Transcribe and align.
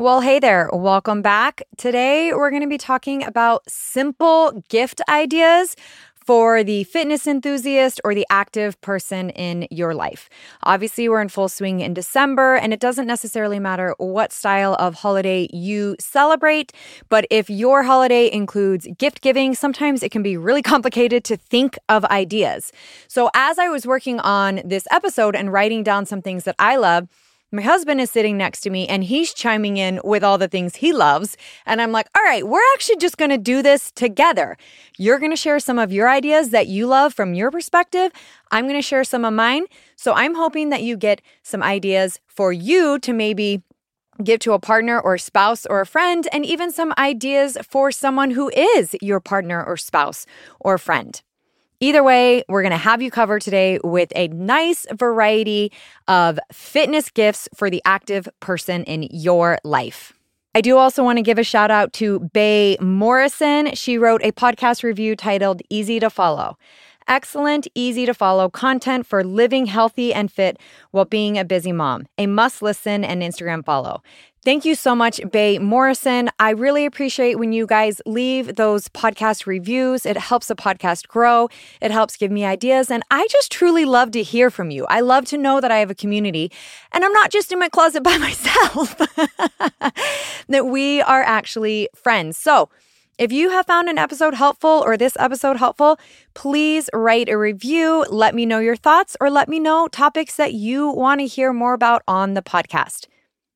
Well, 0.00 0.20
hey 0.20 0.38
there. 0.38 0.70
Welcome 0.72 1.22
back. 1.22 1.60
Today, 1.76 2.32
we're 2.32 2.50
going 2.50 2.62
to 2.62 2.68
be 2.68 2.78
talking 2.78 3.24
about 3.24 3.68
simple 3.68 4.62
gift 4.68 5.00
ideas 5.08 5.74
for 6.14 6.62
the 6.62 6.84
fitness 6.84 7.26
enthusiast 7.26 8.00
or 8.04 8.14
the 8.14 8.24
active 8.30 8.80
person 8.80 9.30
in 9.30 9.66
your 9.72 9.94
life. 9.96 10.30
Obviously, 10.62 11.08
we're 11.08 11.20
in 11.20 11.28
full 11.28 11.48
swing 11.48 11.80
in 11.80 11.94
December, 11.94 12.54
and 12.54 12.72
it 12.72 12.78
doesn't 12.78 13.08
necessarily 13.08 13.58
matter 13.58 13.92
what 13.98 14.32
style 14.32 14.76
of 14.78 14.94
holiday 14.94 15.48
you 15.52 15.96
celebrate. 15.98 16.72
But 17.08 17.26
if 17.28 17.50
your 17.50 17.82
holiday 17.82 18.30
includes 18.30 18.86
gift 18.98 19.20
giving, 19.20 19.56
sometimes 19.56 20.04
it 20.04 20.12
can 20.12 20.22
be 20.22 20.36
really 20.36 20.62
complicated 20.74 21.24
to 21.24 21.36
think 21.36 21.76
of 21.88 22.04
ideas. 22.04 22.70
So, 23.08 23.30
as 23.34 23.58
I 23.58 23.66
was 23.66 23.84
working 23.84 24.20
on 24.20 24.60
this 24.64 24.86
episode 24.92 25.34
and 25.34 25.52
writing 25.52 25.82
down 25.82 26.06
some 26.06 26.22
things 26.22 26.44
that 26.44 26.54
I 26.60 26.76
love, 26.76 27.08
my 27.50 27.62
husband 27.62 28.00
is 28.00 28.10
sitting 28.10 28.36
next 28.36 28.60
to 28.62 28.70
me 28.70 28.86
and 28.86 29.04
he's 29.04 29.32
chiming 29.32 29.76
in 29.76 30.00
with 30.04 30.22
all 30.22 30.38
the 30.38 30.48
things 30.48 30.76
he 30.76 30.92
loves. 30.92 31.36
And 31.64 31.80
I'm 31.80 31.92
like, 31.92 32.08
all 32.16 32.22
right, 32.22 32.46
we're 32.46 32.60
actually 32.74 32.96
just 32.96 33.16
going 33.16 33.30
to 33.30 33.38
do 33.38 33.62
this 33.62 33.90
together. 33.92 34.56
You're 34.98 35.18
going 35.18 35.32
to 35.32 35.36
share 35.36 35.58
some 35.58 35.78
of 35.78 35.92
your 35.92 36.08
ideas 36.08 36.50
that 36.50 36.66
you 36.66 36.86
love 36.86 37.14
from 37.14 37.34
your 37.34 37.50
perspective. 37.50 38.12
I'm 38.50 38.64
going 38.64 38.76
to 38.78 38.82
share 38.82 39.04
some 39.04 39.24
of 39.24 39.32
mine. 39.32 39.64
So 39.96 40.12
I'm 40.12 40.34
hoping 40.34 40.68
that 40.70 40.82
you 40.82 40.96
get 40.96 41.22
some 41.42 41.62
ideas 41.62 42.20
for 42.26 42.52
you 42.52 42.98
to 43.00 43.12
maybe 43.12 43.62
give 44.22 44.40
to 44.40 44.52
a 44.52 44.58
partner 44.58 45.00
or 45.00 45.16
spouse 45.16 45.64
or 45.66 45.80
a 45.80 45.86
friend, 45.86 46.26
and 46.32 46.44
even 46.44 46.72
some 46.72 46.92
ideas 46.98 47.56
for 47.62 47.92
someone 47.92 48.32
who 48.32 48.50
is 48.50 48.96
your 49.00 49.20
partner 49.20 49.62
or 49.62 49.76
spouse 49.76 50.26
or 50.58 50.76
friend. 50.76 51.22
Either 51.80 52.02
way, 52.02 52.42
we're 52.48 52.62
going 52.62 52.72
to 52.72 52.76
have 52.76 53.00
you 53.00 53.08
covered 53.08 53.40
today 53.40 53.78
with 53.84 54.10
a 54.16 54.26
nice 54.28 54.84
variety 54.92 55.70
of 56.08 56.36
fitness 56.52 57.08
gifts 57.08 57.48
for 57.54 57.70
the 57.70 57.80
active 57.84 58.28
person 58.40 58.82
in 58.82 59.04
your 59.12 59.58
life. 59.62 60.12
I 60.56 60.60
do 60.60 60.76
also 60.76 61.04
want 61.04 61.18
to 61.18 61.22
give 61.22 61.38
a 61.38 61.44
shout 61.44 61.70
out 61.70 61.92
to 61.94 62.18
Bay 62.32 62.76
Morrison. 62.80 63.76
She 63.76 63.96
wrote 63.96 64.22
a 64.24 64.32
podcast 64.32 64.82
review 64.82 65.14
titled 65.14 65.62
Easy 65.70 66.00
to 66.00 66.10
Follow. 66.10 66.58
Excellent, 67.08 67.66
easy 67.74 68.04
to 68.04 68.12
follow 68.12 68.50
content 68.50 69.06
for 69.06 69.24
living 69.24 69.64
healthy 69.64 70.12
and 70.12 70.30
fit 70.30 70.58
while 70.90 71.06
being 71.06 71.38
a 71.38 71.44
busy 71.44 71.72
mom. 71.72 72.06
A 72.18 72.26
must 72.26 72.60
listen 72.60 73.02
and 73.02 73.22
Instagram 73.22 73.64
follow. 73.64 74.02
Thank 74.44 74.66
you 74.66 74.74
so 74.74 74.94
much, 74.94 75.18
Bay 75.32 75.58
Morrison. 75.58 76.28
I 76.38 76.50
really 76.50 76.84
appreciate 76.84 77.38
when 77.38 77.52
you 77.52 77.66
guys 77.66 78.02
leave 78.04 78.56
those 78.56 78.88
podcast 78.88 79.46
reviews. 79.46 80.04
It 80.04 80.18
helps 80.18 80.48
the 80.48 80.54
podcast 80.54 81.08
grow, 81.08 81.48
it 81.80 81.90
helps 81.90 82.16
give 82.16 82.30
me 82.30 82.44
ideas. 82.44 82.90
And 82.90 83.02
I 83.10 83.26
just 83.30 83.50
truly 83.50 83.86
love 83.86 84.10
to 84.10 84.22
hear 84.22 84.50
from 84.50 84.70
you. 84.70 84.84
I 84.90 85.00
love 85.00 85.24
to 85.26 85.38
know 85.38 85.62
that 85.62 85.70
I 85.70 85.78
have 85.78 85.90
a 85.90 85.94
community 85.94 86.52
and 86.92 87.04
I'm 87.04 87.12
not 87.12 87.30
just 87.30 87.52
in 87.52 87.58
my 87.58 87.70
closet 87.70 88.02
by 88.04 88.18
myself, 88.18 88.98
that 90.48 90.66
we 90.66 91.00
are 91.00 91.22
actually 91.22 91.88
friends. 91.94 92.36
So, 92.36 92.68
if 93.18 93.32
you 93.32 93.50
have 93.50 93.66
found 93.66 93.88
an 93.88 93.98
episode 93.98 94.34
helpful 94.34 94.82
or 94.86 94.96
this 94.96 95.16
episode 95.18 95.56
helpful, 95.56 95.98
please 96.34 96.88
write 96.94 97.28
a 97.28 97.36
review. 97.36 98.06
Let 98.08 98.32
me 98.32 98.46
know 98.46 98.60
your 98.60 98.76
thoughts 98.76 99.16
or 99.20 99.28
let 99.28 99.48
me 99.48 99.58
know 99.58 99.88
topics 99.88 100.36
that 100.36 100.54
you 100.54 100.88
want 100.88 101.20
to 101.20 101.26
hear 101.26 101.52
more 101.52 101.74
about 101.74 102.02
on 102.06 102.34
the 102.34 102.42
podcast. 102.42 103.06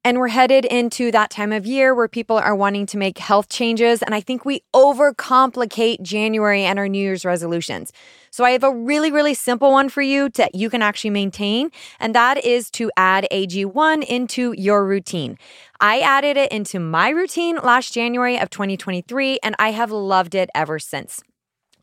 And 0.05 0.19
we're 0.19 0.28
headed 0.28 0.64
into 0.64 1.12
that 1.12 1.31
time 1.31 1.53
of 1.53 1.64
year 1.64 1.95
where 1.95 2.08
people 2.08 2.36
are 2.36 2.56
wanting 2.56 2.86
to 2.86 2.98
make 2.98 3.19
health 3.19 3.48
changes. 3.48 4.03
And 4.03 4.17
I 4.17 4.20
think 4.20 4.44
we 4.44 4.62
overcomplicate 4.75 6.03
January 6.03 6.64
and 6.64 6.77
our 6.77 6.89
New 6.89 6.98
Year's 6.98 7.25
resolutions. 7.25 7.92
So 8.33 8.42
I 8.42 8.50
have 8.50 8.64
a 8.64 8.75
really, 8.75 9.12
really 9.12 9.34
simple 9.34 9.70
one 9.70 9.89
for 9.89 10.03
you 10.03 10.28
that 10.31 10.56
you 10.56 10.70
can 10.70 10.83
actually 10.83 11.11
maintain. 11.11 11.70
And 12.00 12.17
that 12.17 12.44
is 12.44 12.69
to 12.72 12.91
add 12.97 13.28
AG1 13.31 14.03
into 14.05 14.55
your 14.59 14.84
routine. 14.84 15.39
I 15.81 16.00
added 16.00 16.37
it 16.37 16.50
into 16.50 16.81
my 16.81 17.11
routine 17.11 17.56
last 17.62 17.94
January 17.94 18.39
of 18.39 18.50
2023, 18.50 19.39
and 19.44 19.55
I 19.61 19.70
have 19.70 19.92
loved 19.92 20.34
it 20.34 20.50
ever 20.53 20.81
since. 20.81 21.22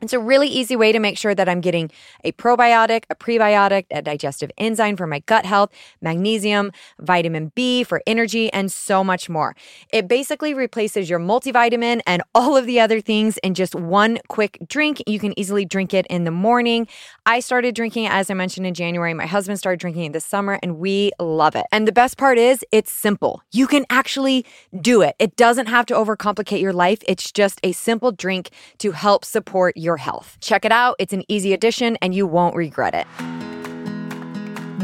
It's 0.02 0.14
a 0.14 0.20
really 0.20 0.48
easy 0.48 0.78
way 0.78 0.94
to 0.94 1.00
make 1.00 1.18
sure 1.18 1.36
that 1.36 1.50
I'm 1.50 1.60
getting 1.60 1.92
a 2.24 2.32
probiotic, 2.32 3.04
a 3.10 3.16
prebiotic, 3.16 3.86
a 3.92 4.02
digestive 4.02 4.50
enzyme 4.58 4.96
for 4.96 5.06
my 5.06 5.20
gut 5.20 5.46
health, 5.46 5.72
magnesium, 6.02 6.72
vitamin 7.00 7.52
B 7.54 7.84
for 7.84 8.02
energy, 8.08 8.52
and 8.54 8.72
so 8.72 9.04
much 9.04 9.28
more. 9.28 9.58
It 9.92 10.08
basically 10.08 10.54
replaces 10.54 11.10
your 11.10 11.20
multivitamin 11.20 12.00
and 12.08 12.24
all 12.36 12.56
of 12.56 12.66
the 12.66 12.80
other 12.80 13.02
things 13.02 13.38
in 13.40 13.54
just 13.54 13.76
one 13.76 14.20
quick 14.30 14.58
drink. 14.70 15.04
You 15.06 15.20
can 15.20 15.38
easily 15.38 15.66
drink 15.66 15.94
it 15.94 16.08
in 16.08 16.24
the 16.24 16.32
morning. 16.32 16.88
I 17.26 17.42
started 17.42 17.76
drinking 17.76 18.06
it, 18.06 18.12
as 18.14 18.32
I 18.32 18.36
mentioned, 18.36 18.66
in 18.66 18.74
January. 18.74 19.14
My 19.14 19.26
husband 19.26 19.60
started 19.60 19.82
drinking 19.82 20.06
it 20.06 20.14
this 20.14 20.26
summer, 20.26 20.60
and 20.64 20.78
we 20.78 21.12
love 21.20 21.56
it. 21.56 21.66
And 21.74 21.86
the 21.86 21.92
best 21.92 22.18
part 22.18 22.38
is, 22.38 22.64
it's 22.72 22.92
simple. 22.92 23.42
You 23.52 23.68
can 23.68 23.86
actually 23.90 24.46
do 24.80 25.02
it. 25.02 25.16
It 25.20 25.36
doesn't 25.36 25.68
have 25.68 25.86
to 25.88 25.94
overcomplicate 25.94 26.62
your 26.62 26.74
life. 26.74 27.00
It's 27.06 27.34
just 27.34 27.60
a 27.64 27.74
simple 27.74 28.14
drink 28.14 28.52
to 28.78 28.94
help 28.94 29.26
support 29.26 29.76
your 29.76 29.89
your 29.90 29.98
health. 29.98 30.38
Check 30.40 30.66
it 30.66 30.72
out. 30.72 30.96
It's 31.00 31.14
an 31.14 31.24
easy 31.28 31.52
addition 31.52 31.98
and 32.00 32.14
you 32.14 32.28
won't 32.28 32.56
regret 32.56 32.94
it. 32.94 33.08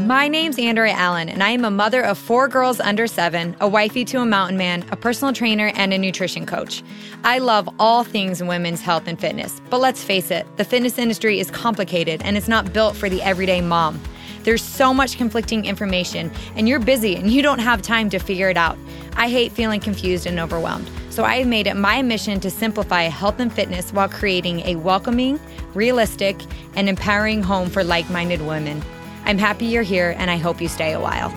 My 0.00 0.26
name's 0.26 0.58
Andrea 0.58 0.94
Allen, 0.94 1.28
and 1.28 1.42
I 1.44 1.50
am 1.50 1.64
a 1.64 1.70
mother 1.70 2.02
of 2.02 2.18
four 2.18 2.48
girls 2.48 2.80
under 2.80 3.06
seven, 3.06 3.56
a 3.60 3.68
wifey 3.68 4.04
to 4.06 4.20
a 4.20 4.26
mountain 4.26 4.58
man, 4.58 4.84
a 4.90 4.96
personal 4.96 5.32
trainer, 5.32 5.70
and 5.74 5.92
a 5.92 5.98
nutrition 5.98 6.44
coach. 6.44 6.82
I 7.22 7.38
love 7.38 7.68
all 7.78 8.02
things 8.02 8.42
women's 8.42 8.82
health 8.82 9.04
and 9.06 9.18
fitness, 9.18 9.60
but 9.70 9.78
let's 9.78 10.02
face 10.02 10.32
it, 10.32 10.44
the 10.56 10.64
fitness 10.64 10.98
industry 10.98 11.38
is 11.38 11.50
complicated 11.50 12.20
and 12.24 12.36
it's 12.36 12.48
not 12.48 12.72
built 12.72 12.96
for 12.96 13.08
the 13.08 13.22
everyday 13.22 13.60
mom. 13.60 14.00
There's 14.42 14.62
so 14.62 14.92
much 14.92 15.16
conflicting 15.18 15.64
information, 15.64 16.32
and 16.56 16.68
you're 16.68 16.80
busy 16.80 17.14
and 17.14 17.30
you 17.30 17.42
don't 17.42 17.60
have 17.60 17.80
time 17.80 18.10
to 18.10 18.18
figure 18.18 18.50
it 18.50 18.56
out. 18.56 18.76
I 19.16 19.28
hate 19.28 19.52
feeling 19.52 19.80
confused 19.80 20.26
and 20.26 20.40
overwhelmed. 20.40 20.90
So 21.16 21.24
I 21.24 21.36
have 21.38 21.46
made 21.46 21.66
it 21.66 21.76
my 21.76 22.02
mission 22.02 22.40
to 22.40 22.50
simplify 22.50 23.04
health 23.04 23.40
and 23.40 23.50
fitness 23.50 23.90
while 23.90 24.06
creating 24.06 24.60
a 24.66 24.76
welcoming, 24.76 25.40
realistic, 25.72 26.38
and 26.74 26.90
empowering 26.90 27.42
home 27.42 27.70
for 27.70 27.82
like 27.82 28.10
minded 28.10 28.42
women. 28.42 28.82
I'm 29.24 29.38
happy 29.38 29.64
you're 29.64 29.82
here 29.82 30.14
and 30.18 30.30
I 30.30 30.36
hope 30.36 30.60
you 30.60 30.68
stay 30.68 30.92
a 30.92 31.00
while. 31.00 31.30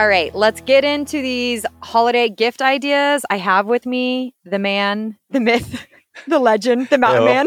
All 0.00 0.08
right, 0.08 0.34
let's 0.34 0.62
get 0.62 0.84
into 0.84 1.22
these 1.22 1.64
holiday 1.84 2.28
gift 2.28 2.60
ideas. 2.60 3.24
I 3.30 3.36
have 3.36 3.66
with 3.66 3.86
me 3.86 4.34
the 4.44 4.58
man, 4.58 5.16
the 5.30 5.38
myth, 5.38 5.86
the 6.26 6.40
legend, 6.40 6.88
the 6.88 6.98
mountain 6.98 7.24
man. 7.24 7.46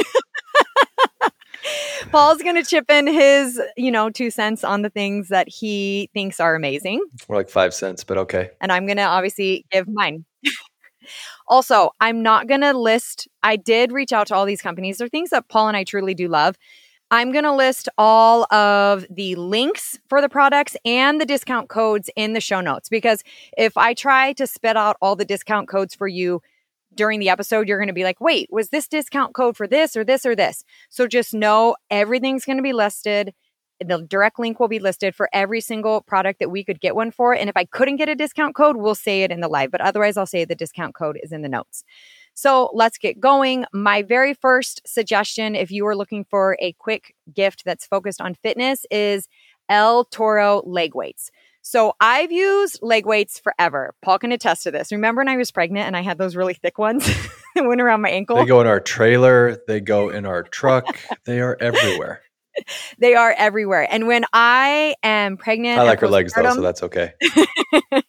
Paul's 2.12 2.42
going 2.42 2.56
to 2.56 2.64
chip 2.64 2.90
in 2.90 3.08
his, 3.08 3.60
you 3.78 3.90
know, 3.90 4.10
two 4.10 4.30
cents 4.30 4.66
on 4.66 4.82
the 4.82 4.90
things 4.90 5.30
that 5.30 5.48
he 5.48 6.10
thinks 6.14 6.42
are 6.42 6.56
amazing. 6.56 7.02
More 7.30 7.38
like 7.38 7.50
five 7.50 7.74
cents, 7.74 8.04
but 8.04 8.18
okay. 8.18 8.50
And 8.60 8.72
I'm 8.72 8.86
going 8.86 8.98
to 8.98 9.04
obviously 9.04 9.66
give 9.72 9.88
mine. 9.88 10.26
also, 11.48 11.92
I'm 12.02 12.22
not 12.22 12.48
going 12.48 12.62
to 12.62 12.74
list, 12.74 13.30
I 13.44 13.56
did 13.56 13.94
reach 13.94 14.12
out 14.12 14.28
to 14.28 14.36
all 14.36 14.46
these 14.46 14.62
companies. 14.62 14.98
They're 14.98 15.08
things 15.08 15.30
that 15.30 15.48
Paul 15.48 15.70
and 15.70 15.78
I 15.78 15.86
truly 15.86 16.14
do 16.14 16.28
love. 16.28 16.58
I'm 17.12 17.32
going 17.32 17.44
to 17.44 17.54
list 17.54 17.90
all 17.98 18.52
of 18.54 19.06
the 19.10 19.36
links 19.36 20.00
for 20.08 20.22
the 20.22 20.30
products 20.30 20.78
and 20.86 21.20
the 21.20 21.26
discount 21.26 21.68
codes 21.68 22.10
in 22.16 22.34
the 22.34 22.40
show 22.40 22.62
notes 22.62 22.88
because 22.88 23.22
if 23.58 23.78
I 23.78 23.94
try 23.94 24.32
to 24.34 24.48
spit 24.48 24.78
out 24.78 24.96
all 25.02 25.18
the 25.18 25.26
discount 25.26 25.68
codes 25.68 25.94
for 25.94 26.08
you, 26.08 26.42
during 26.96 27.20
the 27.20 27.30
episode, 27.30 27.68
you're 27.68 27.78
going 27.78 27.88
to 27.88 27.94
be 27.94 28.04
like, 28.04 28.22
wait, 28.22 28.48
was 28.52 28.70
this 28.70 28.88
discount 28.88 29.34
code 29.34 29.56
for 29.56 29.68
this 29.68 29.96
or 29.96 30.04
this 30.04 30.26
or 30.26 30.36
this? 30.36 30.64
So 30.90 31.08
just 31.08 31.34
know 31.34 31.76
everything's 31.90 32.46
going 32.46 32.58
to 32.58 32.64
be 32.64 32.74
listed. 32.74 33.34
The 33.84 34.06
direct 34.08 34.38
link 34.38 34.60
will 34.60 34.68
be 34.68 34.80
listed 34.80 35.16
for 35.16 35.28
every 35.34 35.62
single 35.62 36.02
product 36.02 36.40
that 36.40 36.52
we 36.52 36.64
could 36.64 36.80
get 36.80 36.96
one 36.96 37.10
for. 37.10 37.34
And 37.34 37.50
if 37.50 37.58
I 37.58 37.66
couldn't 37.66 37.96
get 37.96 38.10
a 38.10 38.16
discount 38.16 38.56
code, 38.56 38.78
we'll 38.78 38.94
say 38.94 39.24
it 39.24 39.32
in 39.32 39.42
the 39.42 39.48
live. 39.48 39.72
But 39.72 39.82
otherwise, 39.82 40.18
I'll 40.18 40.28
say 40.28 40.46
the 40.46 40.54
discount 40.54 40.94
code 40.94 41.18
is 41.24 41.32
in 41.32 41.42
the 41.42 41.50
notes. 41.50 41.84
So 42.34 42.70
let's 42.74 42.98
get 42.98 43.20
going. 43.20 43.66
My 43.74 44.04
very 44.04 44.34
first 44.34 44.82
suggestion, 44.86 45.56
if 45.56 45.72
you 45.72 45.86
are 45.88 45.96
looking 45.96 46.26
for 46.26 46.58
a 46.60 46.74
quick 46.74 47.16
gift 47.34 47.64
that's 47.66 47.86
focused 47.88 48.22
on 48.22 48.36
fitness, 48.36 48.86
is 48.92 49.28
El 49.68 50.06
Toro 50.06 50.62
leg 50.66 50.94
weights. 50.94 51.32
So 51.62 51.94
I've 52.00 52.32
used 52.32 52.80
leg 52.82 53.06
weights 53.06 53.40
forever. 53.40 53.94
Paul 54.02 54.20
can 54.20 54.32
attest 54.32 54.64
to 54.64 54.72
this. 54.72 54.92
Remember 54.92 55.20
when 55.20 55.30
I 55.30 55.38
was 55.38 55.52
pregnant 55.52 55.88
and 55.88 55.96
I 55.96 56.02
had 56.02 56.18
those 56.18 56.36
really 56.36 56.56
thick 56.56 56.78
ones 56.78 57.06
that 57.56 57.66
went 57.66 57.82
around 57.82 58.02
my 58.02 58.10
ankle? 58.10 58.38
They 58.38 58.46
go 58.46 58.62
in 58.62 58.68
our 58.68 58.80
trailer, 58.80 59.62
they 59.68 59.80
go 59.80 60.10
in 60.10 60.26
our 60.26 60.44
truck, 60.44 60.98
they 61.26 61.40
are 61.40 61.58
everywhere. 61.60 62.22
they 62.98 63.16
are 63.16 63.34
everywhere. 63.38 63.88
And 63.90 64.08
when 64.08 64.26
I 64.34 64.96
am 65.04 65.38
pregnant, 65.38 65.80
I 65.80 65.84
like 65.84 66.00
her 66.00 66.08
legs 66.08 66.34
though, 66.34 66.54
so 66.54 66.62
that's 66.62 66.84
okay. 66.84 67.14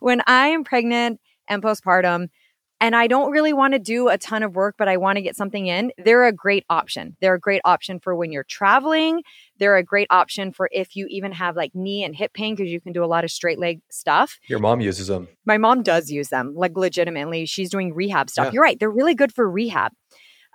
when 0.00 0.22
I 0.26 0.48
am 0.48 0.64
pregnant 0.64 1.20
and 1.48 1.62
postpartum, 1.62 2.28
and 2.82 2.96
I 2.96 3.06
don't 3.06 3.30
really 3.30 3.52
want 3.52 3.74
to 3.74 3.78
do 3.78 4.08
a 4.08 4.18
ton 4.18 4.42
of 4.42 4.56
work, 4.56 4.74
but 4.76 4.88
I 4.88 4.96
want 4.96 5.16
to 5.16 5.22
get 5.22 5.36
something 5.36 5.68
in, 5.68 5.92
they're 5.98 6.26
a 6.26 6.32
great 6.32 6.64
option. 6.68 7.16
They're 7.20 7.34
a 7.34 7.40
great 7.40 7.62
option 7.64 8.00
for 8.00 8.12
when 8.16 8.32
you're 8.32 8.42
traveling. 8.42 9.22
They're 9.58 9.76
a 9.76 9.84
great 9.84 10.08
option 10.10 10.52
for 10.52 10.68
if 10.72 10.96
you 10.96 11.06
even 11.08 11.30
have 11.30 11.54
like 11.54 11.76
knee 11.76 12.02
and 12.02 12.16
hip 12.16 12.34
pain 12.34 12.56
because 12.56 12.72
you 12.72 12.80
can 12.80 12.92
do 12.92 13.04
a 13.04 13.06
lot 13.06 13.22
of 13.22 13.30
straight 13.30 13.60
leg 13.60 13.80
stuff. 13.88 14.40
Your 14.48 14.58
mom 14.58 14.80
uses 14.80 15.06
them. 15.06 15.28
My 15.44 15.58
mom 15.58 15.84
does 15.84 16.10
use 16.10 16.30
them, 16.30 16.54
like 16.56 16.76
legitimately. 16.76 17.46
She's 17.46 17.70
doing 17.70 17.94
rehab 17.94 18.28
stuff. 18.28 18.46
Yeah. 18.46 18.52
You're 18.54 18.62
right. 18.64 18.80
They're 18.80 18.90
really 18.90 19.14
good 19.14 19.32
for 19.32 19.48
rehab. 19.48 19.92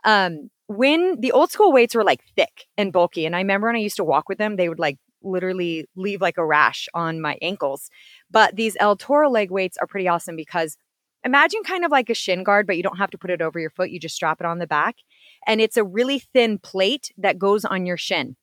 Um, 0.03 0.50
when 0.68 1.21
the 1.21 1.31
old 1.31 1.50
school 1.50 1.71
weights 1.71 1.95
were 1.95 2.03
like 2.03 2.19
thick 2.35 2.65
and 2.77 2.91
bulky, 2.91 3.25
and 3.25 3.38
I 3.38 3.39
remember 3.39 3.68
when 3.68 3.77
I 3.77 3.80
used 3.80 3.95
to 3.97 4.03
walk 4.03 4.27
with 4.27 4.38
them, 4.38 4.57
they 4.57 4.68
would 4.68 4.80
like 4.80 4.97
literally 5.23 5.85
leave 5.95 6.19
like 6.21 6.38
a 6.38 6.45
rash 6.45 6.89
on 6.94 7.21
my 7.21 7.38
ankles. 7.41 7.89
But 8.30 8.57
these 8.57 8.75
El 8.81 8.97
Toro 8.97 9.30
leg 9.30 9.50
weights 9.50 9.77
are 9.77 9.88
pretty 9.88 10.09
awesome 10.09 10.35
because 10.35 10.75
imagine 11.27 11.62
kind 11.63 11.85
of 11.85 11.91
like 11.91 12.09
a 12.09 12.15
shin 12.15 12.44
guard, 12.44 12.65
but 12.65 12.77
you 12.77 12.83
don't 12.83 12.97
have 12.97 13.12
to 13.12 13.18
put 13.18 13.29
it 13.29 13.41
over 13.41 13.59
your 13.59 13.69
foot. 13.69 13.91
You 13.91 14.00
just 14.00 14.15
strap 14.15 14.39
it 14.39 14.47
on 14.47 14.57
the 14.57 14.65
back. 14.65 14.95
And 15.45 15.62
it's 15.62 15.77
a 15.77 15.83
really 15.83 16.19
thin 16.19 16.57
plate 16.57 17.12
that 17.18 17.38
goes 17.38 17.63
on 17.65 17.85
your 17.85 17.97
shin. 17.97 18.35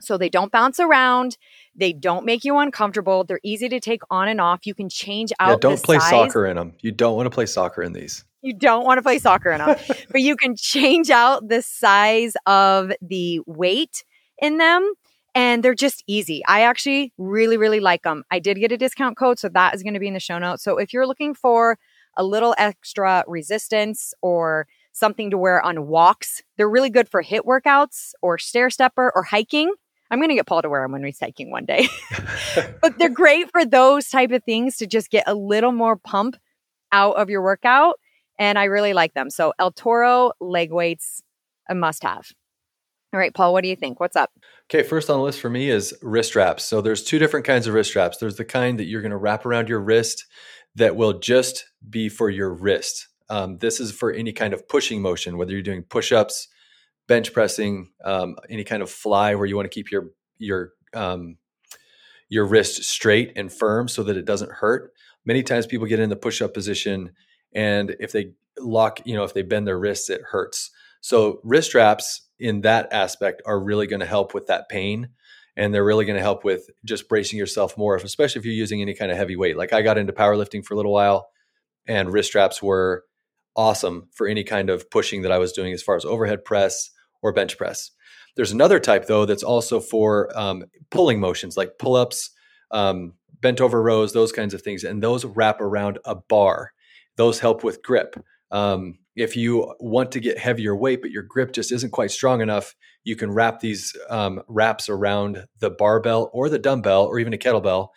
So 0.00 0.16
they 0.16 0.30
don't 0.30 0.50
bounce 0.50 0.80
around. 0.80 1.36
They 1.76 1.92
don't 1.92 2.24
make 2.24 2.42
you 2.44 2.56
uncomfortable. 2.56 3.22
They're 3.22 3.40
easy 3.44 3.68
to 3.68 3.78
take 3.78 4.00
on 4.10 4.28
and 4.28 4.40
off. 4.40 4.66
You 4.66 4.74
can 4.74 4.88
change 4.88 5.30
out. 5.38 5.50
Yeah, 5.50 5.56
don't 5.60 5.82
play 5.82 5.98
size. 5.98 6.10
soccer 6.10 6.46
in 6.46 6.56
them. 6.56 6.72
You 6.80 6.90
don't 6.90 7.16
want 7.16 7.26
to 7.26 7.30
play 7.30 7.46
soccer 7.46 7.82
in 7.82 7.92
these. 7.92 8.24
You 8.40 8.54
don't 8.54 8.86
want 8.86 8.96
to 8.96 9.02
play 9.02 9.18
soccer 9.18 9.50
in 9.50 9.58
them, 9.58 9.76
but 10.10 10.22
you 10.22 10.34
can 10.36 10.56
change 10.56 11.10
out 11.10 11.48
the 11.48 11.60
size 11.60 12.34
of 12.46 12.92
the 13.02 13.40
weight 13.46 14.02
in 14.40 14.56
them 14.56 14.94
and 15.34 15.62
they're 15.62 15.74
just 15.74 16.02
easy. 16.06 16.42
I 16.46 16.62
actually 16.62 17.12
really, 17.18 17.56
really 17.56 17.80
like 17.80 18.02
them. 18.02 18.24
I 18.30 18.38
did 18.38 18.58
get 18.58 18.72
a 18.72 18.78
discount 18.78 19.16
code, 19.16 19.38
so 19.38 19.48
that 19.50 19.74
is 19.74 19.82
going 19.82 19.94
to 19.94 20.00
be 20.00 20.08
in 20.08 20.14
the 20.14 20.20
show 20.20 20.38
notes. 20.38 20.64
So 20.64 20.78
if 20.78 20.92
you're 20.92 21.06
looking 21.06 21.34
for 21.34 21.78
a 22.16 22.24
little 22.24 22.54
extra 22.58 23.24
resistance 23.26 24.12
or 24.22 24.66
something 24.92 25.30
to 25.30 25.38
wear 25.38 25.62
on 25.62 25.86
walks, 25.86 26.42
they're 26.56 26.68
really 26.68 26.90
good 26.90 27.08
for 27.08 27.22
HIIT 27.22 27.42
workouts 27.42 28.12
or 28.22 28.38
stair 28.38 28.70
stepper 28.70 29.12
or 29.14 29.22
hiking. 29.22 29.72
I'm 30.10 30.18
going 30.18 30.30
to 30.30 30.34
get 30.34 30.46
Paul 30.46 30.62
to 30.62 30.68
wear 30.68 30.82
them 30.82 30.92
when 30.92 31.04
he's 31.04 31.20
hiking 31.20 31.50
one 31.50 31.64
day. 31.64 31.88
but 32.82 32.98
they're 32.98 33.08
great 33.08 33.50
for 33.50 33.64
those 33.64 34.08
type 34.08 34.32
of 34.32 34.42
things 34.42 34.76
to 34.78 34.86
just 34.86 35.10
get 35.10 35.24
a 35.26 35.34
little 35.34 35.72
more 35.72 35.96
pump 35.96 36.36
out 36.92 37.16
of 37.16 37.30
your 37.30 37.42
workout. 37.42 37.94
And 38.38 38.58
I 38.58 38.64
really 38.64 38.92
like 38.92 39.14
them. 39.14 39.30
So 39.30 39.52
El 39.58 39.70
Toro 39.70 40.32
leg 40.40 40.72
weights, 40.72 41.22
a 41.68 41.74
must 41.74 42.02
have. 42.02 42.32
All 43.12 43.18
right, 43.18 43.34
Paul, 43.34 43.52
what 43.52 43.62
do 43.62 43.68
you 43.68 43.76
think? 43.76 43.98
What's 43.98 44.14
up? 44.14 44.30
Okay, 44.70 44.84
first 44.84 45.10
on 45.10 45.18
the 45.18 45.24
list 45.24 45.40
for 45.40 45.50
me 45.50 45.68
is 45.68 45.92
wrist 46.00 46.36
wraps. 46.36 46.64
So 46.64 46.80
there's 46.80 47.02
two 47.02 47.18
different 47.18 47.44
kinds 47.44 47.66
of 47.66 47.74
wrist 47.74 47.96
wraps. 47.96 48.18
There's 48.18 48.36
the 48.36 48.44
kind 48.44 48.78
that 48.78 48.84
you're 48.84 49.02
going 49.02 49.10
to 49.10 49.16
wrap 49.16 49.44
around 49.44 49.68
your 49.68 49.80
wrist 49.80 50.26
that 50.74 50.96
will 50.96 51.18
just 51.18 51.64
be 51.88 52.08
for 52.08 52.30
your 52.30 52.52
wrist. 52.52 53.08
Um, 53.28 53.58
this 53.58 53.80
is 53.80 53.92
for 53.92 54.12
any 54.12 54.32
kind 54.32 54.52
of 54.52 54.68
pushing 54.68 55.02
motion, 55.02 55.36
whether 55.36 55.52
you're 55.52 55.62
doing 55.62 55.82
push-ups, 55.82 56.48
bench 57.06 57.32
pressing, 57.32 57.90
um, 58.04 58.36
any 58.48 58.64
kind 58.64 58.82
of 58.82 58.90
fly 58.90 59.34
where 59.34 59.46
you 59.46 59.56
want 59.56 59.66
to 59.66 59.74
keep 59.74 59.90
your 59.90 60.10
your 60.38 60.72
um, 60.94 61.36
your 62.28 62.44
wrist 62.44 62.84
straight 62.84 63.32
and 63.36 63.52
firm 63.52 63.88
so 63.88 64.02
that 64.02 64.16
it 64.16 64.24
doesn't 64.24 64.50
hurt. 64.50 64.92
Many 65.24 65.42
times 65.42 65.66
people 65.66 65.86
get 65.86 66.00
in 66.00 66.10
the 66.10 66.16
push-up 66.16 66.54
position, 66.54 67.12
and 67.54 67.94
if 68.00 68.12
they 68.12 68.32
lock, 68.58 69.00
you 69.04 69.14
know, 69.14 69.24
if 69.24 69.34
they 69.34 69.42
bend 69.42 69.66
their 69.66 69.78
wrists, 69.78 70.10
it 70.10 70.22
hurts. 70.30 70.70
So 71.00 71.40
wrist 71.44 71.74
wraps 71.74 72.22
in 72.38 72.62
that 72.62 72.92
aspect 72.92 73.42
are 73.46 73.60
really 73.60 73.86
going 73.86 74.00
to 74.00 74.06
help 74.06 74.34
with 74.34 74.46
that 74.46 74.68
pain 74.68 75.10
and 75.60 75.74
they're 75.74 75.84
really 75.84 76.06
going 76.06 76.16
to 76.16 76.22
help 76.22 76.42
with 76.42 76.70
just 76.84 77.08
bracing 77.08 77.38
yourself 77.38 77.76
more 77.76 77.94
especially 77.96 78.38
if 78.40 78.46
you're 78.46 78.54
using 78.54 78.80
any 78.80 78.94
kind 78.94 79.12
of 79.12 79.18
heavy 79.18 79.36
weight. 79.36 79.56
Like 79.56 79.72
i 79.72 79.82
got 79.82 79.98
into 79.98 80.12
powerlifting 80.12 80.64
for 80.64 80.74
a 80.74 80.76
little 80.76 80.92
while 80.92 81.28
and 81.86 82.12
wrist 82.12 82.30
straps 82.30 82.62
were 82.62 83.04
awesome 83.54 84.08
for 84.12 84.26
any 84.26 84.42
kind 84.42 84.70
of 84.70 84.90
pushing 84.90 85.22
that 85.22 85.32
i 85.32 85.38
was 85.38 85.52
doing 85.52 85.72
as 85.72 85.82
far 85.82 85.96
as 85.96 86.04
overhead 86.04 86.44
press 86.44 86.90
or 87.22 87.32
bench 87.32 87.58
press. 87.58 87.90
There's 88.36 88.52
another 88.52 88.80
type 88.80 89.06
though 89.06 89.26
that's 89.26 89.42
also 89.42 89.80
for 89.80 90.30
um, 90.38 90.64
pulling 90.90 91.20
motions 91.20 91.56
like 91.56 91.78
pull-ups 91.78 92.30
um, 92.70 93.14
bent 93.40 93.60
over 93.60 93.82
rows 93.82 94.12
those 94.12 94.32
kinds 94.32 94.54
of 94.54 94.62
things 94.62 94.84
and 94.84 95.02
those 95.02 95.24
wrap 95.24 95.60
around 95.60 95.98
a 96.04 96.14
bar. 96.14 96.72
Those 97.16 97.40
help 97.40 97.62
with 97.64 97.82
grip. 97.82 98.14
Um, 98.50 98.99
if 99.16 99.36
you 99.36 99.74
want 99.80 100.12
to 100.12 100.20
get 100.20 100.38
heavier 100.38 100.74
weight, 100.76 101.02
but 101.02 101.10
your 101.10 101.22
grip 101.22 101.52
just 101.52 101.72
isn't 101.72 101.90
quite 101.90 102.10
strong 102.10 102.40
enough, 102.40 102.74
you 103.04 103.16
can 103.16 103.30
wrap 103.30 103.60
these 103.60 103.96
um, 104.08 104.42
wraps 104.48 104.88
around 104.88 105.46
the 105.58 105.70
barbell 105.70 106.30
or 106.32 106.48
the 106.48 106.58
dumbbell 106.58 107.04
or 107.06 107.18
even 107.18 107.32
a 107.32 107.38
kettlebell. 107.38 107.88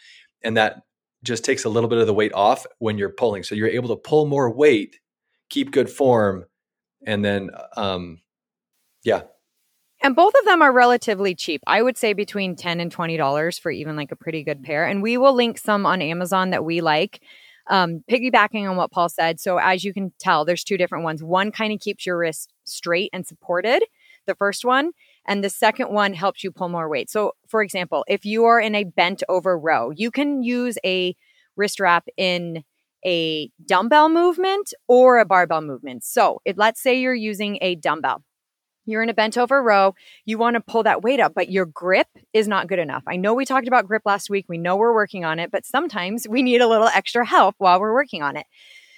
And 0.43 0.57
that 0.57 0.81
just 1.23 1.45
takes 1.45 1.63
a 1.63 1.69
little 1.69 1.89
bit 1.89 1.99
of 1.99 2.07
the 2.07 2.13
weight 2.13 2.33
off 2.33 2.65
when 2.79 2.97
you're 2.97 3.09
pulling. 3.09 3.43
So 3.43 3.55
you're 3.55 3.67
able 3.67 3.89
to 3.89 3.95
pull 3.95 4.25
more 4.25 4.53
weight, 4.53 4.99
keep 5.49 5.71
good 5.71 5.89
form, 5.89 6.45
and 7.05 7.23
then, 7.23 7.51
um, 7.77 8.21
yeah. 9.03 9.23
And 10.01 10.15
both 10.15 10.33
of 10.37 10.45
them 10.45 10.61
are 10.61 10.73
relatively 10.73 11.33
cheap. 11.33 11.61
I 11.65 11.81
would 11.81 11.97
say 11.97 12.11
between 12.11 12.57
10 12.57 12.81
and 12.81 12.93
$20 12.93 13.59
for 13.59 13.71
even 13.71 13.95
like 13.95 14.11
a 14.11 14.17
pretty 14.17 14.43
good 14.43 14.61
pair. 14.63 14.85
And 14.85 15.01
we 15.01 15.15
will 15.15 15.33
link 15.33 15.57
some 15.57 15.85
on 15.85 16.01
Amazon 16.01 16.49
that 16.49 16.65
we 16.65 16.81
like 16.81 17.21
um, 17.69 18.03
piggybacking 18.09 18.69
on 18.69 18.75
what 18.75 18.91
Paul 18.91 19.09
said, 19.09 19.39
so 19.39 19.57
as 19.57 19.83
you 19.83 19.93
can 19.93 20.11
tell, 20.19 20.45
there's 20.45 20.63
two 20.63 20.77
different 20.77 21.03
ones. 21.03 21.23
One 21.23 21.51
kind 21.51 21.73
of 21.73 21.79
keeps 21.79 22.05
your 22.05 22.17
wrist 22.17 22.51
straight 22.65 23.09
and 23.13 23.25
supported, 23.25 23.83
the 24.25 24.35
first 24.35 24.65
one, 24.65 24.91
and 25.27 25.43
the 25.43 25.49
second 25.49 25.89
one 25.89 26.13
helps 26.13 26.43
you 26.43 26.51
pull 26.51 26.69
more 26.69 26.89
weight. 26.89 27.09
So, 27.09 27.33
for 27.47 27.61
example, 27.61 28.03
if 28.07 28.25
you 28.25 28.45
are 28.45 28.59
in 28.59 28.75
a 28.75 28.83
bent 28.83 29.23
over 29.29 29.57
row, 29.57 29.91
you 29.91 30.11
can 30.11 30.43
use 30.43 30.77
a 30.85 31.15
wrist 31.55 31.79
wrap 31.79 32.07
in 32.17 32.63
a 33.05 33.49
dumbbell 33.65 34.09
movement 34.09 34.73
or 34.87 35.19
a 35.19 35.25
barbell 35.25 35.61
movement. 35.61 36.03
So, 36.03 36.41
if, 36.45 36.57
let's 36.57 36.81
say 36.81 36.99
you're 36.99 37.13
using 37.13 37.57
a 37.61 37.75
dumbbell 37.75 38.23
you're 38.85 39.03
in 39.03 39.09
a 39.09 39.13
bent 39.13 39.37
over 39.37 39.61
row. 39.61 39.95
You 40.25 40.37
want 40.37 40.55
to 40.55 40.61
pull 40.61 40.83
that 40.83 41.01
weight 41.01 41.19
up, 41.19 41.33
but 41.33 41.49
your 41.49 41.65
grip 41.65 42.07
is 42.33 42.47
not 42.47 42.67
good 42.67 42.79
enough. 42.79 43.03
I 43.07 43.15
know 43.15 43.33
we 43.33 43.45
talked 43.45 43.67
about 43.67 43.87
grip 43.87 44.03
last 44.05 44.29
week. 44.29 44.45
We 44.47 44.57
know 44.57 44.75
we're 44.75 44.93
working 44.93 45.25
on 45.25 45.39
it, 45.39 45.51
but 45.51 45.65
sometimes 45.65 46.27
we 46.27 46.41
need 46.41 46.61
a 46.61 46.67
little 46.67 46.87
extra 46.87 47.25
help 47.25 47.55
while 47.57 47.79
we're 47.79 47.93
working 47.93 48.21
on 48.21 48.35
it. 48.37 48.45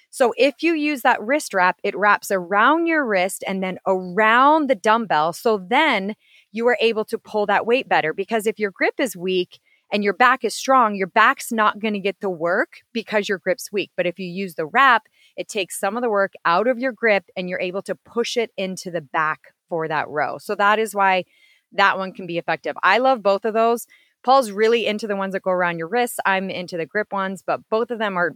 So 0.09 0.33
if 0.37 0.63
you 0.63 0.73
use 0.73 1.01
that 1.01 1.21
wrist 1.21 1.53
wrap, 1.53 1.77
it 1.83 1.95
wraps 1.97 2.31
around 2.31 2.87
your 2.87 3.05
wrist 3.05 3.43
and 3.45 3.61
then 3.61 3.79
around 3.85 4.69
the 4.69 4.75
dumbbell. 4.75 5.33
So 5.33 5.57
then 5.57 6.15
you 6.53 6.65
are 6.67 6.77
able 6.79 7.03
to 7.05 7.17
pull 7.17 7.45
that 7.47 7.65
weight 7.65 7.89
better 7.89 8.13
because 8.13 8.47
if 8.47 8.57
your 8.57 8.71
grip 8.71 8.93
is 8.97 9.15
weak, 9.15 9.59
and 9.91 10.03
your 10.03 10.13
back 10.13 10.43
is 10.43 10.55
strong, 10.55 10.95
your 10.95 11.07
back's 11.07 11.51
not 11.51 11.79
going 11.79 11.93
to 11.93 11.99
get 11.99 12.19
the 12.19 12.29
work 12.29 12.81
because 12.91 13.29
your 13.29 13.37
grip's 13.37 13.71
weak. 13.71 13.91
But 13.95 14.05
if 14.05 14.19
you 14.19 14.25
use 14.25 14.55
the 14.55 14.65
wrap, 14.65 15.03
it 15.37 15.47
takes 15.47 15.79
some 15.79 15.95
of 15.95 16.01
the 16.01 16.09
work 16.09 16.33
out 16.43 16.67
of 16.67 16.79
your 16.79 16.91
grip 16.91 17.25
and 17.37 17.49
you're 17.49 17.59
able 17.59 17.81
to 17.83 17.95
push 17.95 18.35
it 18.37 18.51
into 18.57 18.89
the 18.91 19.01
back 19.01 19.53
for 19.69 19.87
that 19.87 20.07
row. 20.09 20.37
So 20.37 20.55
that 20.55 20.79
is 20.79 20.95
why 20.95 21.25
that 21.73 21.97
one 21.97 22.13
can 22.13 22.27
be 22.27 22.37
effective. 22.37 22.75
I 22.83 22.99
love 22.99 23.21
both 23.21 23.45
of 23.45 23.53
those. 23.53 23.87
Paul's 24.23 24.51
really 24.51 24.87
into 24.87 25.07
the 25.07 25.15
ones 25.15 25.33
that 25.33 25.43
go 25.43 25.51
around 25.51 25.77
your 25.77 25.87
wrists. 25.87 26.17
I'm 26.25 26.49
into 26.49 26.77
the 26.77 26.85
grip 26.85 27.13
ones, 27.13 27.43
but 27.45 27.61
both 27.69 27.91
of 27.91 27.99
them 27.99 28.17
are 28.17 28.33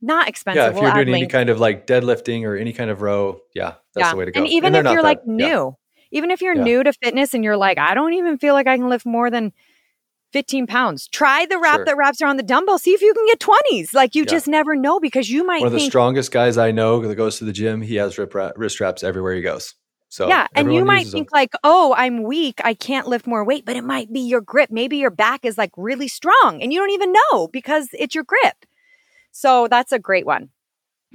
not 0.00 0.28
expensive. 0.28 0.62
Yeah, 0.62 0.68
if 0.68 0.74
we'll 0.74 0.84
you're 0.84 1.04
doing 1.04 1.16
any 1.16 1.26
kind 1.26 1.48
of 1.48 1.58
like 1.58 1.86
deadlifting 1.86 2.44
or 2.44 2.56
any 2.56 2.72
kind 2.72 2.90
of 2.90 3.02
row, 3.02 3.40
yeah, 3.54 3.74
that's 3.94 4.06
yeah. 4.06 4.10
the 4.12 4.16
way 4.16 4.24
to 4.26 4.30
go. 4.32 4.40
And 4.40 4.48
even 4.48 4.74
and 4.74 4.86
if 4.86 4.92
you're 4.92 5.02
like 5.02 5.26
new, 5.26 5.44
yeah. 5.44 5.70
even 6.10 6.30
if 6.30 6.42
you're 6.42 6.54
yeah. 6.54 6.62
new 6.62 6.82
to 6.82 6.92
fitness 6.92 7.34
and 7.34 7.42
you're 7.42 7.56
like, 7.56 7.78
I 7.78 7.94
don't 7.94 8.12
even 8.14 8.38
feel 8.38 8.54
like 8.54 8.66
I 8.66 8.76
can 8.76 8.88
lift 8.88 9.06
more 9.06 9.30
than 9.30 9.52
15 10.32 10.66
pounds. 10.66 11.08
Try 11.08 11.46
the 11.46 11.58
wrap 11.58 11.76
sure. 11.76 11.84
that 11.84 11.96
wraps 11.96 12.20
around 12.20 12.36
the 12.36 12.42
dumbbell. 12.42 12.78
See 12.78 12.92
if 12.92 13.02
you 13.02 13.14
can 13.14 13.26
get 13.26 13.40
20s. 13.40 13.94
Like 13.94 14.14
you 14.14 14.24
just 14.24 14.48
never 14.48 14.74
know 14.74 14.98
because 14.98 15.30
you 15.30 15.44
might. 15.44 15.60
One 15.60 15.68
of 15.68 15.72
think, 15.72 15.86
the 15.86 15.90
strongest 15.90 16.32
guys 16.32 16.58
I 16.58 16.72
know 16.72 17.00
that 17.06 17.14
goes 17.14 17.38
to 17.38 17.44
the 17.44 17.52
gym, 17.52 17.82
he 17.82 17.96
has 17.96 18.18
wrist 18.18 18.80
wraps 18.80 19.02
everywhere 19.02 19.34
he 19.34 19.42
goes. 19.42 19.74
So 20.12 20.28
yeah, 20.28 20.46
and 20.54 20.74
you 20.74 20.84
might 20.84 21.06
think 21.06 21.30
them. 21.30 21.38
like, 21.38 21.54
oh, 21.64 21.94
I'm 21.96 22.22
weak, 22.22 22.60
I 22.62 22.74
can't 22.74 23.08
lift 23.08 23.26
more 23.26 23.46
weight, 23.46 23.64
but 23.64 23.76
it 23.76 23.82
might 23.82 24.12
be 24.12 24.20
your 24.20 24.42
grip. 24.42 24.68
Maybe 24.70 24.98
your 24.98 25.08
back 25.10 25.42
is 25.42 25.56
like 25.56 25.70
really 25.74 26.06
strong, 26.06 26.62
and 26.62 26.70
you 26.70 26.78
don't 26.78 26.90
even 26.90 27.14
know 27.14 27.48
because 27.48 27.88
it's 27.94 28.14
your 28.14 28.24
grip. 28.24 28.66
So 29.30 29.68
that's 29.68 29.90
a 29.90 29.98
great 29.98 30.26
one. 30.26 30.50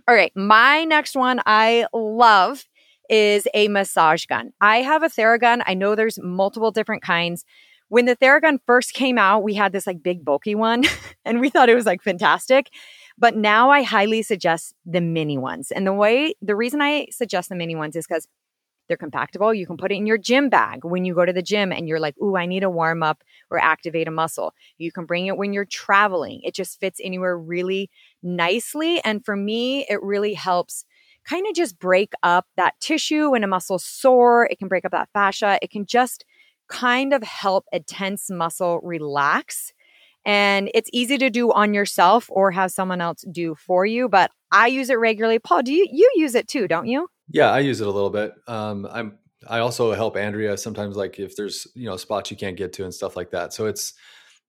All 0.07 0.15
right, 0.15 0.31
my 0.35 0.83
next 0.83 1.15
one 1.15 1.41
I 1.45 1.85
love 1.93 2.65
is 3.07 3.47
a 3.53 3.67
massage 3.67 4.25
gun. 4.25 4.51
I 4.61 4.77
have 4.77 5.03
a 5.03 5.09
Theragun. 5.09 5.61
I 5.67 5.75
know 5.75 5.93
there's 5.93 6.17
multiple 6.17 6.71
different 6.71 7.03
kinds. 7.03 7.45
When 7.89 8.05
the 8.05 8.15
Theragun 8.15 8.57
first 8.65 8.95
came 8.95 9.19
out, 9.19 9.43
we 9.43 9.53
had 9.53 9.73
this 9.73 9.85
like 9.85 10.01
big 10.01 10.25
bulky 10.25 10.55
one, 10.55 10.85
and 11.23 11.39
we 11.39 11.51
thought 11.51 11.69
it 11.69 11.75
was 11.75 11.85
like 11.85 12.01
fantastic. 12.01 12.71
But 13.15 13.35
now 13.35 13.69
I 13.69 13.83
highly 13.83 14.23
suggest 14.23 14.73
the 14.87 15.01
mini 15.01 15.37
ones. 15.37 15.69
And 15.69 15.85
the 15.85 15.93
way, 15.93 16.33
the 16.41 16.55
reason 16.55 16.81
I 16.81 17.09
suggest 17.11 17.49
the 17.49 17.55
mini 17.55 17.75
ones 17.75 17.95
is 17.95 18.07
because 18.07 18.27
they're 18.87 18.97
compactable. 18.97 19.55
You 19.57 19.67
can 19.67 19.77
put 19.77 19.91
it 19.91 19.95
in 19.95 20.05
your 20.05 20.17
gym 20.17 20.49
bag 20.49 20.83
when 20.83 21.05
you 21.05 21.13
go 21.13 21.25
to 21.25 21.33
the 21.33 21.41
gym 21.41 21.71
and 21.71 21.87
you're 21.87 21.99
like, 21.99 22.15
ooh, 22.21 22.35
I 22.37 22.45
need 22.45 22.61
to 22.61 22.69
warm 22.69 23.03
up 23.03 23.23
or 23.49 23.59
activate 23.59 24.07
a 24.07 24.11
muscle. 24.11 24.53
You 24.77 24.91
can 24.91 25.05
bring 25.05 25.27
it 25.27 25.37
when 25.37 25.53
you're 25.53 25.65
traveling. 25.65 26.41
It 26.43 26.53
just 26.53 26.79
fits 26.79 26.99
anywhere 27.03 27.37
really 27.37 27.89
nicely. 28.23 29.01
And 29.03 29.23
for 29.23 29.35
me, 29.35 29.85
it 29.89 30.01
really 30.01 30.33
helps 30.33 30.85
kind 31.25 31.45
of 31.47 31.53
just 31.53 31.77
break 31.77 32.13
up 32.23 32.45
that 32.55 32.79
tissue 32.79 33.31
when 33.31 33.43
a 33.43 33.47
muscle 33.47 33.79
sore. 33.79 34.47
It 34.49 34.59
can 34.59 34.67
break 34.67 34.85
up 34.85 34.91
that 34.91 35.09
fascia. 35.13 35.59
It 35.61 35.71
can 35.71 35.85
just 35.85 36.25
kind 36.67 37.13
of 37.13 37.23
help 37.23 37.65
a 37.73 37.79
tense 37.79 38.29
muscle 38.29 38.79
relax. 38.81 39.73
And 40.25 40.69
it's 40.73 40.89
easy 40.91 41.17
to 41.19 41.29
do 41.29 41.51
on 41.53 41.73
yourself 41.73 42.27
or 42.29 42.51
have 42.51 42.71
someone 42.71 42.99
else 42.99 43.23
do 43.31 43.55
for 43.55 43.85
you, 43.85 44.09
but 44.09 44.31
I 44.51 44.67
use 44.67 44.89
it 44.89 44.99
regularly. 44.99 45.39
Paul, 45.39 45.63
do 45.63 45.73
you 45.73 45.87
you 45.89 46.11
use 46.15 46.35
it 46.35 46.47
too, 46.47 46.67
don't 46.67 46.87
you? 46.87 47.07
Yeah, 47.29 47.51
I 47.51 47.59
use 47.59 47.81
it 47.81 47.87
a 47.87 47.91
little 47.91 48.09
bit. 48.09 48.33
Um, 48.47 48.87
I'm 48.89 49.17
I 49.47 49.59
also 49.59 49.93
help 49.93 50.17
Andrea 50.17 50.57
sometimes, 50.57 50.95
like 50.95 51.19
if 51.19 51.35
there's 51.35 51.67
you 51.75 51.85
know 51.85 51.97
spots 51.97 52.31
you 52.31 52.37
can't 52.37 52.57
get 52.57 52.73
to 52.73 52.83
and 52.83 52.93
stuff 52.93 53.15
like 53.15 53.31
that. 53.31 53.53
So 53.53 53.65
it's 53.65 53.93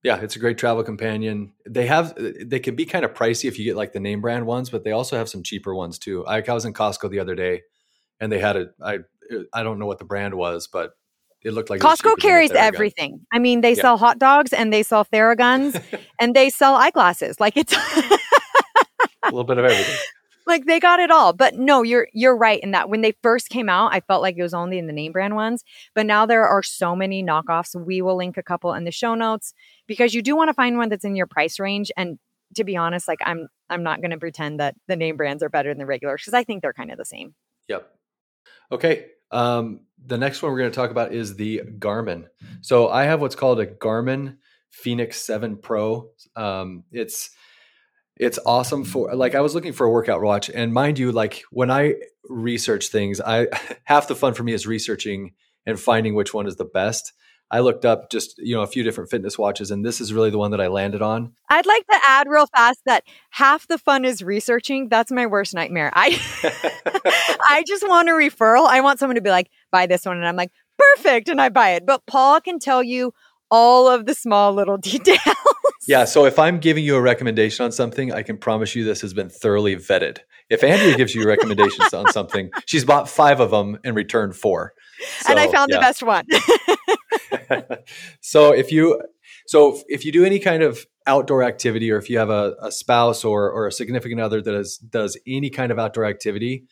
yeah, 0.03 0.17
it's 0.21 0.35
a 0.35 0.39
great 0.39 0.57
travel 0.57 0.83
companion. 0.83 1.53
They 1.69 1.87
have 1.87 2.15
they 2.17 2.59
can 2.59 2.75
be 2.75 2.85
kind 2.85 3.03
of 3.03 3.13
pricey 3.13 3.45
if 3.49 3.59
you 3.59 3.65
get 3.65 3.75
like 3.75 3.91
the 3.93 3.99
name 3.99 4.21
brand 4.21 4.45
ones, 4.45 4.69
but 4.69 4.83
they 4.83 4.91
also 4.91 5.17
have 5.17 5.27
some 5.29 5.43
cheaper 5.43 5.75
ones 5.75 5.99
too. 5.99 6.25
I, 6.25 6.41
I 6.41 6.53
was 6.53 6.65
in 6.65 6.73
Costco 6.73 7.09
the 7.09 7.19
other 7.19 7.35
day, 7.35 7.61
and 8.19 8.31
they 8.31 8.39
had 8.39 8.55
a 8.55 8.67
I 8.81 8.99
I 9.53 9.63
don't 9.63 9.77
know 9.77 9.85
what 9.85 9.99
the 9.99 10.05
brand 10.05 10.33
was, 10.35 10.67
but 10.67 10.91
it 11.43 11.51
looked 11.51 11.69
like 11.69 11.81
Costco 11.81 12.17
carries 12.19 12.51
everything. 12.51 13.21
I 13.31 13.39
mean, 13.39 13.61
they 13.61 13.73
Yeah. 13.73 13.81
sell 13.81 13.97
hot 13.97 14.19
dogs 14.19 14.53
and 14.53 14.73
they 14.73 14.83
sell 14.83 15.05
Theraguns 15.05 15.81
and 16.19 16.33
they 16.35 16.49
sell 16.49 16.75
eyeglasses. 16.75 17.39
Like 17.39 17.55
it's 17.57 17.73
A 17.73 19.25
little 19.25 19.43
bit 19.43 19.57
of 19.57 19.65
everything. 19.65 19.95
Like 20.49 20.65
they 20.65 20.79
got 20.79 20.99
it 20.99 21.11
all. 21.11 21.31
But 21.31 21.55
no, 21.55 21.83
you're 21.83 22.07
you're 22.11 22.35
right 22.35 22.59
in 22.61 22.71
that 22.71 22.89
when 22.89 23.01
they 23.01 23.13
first 23.21 23.49
came 23.49 23.69
out, 23.69 23.93
I 23.93 23.99
felt 24.01 24.23
like 24.23 24.35
it 24.35 24.41
was 24.41 24.53
only 24.53 24.79
in 24.79 24.87
the 24.87 24.93
name 24.93 25.11
brand 25.11 25.35
ones. 25.35 25.63
But 25.93 26.07
now 26.07 26.25
there 26.25 26.45
are 26.47 26.63
so 26.63 26.95
many 26.95 27.23
knockoffs. 27.23 27.79
We 27.79 28.01
will 28.01 28.17
link 28.17 28.35
a 28.35 28.43
couple 28.43 28.73
in 28.73 28.83
the 28.83 28.91
show 28.91 29.13
notes 29.13 29.53
because 29.85 30.15
you 30.15 30.23
do 30.23 30.35
want 30.35 30.49
to 30.49 30.53
find 30.53 30.77
one 30.77 30.89
that's 30.89 31.05
in 31.05 31.15
your 31.15 31.27
price 31.27 31.59
range. 31.59 31.91
And 31.95 32.17
to 32.55 32.63
be 32.63 32.75
honest, 32.75 33.07
like 33.07 33.19
I'm 33.23 33.47
I'm 33.69 33.83
not 33.83 34.01
going 34.01 34.11
to 34.11 34.17
pretend 34.17 34.59
that 34.59 34.75
the 34.87 34.95
name 34.95 35.17
brands 35.17 35.43
are 35.43 35.49
better 35.49 35.69
than 35.69 35.77
the 35.77 35.85
regulars 35.85 36.21
because 36.21 36.33
I 36.33 36.43
think 36.43 36.63
they're 36.63 36.73
kind 36.73 36.91
of 36.91 36.97
the 36.97 37.05
same. 37.05 37.35
Yep. 37.67 37.87
Okay. 38.71 39.05
Um, 39.31 39.81
the 40.03 40.17
next 40.17 40.41
one 40.41 40.51
we're 40.51 40.57
going 40.57 40.71
to 40.71 40.75
talk 40.75 40.89
about 40.89 41.13
is 41.13 41.35
the 41.35 41.61
Garmin. 41.77 42.25
So 42.61 42.89
I 42.89 43.03
have 43.03 43.21
what's 43.21 43.35
called 43.35 43.59
a 43.59 43.67
Garmin 43.67 44.37
Fenix 44.71 45.21
7 45.21 45.57
Pro. 45.57 46.09
Um, 46.35 46.83
it's 46.91 47.29
it's 48.19 48.37
awesome 48.45 48.83
for 48.83 49.15
like 49.15 49.33
I 49.33 49.41
was 49.41 49.55
looking 49.55 49.73
for 49.73 49.85
a 49.87 49.89
workout 49.89 50.21
watch, 50.21 50.49
and 50.49 50.73
mind 50.73 50.99
you, 50.99 51.11
like 51.11 51.41
when 51.51 51.71
I 51.71 51.95
research 52.27 52.89
things, 52.89 53.21
I 53.21 53.47
half 53.85 54.07
the 54.07 54.15
fun 54.15 54.33
for 54.33 54.43
me 54.43 54.53
is 54.53 54.67
researching 54.67 55.31
and 55.65 55.79
finding 55.79 56.13
which 56.13 56.33
one 56.33 56.45
is 56.45 56.57
the 56.57 56.65
best. 56.65 57.13
I 57.51 57.61
looked 57.61 57.83
up 57.83 58.11
just 58.11 58.37
you 58.37 58.53
know 58.53 58.61
a 58.61 58.67
few 58.67 58.83
different 58.83 59.09
fitness 59.09 59.37
watches, 59.37 59.71
and 59.71 59.85
this 59.85 60.01
is 60.01 60.13
really 60.13 60.29
the 60.29 60.37
one 60.37 60.51
that 60.51 60.59
I 60.59 60.67
landed 60.67 61.01
on. 61.01 61.31
I'd 61.49 61.65
like 61.65 61.87
to 61.87 61.99
add 62.03 62.27
real 62.27 62.45
fast 62.47 62.81
that 62.85 63.05
half 63.31 63.67
the 63.67 63.77
fun 63.77 64.03
is 64.03 64.21
researching. 64.21 64.89
That's 64.89 65.11
my 65.11 65.25
worst 65.25 65.53
nightmare. 65.53 65.89
I 65.93 66.19
I 67.47 67.63
just 67.65 67.87
want 67.87 68.09
a 68.09 68.11
referral. 68.11 68.67
I 68.67 68.81
want 68.81 68.99
someone 68.99 69.15
to 69.15 69.21
be 69.21 69.31
like, 69.31 69.49
buy 69.71 69.87
this 69.87 70.05
one. 70.05 70.17
And 70.17 70.27
I'm 70.27 70.35
like, 70.35 70.51
perfect. 70.77 71.29
And 71.29 71.41
I 71.41 71.49
buy 71.49 71.71
it. 71.71 71.85
But 71.85 72.05
Paul 72.05 72.41
can 72.41 72.59
tell 72.59 72.83
you 72.83 73.13
all 73.51 73.87
of 73.87 74.05
the 74.05 74.13
small 74.13 74.53
little 74.53 74.77
details. 74.91 75.19
Yeah. 75.87 76.05
So 76.05 76.25
if 76.25 76.37
I'm 76.37 76.59
giving 76.59 76.83
you 76.83 76.95
a 76.95 77.01
recommendation 77.01 77.65
on 77.65 77.71
something, 77.71 78.13
I 78.13 78.21
can 78.21 78.37
promise 78.37 78.75
you 78.75 78.83
this 78.83 79.01
has 79.01 79.13
been 79.13 79.29
thoroughly 79.29 79.75
vetted. 79.75 80.19
If 80.49 80.63
Andrea 80.63 80.95
gives 80.97 81.15
you 81.15 81.25
recommendations 81.25 81.93
on 81.93 82.11
something, 82.11 82.49
she's 82.65 82.85
bought 82.85 83.09
five 83.09 83.39
of 83.39 83.51
them 83.51 83.77
and 83.83 83.95
returned 83.95 84.35
four. 84.35 84.73
and 85.27 85.39
I 85.39 85.45
So, 85.47 85.51
found 85.51 85.71
the 85.71 85.79
best 85.79 86.03
one. 86.03 86.25
so 88.21 88.51
if 88.53 88.71
you 88.71 89.01
so 89.47 89.79
if 89.87 90.05
you 90.05 90.11
do 90.11 90.25
any 90.25 90.39
kind 90.39 90.63
of 90.63 90.85
outdoor 91.07 91.43
activity 91.43 91.91
or 91.91 91.97
if 91.97 92.09
you 92.09 92.17
have 92.19 92.29
a, 92.29 92.55
a 92.61 92.71
spouse 92.71 93.23
or 93.23 93.49
or 93.51 93.67
a 93.67 93.71
significant 93.71 94.21
other 94.21 94.41
that 94.41 94.53
is, 94.53 94.77
does 94.77 95.17
any 95.27 95.49
kind 95.49 95.71
of 95.71 95.79
outdoor 95.79 96.05
activity 96.05 96.65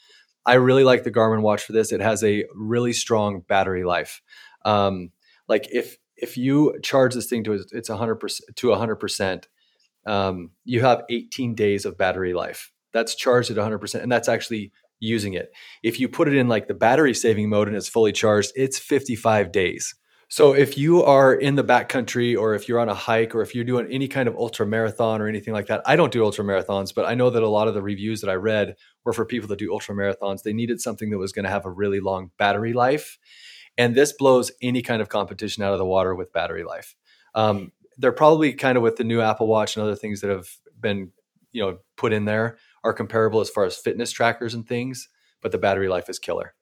i 0.45 0.53
really 0.55 0.83
like 0.83 1.03
the 1.03 1.11
garmin 1.11 1.41
watch 1.41 1.63
for 1.63 1.73
this 1.73 1.91
it 1.91 2.01
has 2.01 2.23
a 2.23 2.45
really 2.53 2.93
strong 2.93 3.41
battery 3.47 3.83
life 3.83 4.21
um, 4.65 5.11
like 5.47 5.67
if 5.71 5.97
if 6.17 6.37
you 6.37 6.77
charge 6.83 7.13
this 7.13 7.27
thing 7.27 7.43
to 7.43 7.53
its- 7.53 7.71
its 7.71 7.89
100% 7.89 8.41
to 8.55 8.71
100% 8.71 9.47
um, 10.05 10.51
you 10.63 10.81
have 10.81 11.03
18 11.09 11.55
days 11.55 11.85
of 11.85 11.97
battery 11.97 12.33
life 12.33 12.71
that's 12.93 13.15
charged 13.15 13.51
at 13.51 13.57
100% 13.57 14.01
and 14.01 14.11
that's 14.11 14.29
actually 14.29 14.71
using 14.99 15.33
it 15.33 15.51
if 15.83 15.99
you 15.99 16.09
put 16.09 16.27
it 16.27 16.35
in 16.35 16.47
like 16.47 16.67
the 16.67 16.73
battery 16.73 17.13
saving 17.13 17.49
mode 17.49 17.67
and 17.67 17.77
it's 17.77 17.89
fully 17.89 18.11
charged 18.11 18.51
it's 18.55 18.79
55 18.79 19.51
days 19.51 19.93
so 20.29 20.53
if 20.53 20.77
you 20.77 21.03
are 21.03 21.33
in 21.33 21.55
the 21.55 21.63
backcountry 21.63 22.37
or 22.37 22.53
if 22.53 22.67
you're 22.67 22.81
on 22.81 22.89
a 22.89 22.93
hike 22.93 23.33
or 23.33 23.41
if 23.41 23.55
you're 23.55 23.63
doing 23.63 23.87
any 23.89 24.09
kind 24.09 24.27
of 24.27 24.35
ultra 24.35 24.65
marathon 24.65 25.21
or 25.21 25.27
anything 25.27 25.53
like 25.53 25.67
that, 25.67 25.81
I 25.85 25.95
don't 25.95 26.11
do 26.11 26.25
ultra 26.25 26.43
marathons, 26.43 26.93
but 26.93 27.05
I 27.05 27.15
know 27.15 27.29
that 27.29 27.43
a 27.43 27.47
lot 27.47 27.69
of 27.69 27.73
the 27.73 27.81
reviews 27.81 28.19
that 28.21 28.29
I 28.29 28.33
read 28.33 28.75
were 29.05 29.13
for 29.13 29.23
people 29.23 29.47
that 29.47 29.59
do 29.59 29.71
ultra 29.71 29.95
marathons. 29.95 30.43
They 30.43 30.51
needed 30.51 30.81
something 30.81 31.11
that 31.11 31.17
was 31.17 31.31
going 31.31 31.45
to 31.45 31.49
have 31.49 31.65
a 31.65 31.71
really 31.71 32.01
long 32.01 32.31
battery 32.37 32.73
life. 32.73 33.17
And 33.77 33.93
this 33.95 34.13
blows 34.13 34.51
any 34.61 34.81
kind 34.81 35.01
of 35.01 35.09
competition 35.09 35.63
out 35.63 35.73
of 35.73 35.79
the 35.79 35.85
water 35.85 36.15
with 36.15 36.33
battery 36.33 36.63
life. 36.63 36.95
Um, 37.35 37.71
they're 37.97 38.11
probably 38.11 38.53
kind 38.53 38.77
of 38.77 38.83
with 38.83 38.95
the 38.95 39.03
new 39.03 39.21
Apple 39.21 39.47
Watch 39.47 39.75
and 39.75 39.83
other 39.83 39.95
things 39.95 40.21
that 40.21 40.29
have 40.29 40.47
been, 40.79 41.11
you 41.51 41.61
know, 41.61 41.77
put 41.95 42.13
in 42.13 42.25
there 42.25 42.57
are 42.83 42.93
comparable 42.93 43.41
as 43.41 43.49
far 43.49 43.65
as 43.65 43.75
fitness 43.77 44.11
trackers 44.11 44.53
and 44.53 44.67
things, 44.67 45.09
but 45.41 45.51
the 45.51 45.57
battery 45.57 45.87
life 45.87 46.09
is 46.09 46.19
killer. 46.19 46.53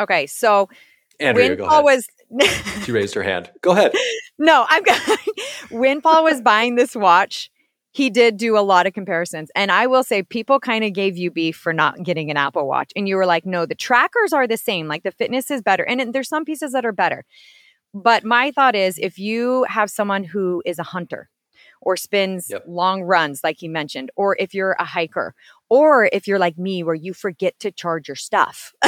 okay. 0.00 0.26
So 0.26 0.68
Andrea, 1.20 1.62
ahead. 1.62 1.84
was 1.84 2.08
she 2.84 2.92
raised 2.92 3.14
her 3.14 3.22
hand. 3.22 3.50
Go 3.60 3.72
ahead. 3.72 3.92
No, 4.36 4.66
I'm 4.68 4.82
going. 4.82 5.00
when 5.70 6.00
Paul 6.00 6.24
was 6.24 6.40
buying 6.40 6.74
this 6.74 6.96
watch, 6.96 7.52
he 7.94 8.10
did 8.10 8.36
do 8.36 8.58
a 8.58 8.60
lot 8.60 8.88
of 8.88 8.92
comparisons. 8.92 9.52
And 9.54 9.70
I 9.70 9.86
will 9.86 10.02
say, 10.02 10.24
people 10.24 10.58
kind 10.58 10.82
of 10.84 10.92
gave 10.92 11.16
you 11.16 11.30
beef 11.30 11.56
for 11.56 11.72
not 11.72 12.02
getting 12.02 12.28
an 12.28 12.36
Apple 12.36 12.66
Watch. 12.66 12.90
And 12.96 13.08
you 13.08 13.14
were 13.14 13.24
like, 13.24 13.46
no, 13.46 13.66
the 13.66 13.76
trackers 13.76 14.32
are 14.32 14.48
the 14.48 14.56
same. 14.56 14.88
Like 14.88 15.04
the 15.04 15.12
fitness 15.12 15.48
is 15.48 15.62
better. 15.62 15.84
And 15.84 16.12
there's 16.12 16.28
some 16.28 16.44
pieces 16.44 16.72
that 16.72 16.84
are 16.84 16.90
better. 16.92 17.24
But 17.94 18.24
my 18.24 18.50
thought 18.50 18.74
is 18.74 18.98
if 18.98 19.16
you 19.16 19.62
have 19.68 19.90
someone 19.92 20.24
who 20.24 20.60
is 20.66 20.80
a 20.80 20.82
hunter 20.82 21.30
or 21.80 21.96
spins 21.96 22.48
Yep. 22.50 22.64
long 22.66 23.02
runs, 23.04 23.44
like 23.44 23.58
he 23.60 23.68
mentioned, 23.68 24.10
or 24.16 24.36
if 24.40 24.54
you're 24.54 24.74
a 24.80 24.84
hiker, 24.84 25.32
or 25.70 26.08
if 26.12 26.26
you're 26.26 26.40
like 26.40 26.58
me, 26.58 26.82
where 26.82 26.96
you 26.96 27.14
forget 27.14 27.56
to 27.60 27.70
charge 27.70 28.08
your 28.08 28.16
stuff. 28.16 28.72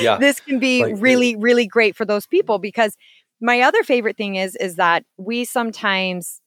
Yeah. 0.00 0.16
this 0.16 0.40
can 0.40 0.58
be 0.58 0.82
Like 0.82 0.94
really 0.96 1.36
really 1.36 1.66
great 1.66 1.94
for 1.96 2.06
those 2.06 2.26
people 2.26 2.58
because 2.58 2.96
my 3.42 3.60
other 3.60 3.82
favorite 3.82 4.16
thing 4.16 4.36
is 4.36 4.56
is 4.56 4.76
that 4.76 5.04
we 5.18 5.44
sometimes 5.44 6.40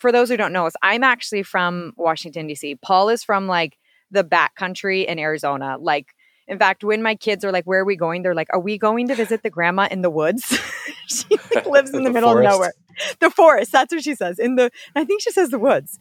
for 0.00 0.12
those 0.12 0.28
who 0.28 0.36
don't 0.36 0.52
know 0.52 0.66
us 0.66 0.74
i'm 0.82 1.02
actually 1.04 1.42
from 1.42 1.92
washington 1.96 2.46
d.c 2.46 2.76
paul 2.76 3.08
is 3.08 3.24
from 3.24 3.46
like 3.46 3.78
the 4.10 4.24
back 4.24 4.54
country 4.54 5.02
in 5.02 5.18
arizona 5.18 5.76
like 5.80 6.14
in 6.48 6.58
fact 6.58 6.84
when 6.84 7.02
my 7.02 7.14
kids 7.14 7.44
are 7.44 7.52
like 7.52 7.64
where 7.64 7.80
are 7.80 7.84
we 7.84 7.96
going 7.96 8.22
they're 8.22 8.34
like 8.34 8.48
are 8.52 8.60
we 8.60 8.78
going 8.78 9.08
to 9.08 9.14
visit 9.14 9.42
the 9.42 9.50
grandma 9.50 9.88
in 9.90 10.02
the 10.02 10.10
woods 10.10 10.58
she 11.08 11.24
like, 11.54 11.66
lives 11.70 11.92
in 11.94 12.04
the, 12.04 12.10
The 12.10 12.14
middle 12.14 12.30
forest? 12.30 12.46
of 12.46 12.52
nowhere 12.52 12.72
the 13.20 13.30
forest 13.30 13.72
that's 13.72 13.92
what 13.92 14.02
she 14.04 14.14
says 14.14 14.38
in 14.38 14.56
the 14.56 14.70
i 14.94 15.04
think 15.04 15.22
she 15.22 15.30
says 15.32 15.50
the 15.50 15.58
woods 15.58 15.98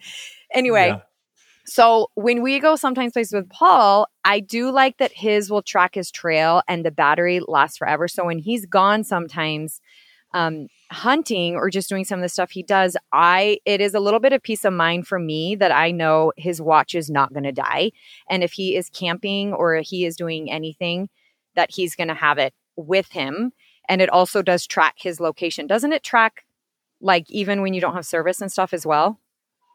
anyway 0.53 0.88
Yeah. 0.88 1.01
so 1.65 2.07
when 2.15 2.41
we 2.41 2.59
go 2.59 2.75
sometimes 2.75 3.13
places 3.13 3.33
with 3.33 3.50
Paul, 3.50 4.07
I 4.25 4.39
do 4.39 4.71
like 4.71 4.97
that 4.97 5.11
his 5.13 5.50
will 5.50 5.61
track 5.61 5.93
his 5.95 6.11
trail 6.11 6.63
and 6.67 6.83
the 6.83 6.91
battery 6.91 7.39
lasts 7.39 7.77
forever. 7.77 8.07
So 8.07 8.25
when 8.25 8.39
he's 8.39 8.65
gone 8.65 9.03
sometimes 9.03 9.79
um, 10.33 10.67
hunting 10.91 11.55
or 11.55 11.69
just 11.69 11.89
doing 11.89 12.03
some 12.03 12.19
of 12.19 12.24
the 12.24 12.29
stuff 12.29 12.51
he 12.51 12.63
does, 12.63 12.98
I 13.12 13.60
it 13.65 13.81
is 13.81 13.93
a 13.93 14.00
little 14.00 14.19
bit 14.19 14.33
of 14.33 14.43
peace 14.43 14.65
of 14.65 14.74
mind 14.74 15.07
for 15.07 15.17
me 15.17 15.55
that 15.55 15.71
I 15.71 15.91
know 15.91 16.33
his 16.38 16.62
watch 16.62 16.93
is 16.93 17.10
not 17.10 17.33
going 17.33 17.43
to 17.43 17.51
die. 17.51 17.91
And 18.29 18.43
if 18.43 18.53
he 18.53 18.75
is 18.75 18.89
camping 18.89 19.53
or 19.53 19.77
he 19.77 20.05
is 20.05 20.15
doing 20.15 20.51
anything, 20.51 21.10
that 21.55 21.71
he's 21.71 21.95
going 21.95 22.10
to 22.10 22.13
have 22.13 22.38
it 22.38 22.53
with 22.75 23.12
him. 23.12 23.53
And 23.89 24.01
it 24.01 24.10
also 24.10 24.41
does 24.41 24.67
track 24.67 24.95
his 24.98 25.19
location. 25.19 25.67
Doesn't 25.67 25.93
it 25.93 26.03
track 26.03 26.45
like 27.01 27.29
even 27.29 27.62
when 27.62 27.74
you 27.74 27.81
don't 27.81 27.95
have 27.95 28.05
service 28.05 28.41
and 28.41 28.51
stuff 28.51 28.74
as 28.74 28.86
well? 28.86 29.19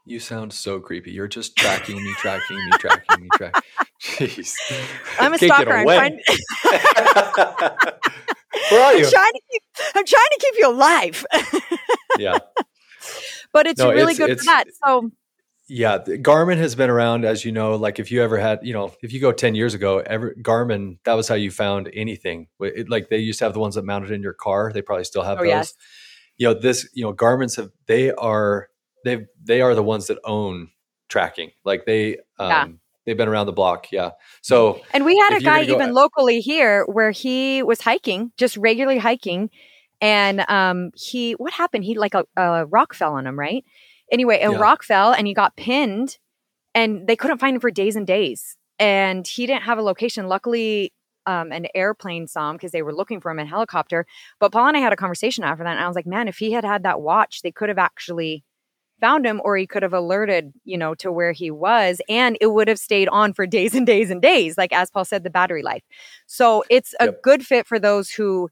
You 0.09 0.21
sound 0.21 0.53
so 0.53 0.79
creepy. 0.79 1.11
You're 1.11 1.27
just 1.27 1.57
tracking 1.57 1.97
me, 1.97 2.15
tracking 2.19 2.57
me, 2.57 2.71
tracking 2.79 3.23
me, 3.23 3.29
tracking. 3.35 3.63
Jeez. 4.01 4.55
I'm 5.19 5.35
a 5.35 5.39
Can't 5.39 5.53
stalker. 5.53 5.73
I'm 5.73 5.87
trying, 5.87 6.21
Where 8.71 8.83
are 8.83 8.95
you? 8.95 9.05
I'm 9.05 9.11
trying 9.11 9.33
to 9.33 9.41
keep 9.51 9.63
I'm 9.95 10.05
trying 10.07 10.31
to 10.33 10.39
keep 10.41 10.55
you 10.59 10.69
alive. 10.71 11.27
yeah. 12.19 12.39
but 13.53 13.67
it's 13.67 13.79
No, 13.79 13.91
really 13.91 14.13
it's- 14.13 14.19
good 14.19 14.31
it's- 14.31 14.41
for 14.41 14.45
that. 14.47 14.67
So 14.85 15.11
Yeah. 15.69 15.99
Garmin 15.99 16.59
has 16.59 16.75
been 16.75 16.91
around, 16.91 17.25
as 17.25 17.45
you 17.45 17.53
know, 17.53 17.75
like 17.77 17.99
if 17.99 18.11
you 18.13 18.23
ever 18.23 18.39
had, 18.39 18.61
you 18.63 18.73
know, 18.73 18.93
if 19.03 19.13
you 19.13 19.21
go 19.21 19.33
10 19.33 19.55
years 19.55 19.75
ago, 19.75 19.99
every, 19.99 20.35
Garmin, 20.37 20.99
that 21.05 21.15
was 21.15 21.29
how 21.29 21.35
you 21.35 21.51
found 21.51 21.91
anything. 21.95 22.49
It- 22.61 22.89
like 22.89 23.09
they 23.09 23.19
used 23.19 23.39
to 23.41 23.45
have 23.47 23.53
the 23.55 23.61
ones 23.61 23.75
that 23.75 23.85
mounted 23.85 24.11
in 24.13 24.23
your 24.23 24.35
car. 24.35 24.73
They 24.73 24.83
probably 24.83 25.05
still 25.05 25.23
have 25.23 25.39
Oh, 25.39 25.43
those. 25.43 25.49
yes. 25.49 25.75
You 26.39 26.49
know, 26.49 26.55
this, 26.55 26.89
you 26.93 27.03
know, 27.05 27.13
Garmin's 27.15 27.57
have, 27.57 27.71
they 27.87 28.13
are, 28.13 28.69
they 29.05 29.27
they 29.43 29.61
are 29.61 29.75
the 29.75 29.83
ones 29.83 30.09
that 30.09 30.19
own 30.25 30.69
tracking. 31.09 31.51
Like 31.65 31.87
they, 31.87 32.19
um, 32.39 32.51
Yeah. 32.51 32.67
They've 33.07 33.17
been 33.17 33.29
around 33.29 33.47
the 33.47 33.53
block. 33.53 33.87
Yeah. 33.93 34.11
So 34.43 34.81
and 34.93 35.05
we 35.05 35.17
had 35.17 35.37
a 35.37 35.41
guy 35.41 35.65
go- 35.65 35.75
even 35.75 35.95
locally 35.95 36.41
here 36.41 36.85
where 36.87 37.11
he 37.13 37.63
was 37.63 37.81
hiking, 37.81 38.33
just 38.37 38.57
regularly 38.57 38.99
hiking, 38.99 39.51
and 40.01 40.45
um 40.49 40.91
he 40.95 41.33
what 41.33 41.53
happened? 41.53 41.85
He 41.85 41.97
like 41.97 42.15
a, 42.15 42.25
a 42.37 42.67
rock 42.67 42.93
fell 42.95 43.15
on 43.15 43.27
him, 43.27 43.39
right? 43.39 43.65
Anyway, 44.13 44.41
a 44.41 44.51
Yeah. 44.53 44.59
rock 44.59 44.83
fell 44.83 45.13
and 45.13 45.27
he 45.27 45.35
got 45.35 45.57
pinned 45.57 46.19
and 46.75 47.07
they 47.07 47.17
couldn't 47.17 47.39
find 47.39 47.55
him 47.57 47.61
for 47.61 47.71
days 47.71 47.97
and 47.97 48.07
days. 48.07 48.57
And 48.79 49.27
he 49.27 49.47
didn't 49.47 49.63
have 49.63 49.79
a 49.79 49.83
location. 49.83 50.29
Luckily, 50.29 50.93
um, 51.25 51.51
an 51.51 51.67
airplane 51.75 52.29
saw 52.29 52.51
him 52.51 52.57
because 52.57 52.71
they 52.73 52.83
were 52.83 52.95
looking 52.95 53.21
for 53.21 53.31
him 53.31 53.39
in 53.39 53.47
helicopter. 53.47 54.07
But 54.39 54.53
Paul 54.53 54.69
and 54.69 54.77
I 54.77 54.81
had 54.81 54.93
a 54.93 54.97
conversation 54.97 55.43
after 55.43 55.65
that, 55.65 55.71
and 55.77 55.81
I 55.81 55.89
was 55.89 55.97
like, 55.97 56.07
man, 56.07 56.29
if 56.29 56.37
he 56.37 56.53
had 56.53 56.65
had 56.65 56.83
that 56.85 57.01
watch, 57.01 57.41
they 57.43 57.51
could 57.51 57.69
have 57.71 57.79
actually 57.79 58.45
found 59.01 59.27
him 59.27 59.41
or 59.45 59.57
he 59.57 59.67
could 59.67 59.83
have 59.83 59.93
alerted, 59.93 60.53
you 60.65 60.79
know, 60.79 60.95
to 60.97 61.13
where 61.13 61.33
he 61.33 61.51
was 61.51 62.01
and 62.09 62.37
it 62.41 62.47
would 62.49 62.69
have 62.69 62.79
stayed 62.79 63.09
on 63.09 63.33
for 63.33 63.47
days 63.47 63.75
and 63.75 63.87
days 63.87 64.11
and 64.11 64.23
days, 64.23 64.57
like 64.57 64.73
as 64.73 64.91
Paul 64.91 65.05
said, 65.05 65.23
the 65.25 65.31
battery 65.31 65.63
life. 65.63 65.83
So 66.27 66.65
it's 66.71 66.95
a 67.01 67.07
Yep. 67.07 67.23
good 67.23 67.47
fit 67.47 67.67
for 67.67 67.79
those 67.79 68.11
who 68.11 68.49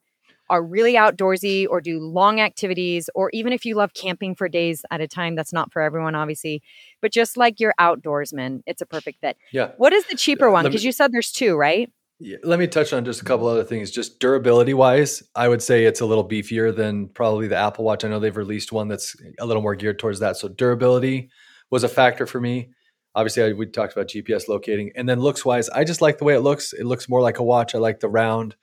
are 0.50 0.62
really 0.62 0.92
outdoorsy 0.94 1.66
or 1.68 1.80
do 1.80 1.98
long 1.98 2.38
activities, 2.40 3.08
or 3.14 3.30
even 3.32 3.52
if 3.52 3.64
you 3.64 3.74
love 3.74 3.94
camping 3.94 4.34
for 4.34 4.46
days 4.46 4.84
at 4.90 5.00
a 5.00 5.08
time, 5.08 5.34
that's 5.34 5.54
not 5.54 5.72
for 5.72 5.80
everyone, 5.80 6.14
obviously. 6.14 6.62
But 7.00 7.12
just 7.12 7.38
like 7.38 7.58
your 7.60 7.72
outdoorsman, 7.80 8.62
it's 8.66 8.82
a 8.82 8.86
perfect 8.86 9.20
fit. 9.20 9.38
yeah. 9.52 9.70
What 9.78 9.94
is 9.94 10.04
the 10.06 10.16
cheaper 10.16 10.50
one? 10.50 10.64
Because 10.64 10.84
you 10.84 10.92
said 10.92 11.12
there's 11.12 11.32
two, 11.32 11.56
right? 11.56 11.90
Yeah, 12.20 12.36
let 12.44 12.60
me 12.60 12.68
touch 12.68 12.92
on 12.92 13.04
just 13.04 13.22
a 13.22 13.24
couple 13.24 13.48
other 13.48 13.64
things. 13.64 13.90
Just 13.90 14.20
durability 14.20 14.72
wise, 14.72 15.22
I 15.34 15.48
would 15.48 15.62
say 15.62 15.84
it's 15.84 16.00
a 16.00 16.06
little 16.06 16.26
beefier 16.26 16.74
than 16.74 17.08
probably 17.08 17.48
the 17.48 17.56
Apple 17.56 17.84
Watch. 17.84 18.04
I 18.04 18.08
know 18.08 18.20
they've 18.20 18.36
released 18.36 18.70
one 18.70 18.86
that's 18.88 19.16
a 19.40 19.46
little 19.46 19.62
more 19.62 19.74
geared 19.74 19.98
towards 19.98 20.20
that. 20.20 20.36
So 20.36 20.48
durability 20.48 21.30
was 21.70 21.82
a 21.82 21.88
factor 21.88 22.26
for 22.26 22.40
me. 22.40 22.70
Obviously, 23.16 23.42
I, 23.42 23.52
we 23.52 23.66
talked 23.66 23.92
about 23.92 24.08
GPS 24.08 24.48
locating, 24.48 24.92
and 24.94 25.08
then 25.08 25.20
looks 25.20 25.44
wise, 25.44 25.68
I 25.68 25.84
just 25.84 26.00
like 26.00 26.18
the 26.18 26.24
way 26.24 26.34
it 26.34 26.40
looks. 26.40 26.72
It 26.72 26.84
looks 26.84 27.08
more 27.08 27.20
like 27.20 27.38
a 27.38 27.44
watch. 27.44 27.74
I 27.74 27.78
like 27.78 28.00
the 28.00 28.08
round. 28.08 28.54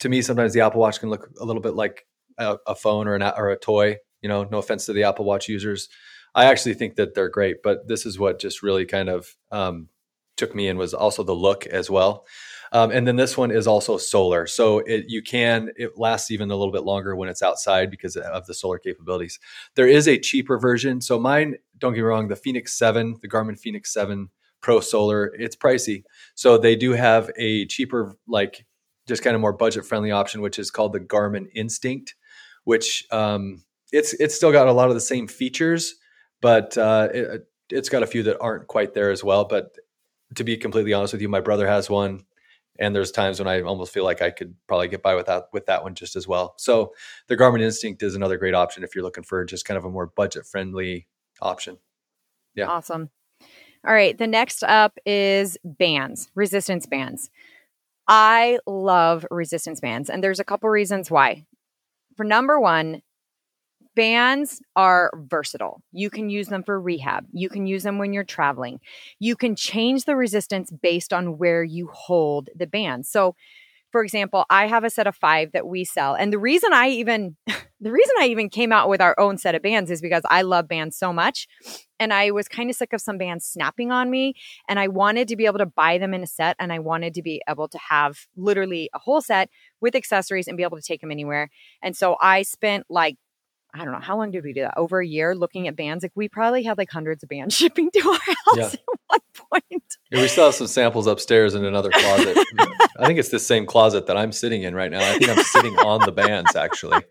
To 0.00 0.08
me, 0.08 0.22
sometimes 0.22 0.52
the 0.52 0.60
Apple 0.60 0.80
Watch 0.80 1.00
can 1.00 1.10
look 1.10 1.28
a 1.40 1.44
little 1.44 1.62
bit 1.62 1.74
like 1.74 2.06
a, 2.38 2.56
a 2.66 2.74
phone 2.74 3.06
or 3.08 3.14
an 3.14 3.22
or 3.22 3.50
a 3.50 3.58
toy. 3.58 3.96
You 4.20 4.28
know, 4.28 4.44
no 4.44 4.58
offense 4.58 4.86
to 4.86 4.92
the 4.92 5.04
Apple 5.04 5.24
Watch 5.24 5.48
users. 5.48 5.88
I 6.34 6.46
actually 6.46 6.74
think 6.74 6.96
that 6.96 7.14
they're 7.14 7.28
great, 7.28 7.62
but 7.62 7.88
this 7.88 8.06
is 8.06 8.18
what 8.18 8.40
just 8.40 8.62
really 8.62 8.86
kind 8.86 9.08
of 9.08 9.36
um, 9.50 9.88
took 10.36 10.54
me 10.54 10.68
in 10.68 10.78
was 10.78 10.94
also 10.94 11.22
the 11.22 11.34
look 11.34 11.66
as 11.66 11.90
well. 11.90 12.26
Um, 12.72 12.90
and 12.90 13.06
then 13.06 13.16
this 13.16 13.36
one 13.36 13.50
is 13.50 13.66
also 13.66 13.98
solar, 13.98 14.46
so 14.46 14.78
it 14.78 15.04
you 15.08 15.22
can 15.22 15.70
it 15.76 15.98
lasts 15.98 16.30
even 16.30 16.50
a 16.50 16.56
little 16.56 16.72
bit 16.72 16.84
longer 16.84 17.14
when 17.14 17.28
it's 17.28 17.42
outside 17.42 17.90
because 17.90 18.16
of 18.16 18.46
the 18.46 18.54
solar 18.54 18.78
capabilities. 18.78 19.38
There 19.74 19.86
is 19.86 20.08
a 20.08 20.18
cheaper 20.18 20.58
version. 20.58 21.02
So 21.02 21.18
mine, 21.18 21.56
don't 21.78 21.92
get 21.92 21.98
me 21.98 22.04
wrong, 22.04 22.28
the 22.28 22.36
Fenix 22.36 22.72
Seven, 22.72 23.16
the 23.20 23.28
Garmin 23.28 23.58
Fenix 23.58 23.92
Seven 23.92 24.30
Pro 24.62 24.80
Solar, 24.80 25.26
it's 25.38 25.56
pricey. 25.56 26.04
So 26.34 26.56
they 26.56 26.74
do 26.74 26.92
have 26.92 27.30
a 27.36 27.66
cheaper, 27.66 28.16
like 28.26 28.64
just 29.06 29.22
kind 29.22 29.34
of 29.34 29.40
more 29.40 29.52
budget 29.52 29.84
friendly 29.84 30.12
option, 30.12 30.40
which 30.40 30.58
is 30.58 30.70
called 30.70 30.94
the 30.94 31.00
Garmin 31.00 31.48
Instinct, 31.54 32.14
which 32.64 33.04
um, 33.10 33.64
it's 33.92 34.14
it's 34.14 34.34
still 34.34 34.52
got 34.52 34.68
a 34.68 34.72
lot 34.72 34.88
of 34.88 34.94
the 34.94 35.00
same 35.00 35.28
features, 35.28 35.96
but 36.40 36.78
uh, 36.78 37.08
it, 37.12 37.46
it's 37.68 37.88
got 37.88 38.02
a 38.02 38.06
few 38.06 38.22
that 38.22 38.40
aren't 38.40 38.68
quite 38.68 38.94
there 38.94 39.10
as 39.10 39.22
well. 39.22 39.44
But 39.44 39.76
to 40.36 40.44
be 40.44 40.56
completely 40.56 40.94
honest 40.94 41.12
with 41.12 41.20
you, 41.20 41.28
my 41.28 41.40
brother 41.40 41.66
has 41.66 41.90
one 41.90 42.24
and 42.78 42.94
there's 42.94 43.10
times 43.10 43.38
when 43.38 43.48
I 43.48 43.60
almost 43.62 43.92
feel 43.92 44.04
like 44.04 44.22
I 44.22 44.30
could 44.30 44.54
probably 44.66 44.88
get 44.88 45.02
by 45.02 45.14
without 45.14 45.52
with 45.52 45.66
that 45.66 45.82
one 45.82 45.94
just 45.94 46.16
as 46.16 46.26
well. 46.26 46.54
So 46.58 46.92
the 47.28 47.36
Garmin 47.36 47.60
Instinct 47.60 48.02
is 48.02 48.14
another 48.14 48.38
great 48.38 48.54
option 48.54 48.82
if 48.82 48.94
you're 48.94 49.04
looking 49.04 49.24
for 49.24 49.44
just 49.44 49.64
kind 49.64 49.78
of 49.78 49.84
a 49.84 49.90
more 49.90 50.06
budget 50.06 50.46
friendly 50.46 51.06
option. 51.40 51.78
Yeah. 52.54 52.66
Awesome. 52.66 53.10
All 53.86 53.94
right, 53.94 54.16
the 54.16 54.26
next 54.26 54.62
up 54.62 54.96
is 55.04 55.58
bands, 55.64 56.30
resistance 56.34 56.86
bands. 56.86 57.30
I 58.06 58.58
love 58.66 59.26
resistance 59.30 59.80
bands 59.80 60.08
and 60.08 60.22
there's 60.22 60.40
a 60.40 60.44
couple 60.44 60.68
reasons 60.68 61.10
why. 61.10 61.44
For 62.16 62.24
number 62.24 62.60
1, 62.60 63.02
bands 63.94 64.60
are 64.76 65.10
versatile. 65.14 65.82
You 65.92 66.10
can 66.10 66.30
use 66.30 66.48
them 66.48 66.62
for 66.62 66.80
rehab. 66.80 67.26
You 67.32 67.48
can 67.48 67.66
use 67.66 67.82
them 67.82 67.98
when 67.98 68.12
you're 68.12 68.24
traveling. 68.24 68.80
You 69.18 69.36
can 69.36 69.56
change 69.56 70.04
the 70.04 70.16
resistance 70.16 70.70
based 70.70 71.12
on 71.12 71.38
where 71.38 71.62
you 71.62 71.88
hold 71.92 72.48
the 72.54 72.66
band. 72.66 73.06
So, 73.06 73.34
for 73.90 74.02
example, 74.02 74.46
I 74.48 74.66
have 74.66 74.84
a 74.84 74.90
set 74.90 75.06
of 75.06 75.14
5 75.14 75.52
that 75.52 75.66
we 75.66 75.84
sell. 75.84 76.14
And 76.14 76.32
the 76.32 76.38
reason 76.38 76.72
I 76.72 76.88
even 76.88 77.36
the 77.80 77.92
reason 77.92 78.14
I 78.20 78.26
even 78.28 78.48
came 78.48 78.72
out 78.72 78.88
with 78.88 79.00
our 79.00 79.14
own 79.18 79.36
set 79.36 79.54
of 79.54 79.62
bands 79.62 79.90
is 79.90 80.00
because 80.00 80.22
I 80.30 80.42
love 80.42 80.68
bands 80.68 80.96
so 80.96 81.12
much 81.12 81.48
and 81.98 82.12
I 82.12 82.30
was 82.30 82.48
kind 82.48 82.70
of 82.70 82.76
sick 82.76 82.92
of 82.92 83.00
some 83.00 83.18
bands 83.18 83.44
snapping 83.44 83.90
on 83.90 84.08
me 84.08 84.34
and 84.68 84.78
I 84.78 84.88
wanted 84.88 85.28
to 85.28 85.36
be 85.36 85.46
able 85.46 85.58
to 85.58 85.66
buy 85.66 85.98
them 85.98 86.14
in 86.14 86.22
a 86.22 86.26
set 86.26 86.56
and 86.58 86.72
I 86.72 86.78
wanted 86.78 87.12
to 87.14 87.22
be 87.22 87.42
able 87.48 87.68
to 87.68 87.78
have 87.78 88.26
literally 88.36 88.88
a 88.94 89.00
whole 89.00 89.20
set 89.20 89.50
with 89.80 89.96
accessories 89.96 90.46
and 90.46 90.56
be 90.56 90.62
able 90.62 90.78
to 90.78 90.82
take 90.82 91.00
them 91.00 91.10
anywhere. 91.10 91.50
And 91.82 91.96
so 91.96 92.16
I 92.20 92.42
spent 92.42 92.86
like 92.88 93.18
I 93.74 93.84
don't 93.84 93.92
know 93.92 94.00
how 94.00 94.18
long 94.18 94.30
did 94.30 94.44
we 94.44 94.52
do 94.52 94.62
that? 94.62 94.74
Over 94.76 95.00
a 95.00 95.06
year 95.06 95.34
looking 95.34 95.66
at 95.66 95.76
bands. 95.76 96.02
Like 96.02 96.12
we 96.14 96.28
probably 96.28 96.62
had 96.62 96.76
like 96.76 96.90
hundreds 96.90 97.22
of 97.22 97.28
bands 97.28 97.54
shipping 97.56 97.90
to 97.90 98.00
our 98.00 98.14
house 98.14 98.56
yeah. 98.56 98.64
at 98.66 98.80
one 99.06 99.20
point. 99.70 99.82
Yeah, 100.10 100.20
we 100.20 100.28
still 100.28 100.46
have 100.46 100.54
some 100.54 100.66
samples 100.66 101.06
upstairs 101.06 101.54
in 101.54 101.64
another 101.64 101.90
closet. 101.90 102.36
I 102.98 103.06
think 103.06 103.18
it's 103.18 103.30
the 103.30 103.38
same 103.38 103.66
closet 103.66 104.06
that 104.06 104.16
I'm 104.16 104.32
sitting 104.32 104.62
in 104.62 104.74
right 104.74 104.90
now. 104.90 105.00
I 105.00 105.18
think 105.18 105.30
I'm 105.30 105.42
sitting 105.44 105.74
on 105.78 106.00
the 106.04 106.12
bands 106.12 106.54
actually. 106.54 107.02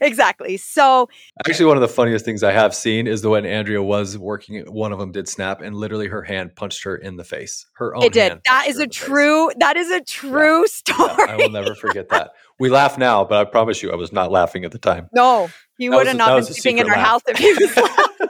Exactly. 0.00 0.56
So 0.56 1.08
actually, 1.46 1.66
one 1.66 1.76
of 1.76 1.80
the 1.80 1.88
funniest 1.88 2.24
things 2.24 2.42
I 2.42 2.52
have 2.52 2.74
seen 2.74 3.06
is 3.06 3.22
the 3.22 3.30
when 3.30 3.46
Andrea 3.46 3.82
was 3.82 4.18
working. 4.18 4.64
One 4.66 4.92
of 4.92 4.98
them 4.98 5.12
did 5.12 5.28
snap, 5.28 5.60
and 5.60 5.74
literally 5.74 6.08
her 6.08 6.22
hand 6.22 6.56
punched 6.56 6.84
her 6.84 6.96
in 6.96 7.16
the 7.16 7.24
face. 7.24 7.66
Her 7.74 7.94
own. 7.94 8.02
It 8.02 8.12
did. 8.12 8.40
That 8.46 8.66
is 8.68 8.78
a 8.78 8.86
true. 8.86 9.48
Face. 9.48 9.56
That 9.60 9.76
is 9.76 9.90
a 9.90 10.02
true 10.02 10.60
yeah. 10.60 10.66
story. 10.68 11.14
Yeah, 11.18 11.26
I 11.28 11.36
will 11.36 11.50
never 11.50 11.74
forget 11.74 12.08
that. 12.10 12.32
We 12.58 12.70
laugh 12.70 12.98
now, 12.98 13.24
but 13.24 13.38
I 13.38 13.48
promise 13.48 13.82
you, 13.82 13.92
I 13.92 13.96
was 13.96 14.12
not 14.12 14.30
laughing 14.30 14.64
at 14.64 14.72
the 14.72 14.78
time. 14.78 15.08
No, 15.12 15.50
he 15.78 15.90
would 15.90 16.06
have 16.06 16.16
not 16.16 16.34
been 16.36 16.44
sleeping 16.44 16.78
in 16.78 16.88
our 16.88 16.96
laugh. 16.96 17.06
house 17.06 17.22
if 17.28 17.38
he 17.38 17.52
was. 17.52 18.26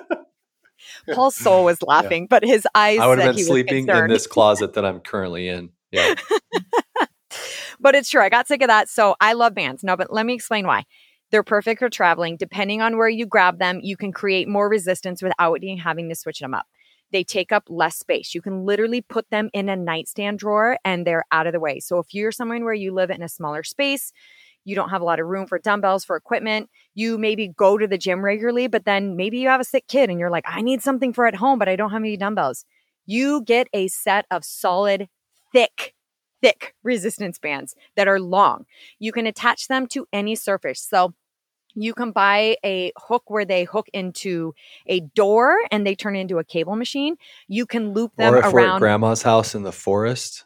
Paul's 1.15 1.37
soul 1.37 1.65
was 1.65 1.81
laughing, 1.83 2.25
yeah. 2.25 2.29
but 2.31 2.45
his 2.45 2.67
eyes. 2.75 2.99
I 2.99 3.07
would 3.07 3.19
have 3.19 3.37
been 3.37 3.45
sleeping 3.45 3.89
in 3.89 4.09
this 4.09 4.27
closet 4.27 4.75
that 4.75 4.85
I'm 4.85 5.01
currently 5.01 5.49
in. 5.49 5.71
Yeah. 5.93 6.15
but 7.81 7.95
it's 7.95 8.11
true. 8.11 8.23
I 8.23 8.29
got 8.29 8.49
sick 8.49 8.63
of 8.63 8.69
that. 8.69 8.89
So 8.89 9.15
I 9.21 9.35
love 9.35 9.55
bands. 9.55 9.85
No, 9.85 9.97
but 9.97 10.13
let 10.13 10.27
me 10.27 10.35
explain 10.35 10.67
why. 10.67 10.85
They're 11.31 11.43
perfect 11.43 11.81
for 11.81 11.89
traveling. 11.89 12.37
Depending 12.37 12.83
on 12.83 12.97
where 12.97 13.09
you 13.09 13.27
grab 13.27 13.59
them, 13.59 13.81
you 13.83 13.97
can 13.97 14.13
create 14.13 14.49
more 14.49 14.69
resistance 14.69 15.23
without 15.23 15.61
having 15.83 16.09
to 16.09 16.15
switch 16.15 16.39
them 16.39 16.55
up. 16.55 16.67
They 17.13 17.25
take 17.25 17.53
up 17.53 17.65
less 17.69 17.97
space. 17.97 18.35
You 18.35 18.43
can 18.43 18.65
literally 18.65 19.01
put 19.01 19.31
them 19.31 19.49
in 19.53 19.69
a 19.69 19.77
nightstand 19.77 20.39
drawer 20.39 20.79
and 20.85 21.07
they're 21.07 21.25
out 21.31 21.47
of 21.47 21.53
the 21.53 21.61
way. 21.61 21.81
So 21.81 21.99
if 21.99 22.13
you're 22.13 22.33
someone 22.33 22.65
where 22.65 22.75
you 22.75 22.93
live 22.93 23.11
in 23.11 23.23
a 23.23 23.29
smaller 23.29 23.63
space, 23.63 24.13
you 24.65 24.75
don't 24.75 24.91
have 24.91 25.01
a 25.01 25.05
lot 25.05 25.21
of 25.21 25.27
room 25.27 25.47
for 25.47 25.61
dumbbells, 25.61 26.05
for 26.05 26.17
equipment, 26.17 26.69
you 26.95 27.19
maybe 27.19 27.49
go 27.49 27.79
to 27.79 27.87
the 27.87 27.99
gym 27.99 28.25
regularly, 28.25 28.67
but 28.67 28.85
then 28.85 29.15
maybe 29.15 29.39
you 29.39 29.49
have 29.49 29.61
a 29.61 29.65
sick 29.65 29.87
kid 29.87 30.11
and 30.11 30.19
you're 30.19 30.31
like, 30.31 30.45
I 30.47 30.61
need 30.61 30.83
something 30.83 31.13
for 31.13 31.27
at 31.27 31.37
home, 31.37 31.59
but 31.59 31.69
I 31.69 31.77
don't 31.77 31.91
have 31.91 32.03
any 32.03 32.17
dumbbells. 32.17 32.65
You 33.07 33.43
get 33.43 33.69
a 33.73 33.87
set 33.87 34.27
of 34.33 34.45
solid, 34.45 35.09
thick, 35.53 35.95
thick 36.47 36.75
resistance 36.85 37.39
bands 37.39 37.75
that 37.97 38.07
are 38.07 38.21
long. 38.21 38.67
You 38.99 39.11
can 39.11 39.27
attach 39.27 39.67
them 39.67 39.87
to 39.89 40.07
any 40.13 40.37
surface. 40.37 40.81
So 40.81 41.13
you 41.75 41.93
can 41.93 42.13
buy 42.13 42.57
a 42.65 42.93
hook 42.97 43.25
where 43.27 43.45
they 43.45 43.65
hook 43.65 43.89
into 43.93 44.55
a 44.87 45.01
door 45.01 45.57
and 45.73 45.85
they 45.85 45.95
turn 45.95 46.15
into 46.15 46.39
a 46.39 46.45
cable 46.45 46.77
machine. 46.77 47.17
You 47.49 47.67
can 47.67 47.93
loop 47.93 48.15
them 48.17 48.33
or 48.33 48.39
if 48.39 48.45
around. 48.45 48.55
We're 48.55 48.75
at 48.75 48.79
grandma's 48.79 49.23
house 49.23 49.55
in 49.55 49.63
the 49.63 49.73
forest, 49.73 50.45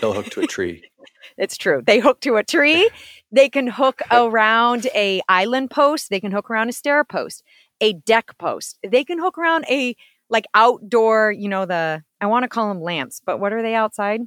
they'll 0.00 0.14
hook 0.14 0.30
to 0.30 0.40
a 0.40 0.46
tree. 0.46 0.82
it's 1.36 1.56
true. 1.56 1.82
They 1.86 2.00
hook 2.00 2.20
to 2.22 2.36
a 2.36 2.42
tree. 2.42 2.88
They 3.30 3.50
can 3.50 3.66
hook 3.66 4.00
around 4.10 4.86
a 4.94 5.20
island 5.28 5.70
post. 5.70 6.08
They 6.08 6.20
can 6.20 6.32
hook 6.32 6.50
around 6.50 6.70
a 6.70 6.72
stair 6.72 7.04
post, 7.04 7.44
a 7.80 7.92
deck 7.92 8.36
post. 8.38 8.78
They 8.82 9.04
can 9.04 9.18
hook 9.18 9.36
around 9.36 9.66
a 9.68 9.94
like 10.30 10.46
outdoor, 10.54 11.32
you 11.32 11.48
know, 11.48 11.66
the 11.66 12.02
I 12.20 12.26
want 12.26 12.44
to 12.44 12.48
call 12.48 12.68
them 12.68 12.82
lamps, 12.82 13.20
but 13.24 13.38
what 13.38 13.52
are 13.52 13.62
they 13.62 13.74
outside? 13.74 14.22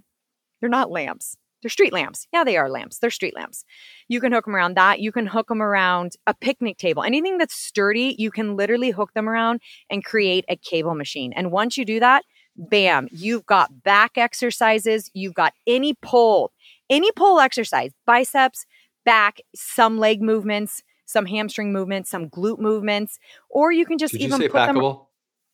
They're 0.62 0.70
not 0.70 0.92
lamps. 0.92 1.36
They're 1.62 1.70
street 1.70 1.94
lamps. 1.94 2.28
Yeah, 2.34 2.44
they 2.44 2.58
are 2.58 2.70
lamps. 2.70 2.98
They're 2.98 3.12
street 3.12 3.36
lamps. 3.36 3.66
You 4.08 4.20
can 4.20 4.32
hook 4.32 4.46
them 4.46 4.56
around 4.56 4.76
that. 4.78 5.00
You 5.00 5.12
can 5.12 5.28
hook 5.28 5.48
them 5.48 5.62
around 5.62 6.14
a 6.26 6.34
picnic 6.34 6.78
table. 6.78 7.04
Anything 7.04 7.38
that's 7.38 7.54
sturdy, 7.54 8.16
you 8.18 8.32
can 8.32 8.56
literally 8.56 8.90
hook 8.90 9.14
them 9.14 9.30
around 9.30 9.62
and 9.90 10.04
create 10.04 10.46
a 10.50 10.56
cable 10.56 10.96
machine. 10.96 11.34
And 11.34 11.52
once 11.52 11.78
you 11.78 11.86
do 11.86 12.00
that, 12.00 12.24
bam, 12.56 13.08
you've 13.12 13.46
got 13.46 13.84
back 13.84 14.18
exercises. 14.18 15.12
You've 15.14 15.36
got 15.36 15.54
any 15.68 15.94
pull, 16.02 16.52
any 16.90 17.12
pull 17.12 17.40
exercise, 17.40 17.92
biceps, 18.08 18.66
back, 19.06 19.40
some 19.56 20.00
leg 20.00 20.22
movements, 20.22 20.82
some 21.06 21.28
hamstring 21.28 21.72
movements, 21.72 22.10
some 22.10 22.30
glute 22.30 22.60
movements, 22.60 23.20
or 23.50 23.72
you 23.72 23.86
can 23.86 24.00
just 24.00 24.14
Did 24.14 24.22
even 24.22 24.42
put 24.42 24.52
packable? 24.52 24.98
them. 24.98 25.08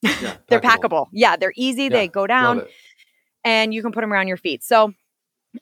Yeah, 0.22 0.36
they're 0.48 0.62
packable. 0.62 1.08
Yeah, 1.12 1.38
they're 1.38 1.54
easy. 1.56 1.84
Yeah, 1.84 1.90
they 1.90 2.08
go 2.08 2.28
down 2.28 2.62
and 3.48 3.74
you 3.74 3.82
can 3.82 3.94
put 3.94 4.02
them 4.02 4.12
around 4.12 4.28
your 4.28 4.36
feet. 4.36 4.62
So 4.62 4.94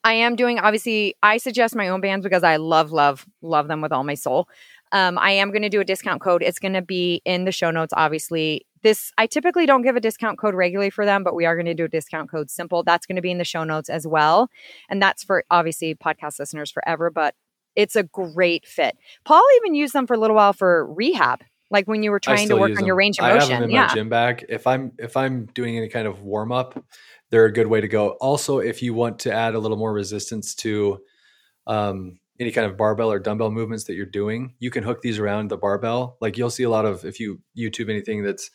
I 0.04 0.14
am 0.14 0.36
doing 0.36 0.58
obviously 0.58 1.16
I 1.22 1.38
suggest 1.38 1.76
my 1.76 1.88
own 1.88 2.02
bands 2.02 2.24
because 2.24 2.44
I 2.44 2.56
love 2.56 2.92
love 2.92 3.28
love 3.44 3.68
them 3.68 3.80
with 3.80 3.92
all 3.92 4.04
my 4.04 4.16
soul. 4.16 4.50
Um, 4.92 5.20
I 5.20 5.32
am 5.32 5.52
going 5.52 5.62
to 5.62 5.70
do 5.70 5.82
a 5.82 5.86
discount 5.86 6.20
code. 6.20 6.42
It's 6.42 6.58
going 6.58 6.74
to 6.74 6.82
be 6.82 7.22
in 7.26 7.46
the 7.46 7.52
show 7.52 7.70
notes 7.70 7.94
obviously. 7.96 8.66
This 8.82 9.12
I 9.20 9.28
typically 9.28 9.68
don't 9.68 9.84
give 9.84 9.96
a 9.96 10.00
discount 10.00 10.40
code 10.40 10.56
regularly 10.56 10.90
for 10.90 11.06
them, 11.06 11.24
but 11.24 11.36
we 11.36 11.46
are 11.46 11.56
going 11.56 11.68
to 11.68 11.76
do 11.76 11.86
a 11.86 11.88
discount 11.88 12.32
code 12.32 12.50
simple. 12.50 12.82
That's 12.82 13.06
going 13.06 13.18
to 13.18 13.22
be 13.22 13.32
in 13.32 13.38
the 13.38 13.46
show 13.46 13.64
notes 13.64 13.88
as 13.90 14.08
well. 14.08 14.50
And 14.90 15.00
that's 15.00 15.24
for 15.24 15.44
obviously 15.52 15.94
podcast 15.94 16.40
listeners 16.40 16.72
forever, 16.72 17.12
but 17.12 17.36
it's 17.76 17.96
a 17.96 18.04
great 18.04 18.66
fit. 18.66 18.98
Paul 19.26 19.44
even 19.58 19.76
used 19.76 19.94
them 19.94 20.08
for 20.08 20.16
a 20.16 20.20
little 20.20 20.36
while 20.36 20.54
for 20.54 20.92
rehab 20.92 21.44
like 21.72 21.88
when 21.88 22.04
you 22.04 22.12
were 22.12 22.20
trying 22.20 22.48
to 22.50 22.58
work 22.58 22.78
on 22.78 22.86
your 22.86 22.96
range 22.96 23.20
of 23.20 23.24
motion. 23.24 23.38
I 23.38 23.40
have 23.42 23.50
them 23.50 23.64
in 23.64 23.70
yeah. 23.72 23.88
my 23.88 23.94
gym 23.94 24.10
bag. 24.10 24.46
If 24.50 24.68
I'm 24.68 24.92
if 24.98 25.18
I'm 25.18 25.46
doing 25.48 25.78
any 25.78 25.90
kind 25.90 26.08
of 26.08 26.22
warm 26.22 26.52
up, 26.52 26.84
they're 27.30 27.46
a 27.46 27.54
good 27.54 27.68
way 27.68 27.82
to 27.82 27.88
go. 27.88 28.10
Also, 28.22 28.60
if 28.60 28.82
you 28.82 28.94
want 28.94 29.20
to 29.20 29.34
add 29.34 29.56
a 29.56 29.60
little 29.60 29.78
more 29.78 29.94
resistance 29.94 30.56
to 30.56 31.00
um, 31.68 32.20
any 32.40 32.52
kind 32.52 32.70
of 32.70 32.78
barbell 32.78 33.12
or 33.12 33.20
dumbbell 33.20 33.52
movements 33.52 33.86
that 33.86 33.96
you're 33.96 34.06
doing, 34.06 34.54
you 34.60 34.70
can 34.70 34.84
hook 34.84 35.02
these 35.02 35.20
around 35.20 35.50
the 35.50 35.58
barbell. 35.58 36.18
Like 36.22 36.38
you'll 36.38 36.50
see 36.50 36.64
a 36.64 36.70
lot 36.70 36.86
of 36.86 37.06
if 37.06 37.20
you 37.20 37.42
YouTube 37.58 37.90
anything 37.90 38.24
that's 38.24 38.52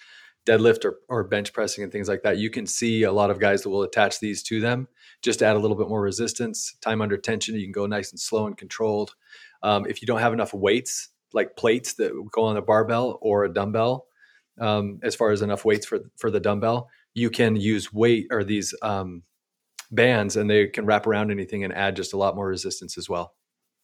deadlift 0.46 0.85
or, 0.85 0.96
or 1.09 1.25
bench 1.25 1.53
pressing 1.53 1.85
and 1.85 1.92
things 1.92 2.09
like 2.09 2.23
that, 2.23 2.38
you 2.38 2.51
can 2.51 2.66
see 2.66 3.03
a 3.03 3.12
lot 3.12 3.31
of 3.31 3.38
guys 3.38 3.62
that 3.62 3.70
will 3.70 3.83
attach 3.83 4.20
these 4.20 4.42
to 4.44 4.61
them 4.61 4.88
just 5.23 5.40
to 5.40 5.46
add 5.46 5.57
a 5.57 5.59
little 5.59 5.77
bit 5.77 5.88
more 5.88 6.01
resistance. 6.01 6.77
Time 6.81 7.03
under 7.03 7.16
tension, 7.16 7.55
you 7.55 7.62
can 7.62 7.73
go 7.73 7.87
nice 7.87 8.11
and 8.11 8.20
slow 8.20 8.46
and 8.46 8.57
controlled. 8.57 9.14
Um, 9.62 9.87
if 9.87 10.01
you 10.01 10.07
don't 10.07 10.20
have 10.20 10.33
enough 10.33 10.55
weights, 10.55 11.11
like 11.33 11.57
plates 11.57 11.95
that 11.95 12.12
go 12.33 12.45
on 12.45 12.57
a 12.57 12.62
barbell 12.62 13.19
or 13.21 13.45
a 13.45 13.53
dumbbell, 13.53 14.07
um, 14.61 15.01
as 15.03 15.14
far 15.14 15.31
as 15.31 15.43
enough 15.43 15.64
weights 15.64 15.87
for 15.87 16.01
for 16.16 16.31
the 16.31 16.40
dumbbell, 16.40 16.88
you 17.14 17.31
can 17.31 17.57
use 17.57 17.93
weight 17.93 18.27
or 18.31 18.45
these 18.45 18.75
um, 18.83 19.23
bands 19.90 20.37
and 20.37 20.49
they 20.49 20.66
can 20.66 20.87
wrap 20.87 21.07
around 21.07 21.31
anything 21.31 21.64
and 21.64 21.73
add 21.73 21.97
just 21.97 22.12
a 22.12 22.16
lot 22.16 22.37
more 22.37 22.47
resistance 22.47 22.97
as 22.97 23.09
well. 23.09 23.35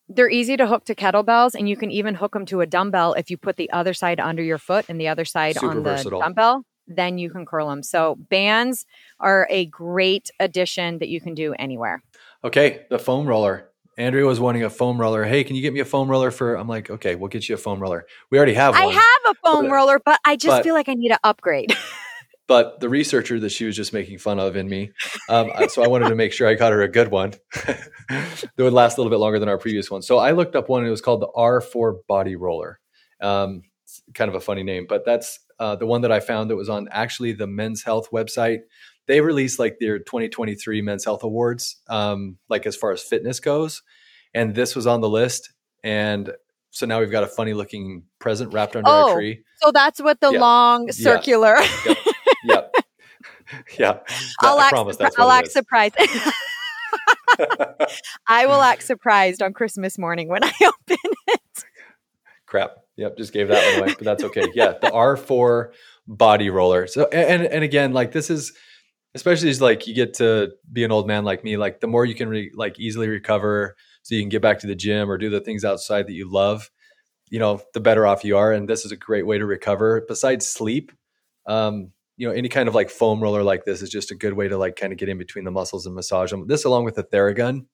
They're 0.09 0.31
easy 0.31 0.57
to 0.57 0.69
hook 0.69 0.85
to 0.85 0.95
kettlebells, 0.95 1.55
and 1.57 1.69
you 1.69 1.77
can 1.77 1.91
even 1.91 2.15
hook 2.15 2.33
them 2.33 2.47
to 2.47 2.61
a 2.61 2.67
dumbbell 2.67 3.15
if 3.15 3.29
you 3.29 3.37
put 3.37 3.57
the 3.57 3.71
other 3.73 3.93
side 3.93 4.21
under 4.21 4.43
your 4.43 4.59
foot 4.59 4.87
and 4.89 5.01
the 5.01 5.09
other 5.09 5.25
side 5.25 5.57
Super 5.57 5.71
on 5.71 5.77
the 5.79 5.83
versatile. 5.83 6.21
dumbbell. 6.21 6.65
Then 6.87 7.19
you 7.19 7.31
can 7.31 7.45
curl 7.45 7.69
them. 7.69 7.83
So 7.83 8.15
bands 8.15 8.87
are 9.19 9.49
a 9.51 9.67
great 9.67 10.31
addition 10.39 10.99
that 10.99 11.09
you 11.09 11.21
can 11.21 11.35
do 11.35 11.55
anywhere. 11.55 12.05
Okay, 12.45 12.87
the 12.91 13.01
foam 13.01 13.27
roller. 13.27 13.71
Andrea 13.99 14.27
was 14.27 14.39
wanting 14.39 14.63
a 14.63 14.71
foam 14.71 15.01
roller. 15.01 15.25
Hey, 15.25 15.43
can 15.43 15.57
you 15.57 15.63
get 15.63 15.73
me 15.73 15.81
a 15.81 15.85
foam 15.85 16.11
roller 16.11 16.31
for? 16.31 16.55
I'm 16.55 16.69
like, 16.69 16.91
okay, 16.91 17.15
we'll 17.15 17.29
get 17.29 17.49
you 17.49 17.55
a 17.55 17.59
foam 17.59 17.81
roller. 17.81 18.07
We 18.31 18.37
already 18.37 18.55
have 18.55 18.75
one. 18.75 18.83
I 18.83 18.87
have 18.93 19.35
a 19.35 19.35
foam 19.43 19.65
But- 19.67 19.73
roller, 19.73 20.01
but 20.05 20.21
I 20.25 20.37
just 20.37 20.59
but- 20.59 20.63
feel 20.65 20.75
like 20.75 20.89
I 20.89 20.95
need 20.95 21.09
to 21.09 21.19
upgrade. 21.25 21.75
but 22.47 22.79
the 22.81 22.89
researcher 22.89 23.41
that 23.41 23.49
she 23.51 23.65
was 23.65 23.75
just 23.75 23.93
making 23.93 24.19
fun 24.19 24.39
of 24.39 24.55
in 24.55 24.69
me. 24.69 24.93
Um, 25.29 25.51
so 25.69 25.83
I 25.83 25.89
wanted 25.89 26.11
to 26.11 26.15
make 26.15 26.33
sure 26.33 26.47
I 26.47 26.55
got 26.55 26.73
her 26.73 26.83
a 26.83 26.89
good 26.89 27.09
one 27.09 27.33
that 27.67 28.51
would 28.59 28.73
last 28.73 28.99
a 28.99 29.01
little 29.01 29.11
bit 29.11 29.19
longer 29.19 29.39
than 29.39 29.49
our 29.49 29.59
previous 29.59 29.91
one. 29.91 30.03
So 30.03 30.19
I 30.19 30.33
looked 30.33 30.55
up 30.55 30.69
one. 30.69 30.83
And 30.83 30.89
it 30.89 30.91
was 30.91 31.01
called 31.01 31.23
the 31.23 31.29
R4 31.37 32.01
Body 32.07 32.37
Roller. 32.37 32.79
Um, 33.21 33.63
it's 33.85 34.03
kind 34.15 34.29
of 34.29 34.35
a 34.35 34.41
funny 34.41 34.63
name, 34.63 34.87
but 34.89 35.05
that's 35.07 35.39
uh, 35.59 35.75
the 35.77 35.87
one 35.87 36.03
that 36.03 36.13
I 36.13 36.21
found 36.21 36.51
that 36.51 36.57
was 36.57 36.69
on 36.69 36.87
actually 36.93 37.33
the 37.33 37.47
Men's 37.47 37.83
Health 37.83 38.11
website. 38.13 38.59
They 39.07 39.21
released 39.21 39.59
like 39.59 39.79
their 39.81 39.99
2023 39.99 40.83
Men's 40.83 41.05
Health 41.05 41.23
Awards, 41.23 41.77
um, 41.89 42.37
like 42.49 42.67
as 42.67 42.75
far 42.77 42.93
as 42.93 43.03
fitness 43.03 43.41
goes, 43.41 43.83
and 44.35 44.55
this 44.55 44.75
was 44.75 44.87
on 44.87 45.01
the 45.01 45.09
list. 45.09 45.53
And 45.85 46.33
so 46.71 46.87
now 46.87 46.99
we've 47.01 47.11
got 47.11 47.23
a 47.23 47.29
funny 47.29 47.55
looking 47.55 48.03
present 48.19 48.53
wrapped 48.53 48.75
under 48.77 48.89
Oh. 48.91 49.11
our 49.11 49.15
tree. 49.15 49.43
so 49.63 49.71
that's 49.73 50.01
what 50.03 50.21
the 50.21 50.33
Yeah. 50.33 50.41
long 50.41 50.87
Yeah. 50.87 50.93
circular. 50.93 51.57
Yep. 52.45 52.75
yeah. 53.79 53.99
I'll 54.41 54.59
act, 54.61 54.75
surpri- 54.75 55.11
I'll 55.19 55.31
act 55.31 55.53
surprised. 55.53 55.95
I 58.27 58.47
will 58.47 58.63
act 58.63 58.83
surprised 58.83 59.43
on 59.43 59.53
Christmas 59.53 59.99
morning 59.99 60.29
when 60.29 60.43
I 60.45 60.53
open 60.63 60.97
it. 61.29 61.65
Crap. 62.47 62.77
Yep, 62.97 63.19
just 63.19 63.33
gave 63.33 63.49
that 63.49 63.75
one 63.75 63.83
away, 63.85 63.95
but 63.99 64.05
that's 64.05 64.25
okay. 64.25 64.47
Yeah, 64.55 64.73
the 64.81 64.89
R4 64.91 65.73
body 66.09 66.49
roller. 66.49 66.87
So 66.87 67.05
and 67.13 67.43
and 67.45 67.63
again, 67.63 67.93
like 67.93 68.13
this 68.13 68.31
is 68.31 68.53
especially 69.17 69.49
as 69.51 69.61
like 69.61 69.87
you 69.87 69.95
get 69.95 70.15
to 70.15 70.53
be 70.71 70.85
an 70.85 70.93
old 70.93 71.07
man 71.07 71.25
like 71.25 71.43
me, 71.43 71.57
like 71.57 71.81
the 71.81 71.87
more 71.87 72.05
you 72.05 72.15
can 72.15 72.29
re, 72.29 72.53
like 72.55 72.79
easily 72.79 73.09
recover 73.09 73.75
so 74.03 74.15
you 74.15 74.23
can 74.23 74.29
get 74.29 74.43
back 74.43 74.61
to 74.61 74.67
the 74.67 74.75
gym 74.75 75.11
or 75.11 75.19
do 75.19 75.31
the 75.31 75.41
things 75.41 75.65
outside 75.65 76.07
that 76.07 76.13
you 76.13 76.31
love, 76.31 76.71
you 77.31 77.39
know, 77.39 77.61
the 77.75 77.81
better 77.81 78.07
off 78.07 78.25
you 78.25 78.37
are 78.37 78.53
and 78.53 78.69
this 78.69 78.85
is 78.85 78.93
a 78.93 78.97
great 78.97 79.27
way 79.27 79.39
to 79.39 79.47
recover 79.47 80.05
besides 80.07 80.47
sleep. 80.47 80.93
Um, 81.47 81.93
you 82.17 82.29
know, 82.29 82.35
any 82.35 82.49
kind 82.49 82.69
of 82.69 82.75
like 82.75 82.91
foam 82.91 83.21
roller 83.21 83.43
like 83.43 83.65
this 83.65 83.83
is 83.83 83.91
just 83.91 84.11
a 84.11 84.15
good 84.15 84.35
way 84.35 84.49
to 84.49 84.57
like 84.57 84.77
kind 84.77 84.93
of 84.93 84.99
get 84.99 85.09
in 85.09 85.19
between 85.19 85.45
the 85.45 85.51
muscles 85.51 85.87
and 85.87 85.95
massage 85.95 86.31
them. 86.31 86.47
This 86.47 86.65
along 86.65 86.85
with 86.85 86.95
the 86.95 87.05
Theragun, 87.05 87.67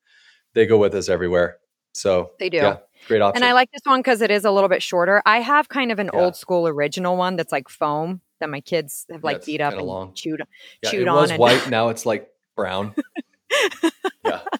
they 0.55 0.67
go 0.67 0.79
with 0.79 0.95
us 0.95 1.09
everywhere. 1.09 1.59
So 1.93 2.31
They 2.39 2.49
do. 2.51 2.57
Yeah, 2.59 2.77
great 3.09 3.21
option. 3.21 3.43
And 3.43 3.49
I 3.49 3.53
like 3.53 3.71
this 3.73 3.83
one 3.85 4.01
because 4.01 4.23
it 4.23 4.31
is 4.31 4.45
a 4.45 4.51
little 4.51 4.69
bit 4.69 4.83
shorter. 4.83 5.23
I 5.27 5.41
have 5.41 5.69
kind 5.69 5.93
of 5.93 5.99
an 5.99 6.11
Yeah. 6.13 6.21
old 6.21 6.37
school 6.37 6.67
original 6.67 7.17
one 7.17 7.37
that's 7.37 7.53
like 7.53 7.69
foam 7.69 8.21
that 8.43 8.51
my 8.51 8.61
kids 8.61 9.07
have 9.11 9.25
like 9.25 9.39
it's 9.39 9.47
beat 9.47 9.61
up 9.63 9.73
and 9.73 9.83
long. 9.83 10.13
chewed 10.15 10.43
yeah, 10.83 10.91
chewed 10.91 11.03
it 11.03 11.09
on 11.09 11.17
was 11.17 11.31
and- 11.31 11.39
white, 11.41 11.71
now 11.71 11.89
it's 11.89 12.05
like 12.05 12.29
brown. 12.57 12.95
yeah. 14.25 14.41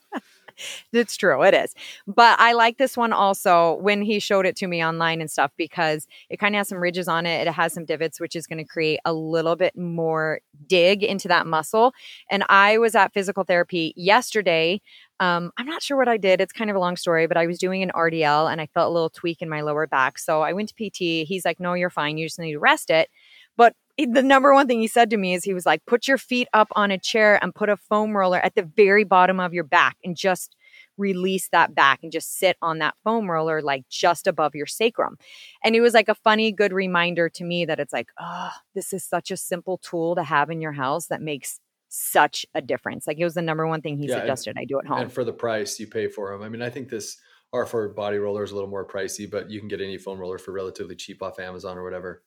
It's 0.92 1.16
true, 1.16 1.42
it 1.42 1.55
is. 1.55 1.75
But 2.07 2.38
I 2.38 2.53
like 2.53 2.79
this 2.79 2.97
one 2.97 3.12
also 3.12 3.75
when 3.77 4.03
he 4.03 4.21
showed 4.21 4.47
it 4.47 4.55
to 4.57 4.66
me 4.66 4.85
online 4.85 5.21
and 5.21 5.31
stuff 5.31 5.51
because 5.57 6.07
it 6.29 6.38
kind 6.38 6.55
of 6.55 6.61
has 6.61 6.68
some 6.68 6.79
ridges 6.79 7.09
on 7.09 7.27
it. 7.27 7.47
It 7.47 7.51
has 7.53 7.73
some 7.73 7.85
divots, 7.85 8.21
which 8.21 8.37
is 8.37 8.47
going 8.47 8.59
to 8.59 8.64
create 8.64 9.01
a 9.05 9.12
little 9.12 9.57
bit 9.57 9.77
more 9.77 10.40
dig 10.68 11.03
into 11.03 11.27
that 11.29 11.47
muscle. 11.47 11.92
And 12.31 12.45
I 12.49 12.79
was 12.79 12.95
at 12.95 13.12
physical 13.12 13.45
therapy 13.45 13.92
yesterday. 13.97 14.81
Um, 15.21 15.53
I'm 15.57 15.66
not 15.66 15.83
sure 15.83 15.97
what 15.97 16.09
I 16.09 16.16
did. 16.16 16.40
It's 16.40 16.53
kind 16.53 16.71
of 16.71 16.77
a 16.77 16.81
long 16.81 16.97
story, 16.97 17.27
but 17.27 17.37
I 17.37 17.47
was 17.47 17.59
doing 17.59 17.83
an 17.83 17.90
RDL 17.95 18.51
and 18.53 18.61
I 18.61 18.66
felt 18.66 18.90
a 18.90 18.92
little 18.92 19.11
tweak 19.11 19.40
in 19.40 19.49
my 19.49 19.62
lower 19.62 19.87
back. 19.87 20.18
So 20.18 20.42
I 20.42 20.53
went 20.53 20.68
to 20.71 20.75
PT. 20.75 21.27
He's 21.27 21.45
like, 21.45 21.59
no, 21.61 21.75
you're 21.75 21.90
fine. 21.90 22.18
You 22.18 22.27
just 22.27 22.38
need 22.38 22.53
to 22.53 22.59
rest 22.59 22.90
it. 22.90 23.09
But 23.56 23.74
the 23.98 24.22
number 24.22 24.54
one 24.54 24.66
thing 24.66 24.80
he 24.80 24.86
said 24.88 25.10
to 25.10 25.16
me 25.16 25.34
is 25.34 25.44
he 25.44 25.52
was 25.54 25.66
like, 25.66 25.84
put 25.86 26.08
your 26.08 26.18
feet 26.18 26.48
up 26.54 26.68
on 26.74 26.90
a 26.90 26.98
chair 26.98 27.38
and 27.42 27.54
put 27.54 27.68
a 27.68 27.76
foam 27.76 28.16
roller 28.16 28.38
at 28.38 28.54
the 28.54 28.62
very 28.62 29.04
bottom 29.04 29.38
of 29.38 29.52
your 29.52 29.64
back 29.64 29.96
and 30.02 30.16
just 30.16 30.56
release 30.96 31.48
that 31.50 31.74
back 31.74 32.00
and 32.02 32.10
just 32.12 32.38
sit 32.38 32.56
on 32.62 32.78
that 32.78 32.94
foam 33.04 33.30
roller 33.30 33.60
like 33.60 33.84
just 33.90 34.26
above 34.26 34.54
your 34.54 34.66
sacrum. 34.66 35.16
And 35.62 35.76
it 35.76 35.80
was 35.80 35.92
like 35.94 36.08
a 36.08 36.14
funny, 36.14 36.52
good 36.52 36.72
reminder 36.72 37.28
to 37.30 37.44
me 37.44 37.64
that 37.66 37.78
it's 37.80 37.92
like, 37.92 38.08
oh, 38.18 38.50
this 38.74 38.92
is 38.92 39.04
such 39.04 39.30
a 39.30 39.36
simple 39.36 39.78
tool 39.78 40.14
to 40.16 40.22
have 40.22 40.50
in 40.50 40.60
your 40.60 40.72
house 40.72 41.06
that 41.08 41.20
makes 41.20 41.60
such 41.88 42.46
a 42.54 42.62
difference. 42.62 43.06
Like 43.06 43.18
it 43.18 43.24
was 43.24 43.34
the 43.34 43.42
number 43.42 43.66
one 43.66 43.82
thing 43.82 43.98
he 43.98 44.06
Yeah, 44.06 44.14
and- 44.14 44.22
suggested 44.22 44.56
I 44.58 44.64
do 44.64 44.78
at 44.78 44.86
home. 44.86 45.00
And 45.02 45.12
for 45.12 45.24
the 45.24 45.32
price 45.32 45.78
you 45.78 45.86
pay 45.86 46.08
for 46.08 46.32
them. 46.32 46.42
I 46.42 46.48
mean, 46.48 46.62
I 46.62 46.70
think 46.70 46.88
this 46.88 47.18
R4 47.54 47.94
body 47.94 48.16
roller 48.16 48.42
is 48.42 48.50
a 48.52 48.54
little 48.54 48.70
more 48.70 48.86
pricey, 48.86 49.30
but 49.30 49.50
you 49.50 49.60
can 49.60 49.68
get 49.68 49.82
any 49.82 49.98
foam 49.98 50.18
roller 50.18 50.38
for 50.38 50.52
relatively 50.52 50.96
cheap 50.96 51.22
off 51.22 51.38
Amazon 51.38 51.76
or 51.76 51.84
whatever. 51.84 52.22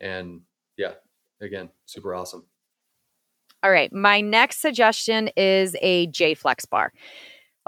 And 0.00 0.40
yeah, 0.76 0.92
again, 1.40 1.70
super 1.86 2.14
awesome. 2.14 2.44
All 3.62 3.70
right. 3.70 3.92
My 3.92 4.20
next 4.20 4.60
suggestion 4.60 5.28
is 5.36 5.76
a 5.82 6.06
Jayflex 6.08 6.68
bar. 6.70 6.92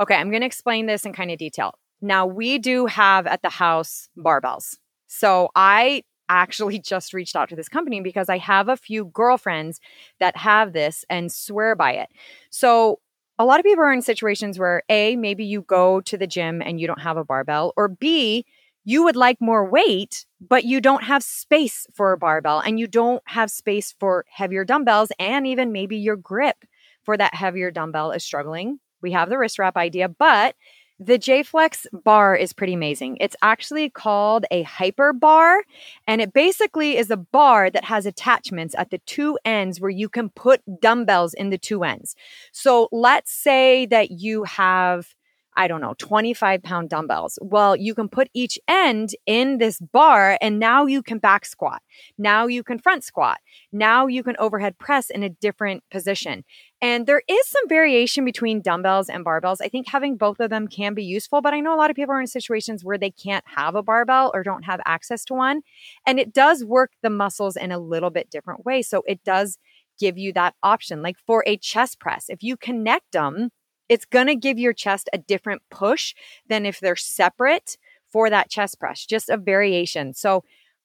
Okay. 0.00 0.14
I'm 0.14 0.30
going 0.30 0.40
to 0.40 0.46
explain 0.46 0.86
this 0.86 1.04
in 1.04 1.12
kind 1.12 1.30
of 1.30 1.38
detail. 1.38 1.74
Now, 2.00 2.26
we 2.26 2.58
do 2.58 2.86
have 2.86 3.26
at 3.26 3.42
the 3.42 3.50
house 3.50 4.08
barbells. 4.16 4.76
So 5.06 5.50
I 5.54 6.02
actually 6.28 6.78
just 6.84 7.12
reached 7.12 7.36
out 7.36 7.48
to 7.50 7.56
this 7.56 7.68
company 7.68 8.00
because 8.00 8.28
I 8.28 8.38
have 8.38 8.68
a 8.68 8.76
few 8.76 9.06
girlfriends 9.06 9.80
that 10.18 10.36
have 10.36 10.72
this 10.72 11.04
and 11.10 11.30
swear 11.30 11.76
by 11.76 11.92
it. 11.92 12.08
So 12.50 13.00
a 13.38 13.44
lot 13.44 13.60
of 13.60 13.64
people 13.64 13.84
are 13.84 13.92
in 13.92 14.02
situations 14.02 14.58
where 14.58 14.82
A, 14.88 15.16
maybe 15.16 15.44
you 15.44 15.62
go 15.62 16.00
to 16.02 16.16
the 16.16 16.26
gym 16.26 16.62
and 16.62 16.80
you 16.80 16.86
don't 16.86 17.00
have 17.00 17.16
a 17.16 17.24
barbell, 17.24 17.72
or 17.76 17.88
B, 17.88 18.46
you 18.84 19.04
would 19.04 19.16
like 19.16 19.40
more 19.40 19.68
weight, 19.68 20.26
but 20.40 20.64
you 20.64 20.80
don't 20.80 21.04
have 21.04 21.22
space 21.22 21.86
for 21.94 22.12
a 22.12 22.18
barbell 22.18 22.60
and 22.60 22.80
you 22.80 22.86
don't 22.86 23.22
have 23.26 23.50
space 23.50 23.94
for 23.98 24.24
heavier 24.28 24.64
dumbbells, 24.64 25.12
and 25.18 25.46
even 25.46 25.72
maybe 25.72 25.96
your 25.96 26.16
grip 26.16 26.64
for 27.02 27.16
that 27.16 27.34
heavier 27.34 27.70
dumbbell 27.70 28.12
is 28.12 28.24
struggling. 28.24 28.78
We 29.00 29.12
have 29.12 29.28
the 29.28 29.38
wrist 29.38 29.58
wrap 29.58 29.76
idea, 29.76 30.08
but 30.08 30.54
the 30.98 31.18
Jayflex 31.18 31.86
bar 32.04 32.36
is 32.36 32.52
pretty 32.52 32.74
amazing. 32.74 33.16
It's 33.20 33.34
actually 33.42 33.90
called 33.90 34.44
a 34.52 34.62
hyper 34.62 35.12
bar, 35.12 35.64
and 36.06 36.20
it 36.20 36.32
basically 36.32 36.96
is 36.96 37.10
a 37.10 37.16
bar 37.16 37.70
that 37.70 37.84
has 37.84 38.06
attachments 38.06 38.74
at 38.78 38.90
the 38.90 38.98
two 38.98 39.36
ends 39.44 39.80
where 39.80 39.90
you 39.90 40.08
can 40.08 40.28
put 40.28 40.60
dumbbells 40.80 41.34
in 41.34 41.50
the 41.50 41.58
two 41.58 41.82
ends. 41.82 42.14
So 42.52 42.88
let's 42.92 43.32
say 43.32 43.86
that 43.86 44.12
you 44.12 44.44
have 44.44 45.14
I 45.56 45.68
don't 45.68 45.80
know, 45.80 45.94
25 45.98 46.62
pound 46.62 46.88
dumbbells. 46.88 47.38
Well, 47.42 47.76
you 47.76 47.94
can 47.94 48.08
put 48.08 48.28
each 48.32 48.58
end 48.66 49.10
in 49.26 49.58
this 49.58 49.78
bar 49.80 50.38
and 50.40 50.58
now 50.58 50.86
you 50.86 51.02
can 51.02 51.18
back 51.18 51.44
squat. 51.44 51.82
Now 52.16 52.46
you 52.46 52.62
can 52.62 52.78
front 52.78 53.04
squat. 53.04 53.38
Now 53.70 54.06
you 54.06 54.22
can 54.22 54.36
overhead 54.38 54.78
press 54.78 55.10
in 55.10 55.22
a 55.22 55.28
different 55.28 55.82
position. 55.90 56.44
And 56.80 57.06
there 57.06 57.22
is 57.28 57.48
some 57.48 57.68
variation 57.68 58.24
between 58.24 58.62
dumbbells 58.62 59.08
and 59.08 59.24
barbells. 59.24 59.58
I 59.62 59.68
think 59.68 59.88
having 59.88 60.16
both 60.16 60.40
of 60.40 60.50
them 60.50 60.66
can 60.68 60.94
be 60.94 61.04
useful, 61.04 61.40
but 61.40 61.54
I 61.54 61.60
know 61.60 61.74
a 61.74 61.78
lot 61.78 61.90
of 61.90 61.96
people 61.96 62.14
are 62.14 62.20
in 62.20 62.26
situations 62.26 62.84
where 62.84 62.98
they 62.98 63.10
can't 63.10 63.44
have 63.46 63.74
a 63.74 63.82
barbell 63.82 64.30
or 64.34 64.42
don't 64.42 64.64
have 64.64 64.80
access 64.84 65.24
to 65.26 65.34
one. 65.34 65.60
And 66.06 66.18
it 66.18 66.32
does 66.32 66.64
work 66.64 66.92
the 67.02 67.10
muscles 67.10 67.56
in 67.56 67.70
a 67.70 67.78
little 67.78 68.10
bit 68.10 68.30
different 68.30 68.64
way. 68.64 68.82
So 68.82 69.02
it 69.06 69.22
does 69.22 69.58
give 70.00 70.18
you 70.18 70.32
that 70.32 70.54
option. 70.62 71.02
Like 71.02 71.16
for 71.26 71.44
a 71.46 71.56
chest 71.56 72.00
press, 72.00 72.26
if 72.28 72.42
you 72.42 72.56
connect 72.56 73.12
them, 73.12 73.50
it's 73.88 74.04
going 74.04 74.26
to 74.26 74.36
give 74.36 74.58
your 74.58 74.72
chest 74.72 75.08
a 75.12 75.18
different 75.18 75.62
push 75.70 76.14
than 76.48 76.66
if 76.66 76.80
they're 76.80 76.96
separate 76.96 77.76
for 78.10 78.30
that 78.30 78.50
chest 78.50 78.78
press, 78.78 79.06
just 79.06 79.28
a 79.28 79.36
variation. 79.36 80.12
So 80.12 80.44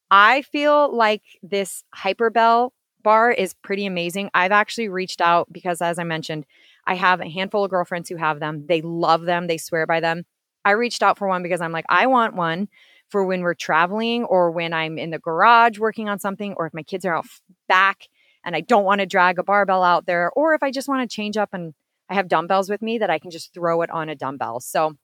I 0.10 0.42
feel 0.44 0.96
like 0.96 1.24
this 1.44 1.84
Hyperbell 1.96 2.72
bar 3.04 3.32
is 3.32 3.54
pretty 3.54 3.86
amazing. 3.86 4.30
I've 4.34 4.52
actually 4.52 4.90
reached 4.90 5.22
out 5.22 5.52
because, 5.52 5.82
as 5.82 6.00
I 6.00 6.04
mentioned, 6.04 6.46
I 6.86 6.96
have 6.96 7.20
a 7.20 7.30
handful 7.30 7.66
of 7.66 7.72
girlfriends 7.72 8.10
who 8.10 8.16
have 8.16 8.40
them. 8.40 8.66
They 8.68 8.82
love 8.82 9.24
them, 9.24 9.48
they 9.48 9.58
swear 9.58 9.86
by 9.86 10.00
them. 10.00 10.26
I 10.64 10.72
reached 10.72 11.04
out 11.04 11.18
for 11.18 11.28
one 11.28 11.44
because 11.44 11.62
I'm 11.62 11.72
like, 11.72 11.86
I 11.90 12.08
want 12.08 12.36
one 12.36 12.68
for 13.10 13.24
when 13.26 13.42
we're 13.42 13.54
traveling 13.54 14.26
or 14.26 14.52
when 14.52 14.74
I'm 14.74 14.98
in 14.98 15.12
the 15.12 15.20
garage 15.20 15.80
working 15.80 16.10
on 16.10 16.20
something, 16.20 16.54
or 16.58 16.68
if 16.68 16.74
my 16.74 16.84
kids 16.84 17.06
are 17.06 17.16
out 17.16 17.26
back 17.68 18.08
and 18.44 18.56
I 18.56 18.62
don't 18.62 18.84
want 18.84 19.00
to 19.00 19.06
drag 19.06 19.40
a 19.40 19.44
barbell 19.44 19.84
out 19.84 20.06
there, 20.06 20.32
or 20.36 20.54
if 20.54 20.64
I 20.64 20.72
just 20.72 20.90
want 20.90 21.10
to 21.10 21.16
change 21.16 21.38
up 21.38 21.50
and 21.54 21.74
I 22.10 22.14
have 22.14 22.28
dumbbells 22.28 22.70
with 22.70 22.82
me 22.82 22.98
that 22.98 23.10
I 23.10 23.20
can 23.20 23.32
just 23.32 23.54
throw 23.54 23.82
it 23.82 23.90
on 23.92 24.10
a 24.10 24.16
dumbbell. 24.16 24.60
So 24.60 24.98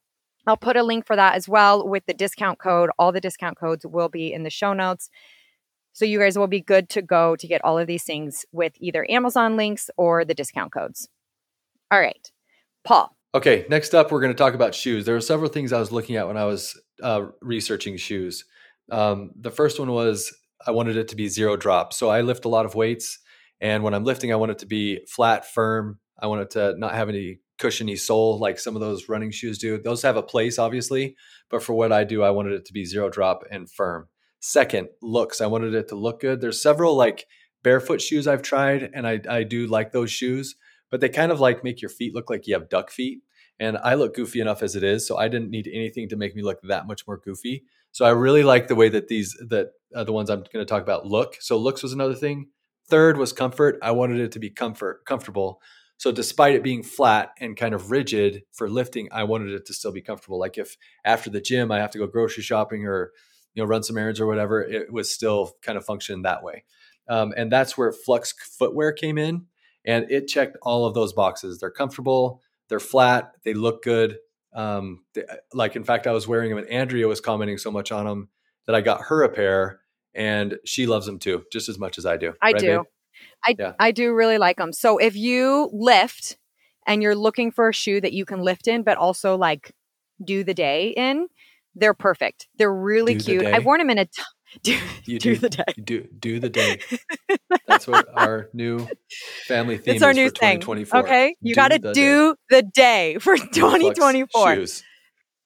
I'll 0.46 0.58
put 0.58 0.78
a 0.78 0.84
link 0.84 1.06
for 1.06 1.16
that 1.16 1.36
as 1.36 1.48
well 1.48 1.88
with 1.88 2.06
the 2.06 2.14
discount 2.14 2.60
code. 2.60 2.90
All 2.98 3.12
the 3.12 3.22
discount 3.22 3.58
codes 3.58 3.86
will 3.86 4.10
be 4.10 4.34
in 4.34 4.44
the 4.44 4.50
show 4.50 4.74
notes. 4.74 5.10
So 5.94 6.06
you 6.06 6.20
guys 6.20 6.38
will 6.38 6.48
be 6.48 6.62
good 6.62 6.90
to 6.90 7.02
go 7.02 7.36
to 7.36 7.48
get 7.48 7.64
all 7.64 7.78
of 7.78 7.88
these 7.88 8.04
things 8.04 8.46
with 8.52 8.74
either 8.80 9.06
Amazon 9.10 9.56
links 9.56 9.90
or 9.96 10.26
the 10.26 10.34
discount 10.34 10.72
codes. 10.72 11.08
All 11.92 12.00
right. 12.00 12.32
Paul. 12.84 13.16
Okay, 13.36 13.66
next 13.70 13.96
up, 13.96 14.12
we're 14.12 14.20
going 14.20 14.34
to 14.34 14.38
talk 14.38 14.54
about 14.54 14.76
shoes. 14.76 15.06
There 15.06 15.16
are 15.16 15.22
several 15.22 15.50
things 15.50 15.74
I 15.74 15.80
was 15.80 15.92
looking 15.92 16.18
at 16.18 16.28
when 16.28 16.38
I 16.38 16.46
was 16.46 16.80
uh, 17.02 17.28
researching 17.42 17.98
shoes. 17.98 18.46
Um, 18.92 19.32
the 19.40 19.50
first 19.50 19.80
one 19.80 19.92
was 19.92 20.36
I 20.66 20.72
wanted 20.72 20.98
it 20.98 21.08
to 21.10 21.16
be 21.16 21.28
zero 21.28 21.58
drop. 21.58 21.94
So 21.94 22.10
I 22.10 22.22
lift 22.22 22.46
a 22.46 22.50
lot 22.50 22.66
of 22.66 22.76
weights, 22.76 23.20
and 23.60 23.84
when 23.84 23.94
I'm 23.94 24.04
lifting, 24.04 24.32
I 24.32 24.36
want 24.36 24.52
it 24.52 24.60
to 24.60 24.66
be 24.68 25.06
flat, 25.08 25.52
firm. 25.52 26.00
I 26.24 26.28
want 26.28 26.42
it 26.42 26.52
to 26.52 26.74
not 26.78 26.96
have 26.96 27.10
any 27.10 27.42
cushiony 27.60 27.98
sole 27.98 28.40
like 28.40 28.58
some 28.58 28.76
of 28.76 28.82
those 28.82 29.10
running 29.10 29.30
shoes 29.30 29.58
do. 29.58 29.78
Those 29.78 30.02
have 30.04 30.16
a 30.16 30.24
place, 30.24 30.58
obviously, 30.58 31.16
but 31.50 31.62
for 31.62 31.74
what 31.74 31.92
I 31.92 32.06
do, 32.06 32.24
I 32.24 32.32
wanted 32.32 32.54
it 32.54 32.66
to 32.66 32.74
be 32.74 32.86
zero 32.86 33.10
drop 33.10 33.44
and 33.52 33.70
firm. 33.70 34.08
Second, 34.40 34.88
looks. 35.02 35.42
I 35.42 35.48
wanted 35.48 35.76
it 35.76 35.90
to 35.90 35.96
look 35.96 36.22
good. 36.22 36.40
There's 36.40 36.62
several 36.62 36.96
like 36.96 37.28
barefoot 37.62 38.02
shoes 38.02 38.26
I've 38.26 38.42
tried, 38.42 38.90
and 38.94 39.06
I, 39.06 39.20
I 39.30 39.44
do 39.44 39.68
like 39.68 39.92
those 39.92 40.12
shoes, 40.12 40.56
but 40.90 41.02
they 41.02 41.10
kind 41.10 41.32
of 41.32 41.42
like 41.42 41.64
make 41.64 41.82
your 41.82 41.90
feet 41.90 42.16
look 42.16 42.30
like 42.30 42.48
you 42.48 42.54
have 42.54 42.70
duck 42.70 42.90
feet. 42.90 43.20
And 43.60 43.78
I 43.78 43.96
look 43.96 44.16
goofy 44.16 44.40
enough 44.40 44.64
as 44.64 44.76
it 44.76 44.84
is, 44.84 45.06
so 45.06 45.18
I 45.18 45.28
didn't 45.28 45.52
need 45.52 45.70
anything 45.72 46.10
to 46.10 46.16
make 46.16 46.36
me 46.36 46.42
look 46.42 46.60
that 46.64 46.88
much 46.88 47.06
more 47.06 47.18
goofy. 47.18 47.64
So 47.92 48.06
I 48.06 48.10
really 48.10 48.44
like 48.44 48.68
the 48.68 48.76
way 48.76 48.90
that 48.90 49.10
these 49.10 49.38
that 49.50 49.72
uh, 49.94 50.04
the 50.04 50.14
ones 50.14 50.30
I'm 50.30 50.40
going 50.54 50.66
to 50.66 50.70
talk 50.70 50.82
about 50.82 51.06
look. 51.06 51.38
So 51.40 51.58
looks 51.58 51.84
was 51.84 51.94
another 51.94 52.16
thing. 52.16 52.48
Third 52.90 53.18
was 53.18 53.32
comfort. 53.32 53.78
I 53.82 53.92
wanted 53.92 54.20
it 54.20 54.32
to 54.34 54.40
be 54.40 54.50
comfort 54.50 55.06
comfortable. 55.06 55.62
So 55.98 56.12
despite 56.12 56.56
it 56.56 56.64
being 56.64 56.84
flat 56.84 57.32
and 57.40 57.56
kind 57.56 57.74
of 57.74 57.92
rigid 57.92 58.44
for 58.52 58.70
lifting, 58.70 59.10
I 59.12 59.24
wanted 59.24 59.52
it 59.52 59.66
to 59.68 59.74
still 59.74 59.92
be 59.92 60.02
comfortable. 60.02 60.40
Like 60.40 60.58
if 60.58 60.78
after 61.06 61.30
the 61.30 61.42
gym 61.42 61.72
I 61.72 61.80
have 61.80 61.92
to 61.92 61.98
go 61.98 62.08
grocery 62.08 62.44
shopping 62.44 62.86
or 62.86 63.12
you 63.54 63.64
know 63.64 63.68
run 63.68 63.84
some 63.84 63.98
errands 63.98 64.20
or 64.20 64.28
whatever, 64.28 64.62
it 64.62 64.92
was 64.92 65.14
still 65.14 65.54
kind 65.62 65.78
of 65.78 65.86
function 65.86 66.24
that 66.24 66.44
way. 66.44 66.64
Um, 67.08 67.34
and 67.36 67.52
that's 67.52 67.78
where 67.78 67.92
Flux 67.92 68.34
footwear 68.58 68.92
came 68.92 69.18
in, 69.18 69.46
and 69.86 70.10
it 70.10 70.28
checked 70.28 70.58
all 70.62 70.86
of 70.86 70.94
those 70.94 71.14
boxes. 71.14 71.60
They're 71.60 71.72
comfortable, 71.72 72.42
they're 72.70 72.80
flat, 72.80 73.34
they 73.44 73.54
look 73.54 73.84
good. 73.84 74.18
Um, 74.54 75.04
they, 75.14 75.24
like 75.54 75.76
in 75.76 75.84
fact, 75.84 76.08
I 76.08 76.12
was 76.12 76.28
wearing 76.28 76.50
them, 76.50 76.60
and 76.60 76.70
Andrea 76.70 77.08
was 77.08 77.22
commenting 77.22 77.58
so 77.58 77.72
much 77.72 77.92
on 77.92 78.06
them 78.06 78.30
that 78.66 78.76
I 78.76 78.82
got 78.82 79.02
her 79.04 79.24
a 79.24 79.30
pair, 79.30 79.82
and 80.14 80.58
she 80.66 80.86
loves 80.86 81.06
them 81.06 81.20
too, 81.20 81.44
just 81.52 81.70
as 81.70 81.78
much 81.78 81.98
as 81.98 82.06
I 82.06 82.18
do. 82.18 82.34
I 82.42 82.52
right, 82.52 82.60
do. 82.60 82.68
Babe? 82.68 82.86
I 83.46 83.56
yeah. 83.58 83.74
I 83.80 83.92
do 83.92 84.14
really 84.14 84.38
like 84.38 84.58
them. 84.58 84.74
So 84.74 84.98
if 84.98 85.16
you 85.16 85.70
lift 85.74 86.38
and 86.88 87.02
you're 87.02 87.16
looking 87.16 87.52
for 87.52 87.70
a 87.70 87.74
shoe 87.74 88.02
that 88.02 88.14
you 88.14 88.26
can 88.26 88.42
lift 88.42 88.68
in, 88.68 88.84
but 88.84 88.98
also 88.98 89.36
like 89.38 89.74
do 90.24 90.44
the 90.44 90.54
day 90.54 90.90
in, 90.90 91.28
they're 91.76 91.94
perfect. 91.94 92.48
They're 92.58 92.74
really 92.74 93.16
do 93.16 93.40
cute. 93.40 93.46
I've 93.46 93.66
worn 93.66 93.80
them 93.80 93.90
in 93.90 93.98
a. 94.00 94.06
T- 94.06 94.22
do, 94.64 94.78
you 95.06 95.18
do, 95.18 95.36
do 95.36 95.40
the 95.40 95.50
day. 95.50 95.74
Do 95.84 96.08
do 96.20 96.40
the 96.40 96.50
day. 96.50 96.80
That's 97.68 97.88
what 97.88 98.08
our 98.16 98.50
new 98.54 98.88
family 99.48 99.78
theme 99.78 99.96
it's 99.96 100.04
our 100.04 100.14
new 100.14 100.30
thing. 100.30 100.62
Okay, 100.94 101.36
you 101.42 101.56
got 101.56 101.72
to 101.72 101.80
do 101.80 102.36
the 102.50 102.62
day 102.62 103.18
for 103.20 103.36
2024. 103.54 104.56
Shoes. 104.56 104.84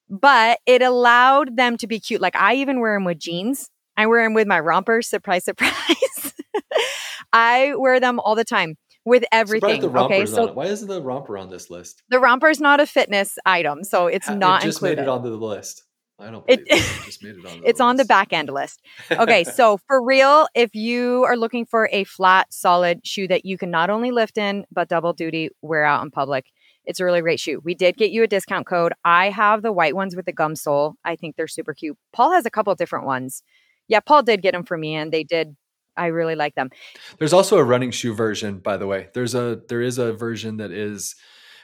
But 0.09 0.59
it 0.65 0.81
allowed 0.81 1.57
them 1.57 1.77
to 1.77 1.87
be 1.87 1.99
cute. 1.99 2.21
Like 2.21 2.35
I 2.35 2.55
even 2.55 2.79
wear 2.79 2.95
them 2.95 3.05
with 3.05 3.19
jeans. 3.19 3.69
I 3.97 4.05
wear 4.05 4.23
them 4.23 4.33
with 4.33 4.47
my 4.47 4.60
rompers. 4.60 5.07
Surprise, 5.07 5.43
surprise. 5.43 6.33
I 7.33 7.73
wear 7.75 7.99
them 7.99 8.19
all 8.19 8.36
the 8.36 8.45
time 8.45 8.75
with 9.05 9.23
everything. 9.31 9.83
okay, 9.83 10.25
so 10.25 10.53
why 10.53 10.65
isn't 10.65 10.88
the 10.88 11.01
romper 11.01 11.38
on 11.38 11.49
this 11.49 11.69
list? 11.69 12.03
The 12.10 12.19
romper 12.19 12.49
is 12.49 12.60
not 12.60 12.79
a 12.79 12.86
fitness 12.86 13.38
item, 13.45 13.83
so 13.83 14.07
it's 14.07 14.29
not 14.29 14.62
it 14.62 14.65
just 14.67 14.77
included. 14.77 14.97
made 14.97 15.03
it 15.03 15.10
onto 15.10 15.29
the 15.29 15.38
list. 15.38 15.83
I 16.19 16.31
don't 16.31 16.43
it, 16.47 16.62
it. 16.65 16.83
just 17.05 17.23
made 17.23 17.36
it 17.36 17.45
on. 17.45 17.57
it's 17.57 17.65
list. 17.65 17.81
on 17.81 17.95
the 17.97 18.05
back 18.05 18.33
end 18.33 18.49
list. 18.49 18.81
Okay, 19.12 19.43
so 19.55 19.77
for 19.88 20.03
real, 20.03 20.47
if 20.55 20.73
you 20.75 21.23
are 21.25 21.38
looking 21.38 21.65
for 21.65 21.89
a 21.91 22.03
flat, 22.05 22.51
solid 22.51 23.05
shoe 23.05 23.27
that 23.27 23.45
you 23.45 23.57
can 23.57 23.71
not 23.71 23.89
only 23.89 24.12
lift 24.12 24.38
in 24.38 24.65
but 24.71 24.89
double 24.89 25.13
duty 25.13 25.49
wear 25.62 25.83
out 25.83 26.03
in 26.03 26.12
public, 26.12 26.47
it's 26.86 26.99
a 26.99 27.05
really 27.05 27.21
great 27.21 27.39
shoe. 27.39 27.62
We 27.63 27.75
did 27.75 27.97
get 27.97 28.12
you 28.12 28.23
a 28.23 28.27
discount 28.27 28.65
code. 28.65 28.93
I 29.05 29.29
have 29.29 29.62
the 29.62 29.71
white 29.71 29.95
ones 29.95 30.15
with 30.15 30.25
the 30.25 30.33
gum 30.33 30.55
sole. 30.55 30.95
I 31.03 31.15
think 31.15 31.36
they're 31.36 31.47
super 31.47 31.73
cute. 31.73 31.97
Paul 32.13 32.31
has 32.31 32.45
a 32.45 32.49
couple 32.49 32.73
different 32.75 33.05
ones. 33.05 33.43
Yeah, 33.88 34.00
Paul 34.00 34.23
did 34.23 34.41
get 34.41 34.54
them 34.54 34.63
for 34.63 34.78
me, 34.78 34.95
and 34.95 35.12
they 35.12 35.23
did 35.23 35.56
I 35.97 36.08
really 36.08 36.36
like 36.36 36.56
them. 36.56 36.69
There's 37.17 37.34
also 37.34 37.58
a 37.58 37.63
running 37.63 37.91
shoe 37.91 38.13
version, 38.13 38.60
by 38.60 38.78
the 38.78 38.88
way. 38.88 39.10
There's 39.13 39.36
a 39.36 39.62
there 39.67 39.82
is 39.82 39.97
a 39.97 40.13
version 40.13 40.58
that 40.58 40.71
is 40.71 41.15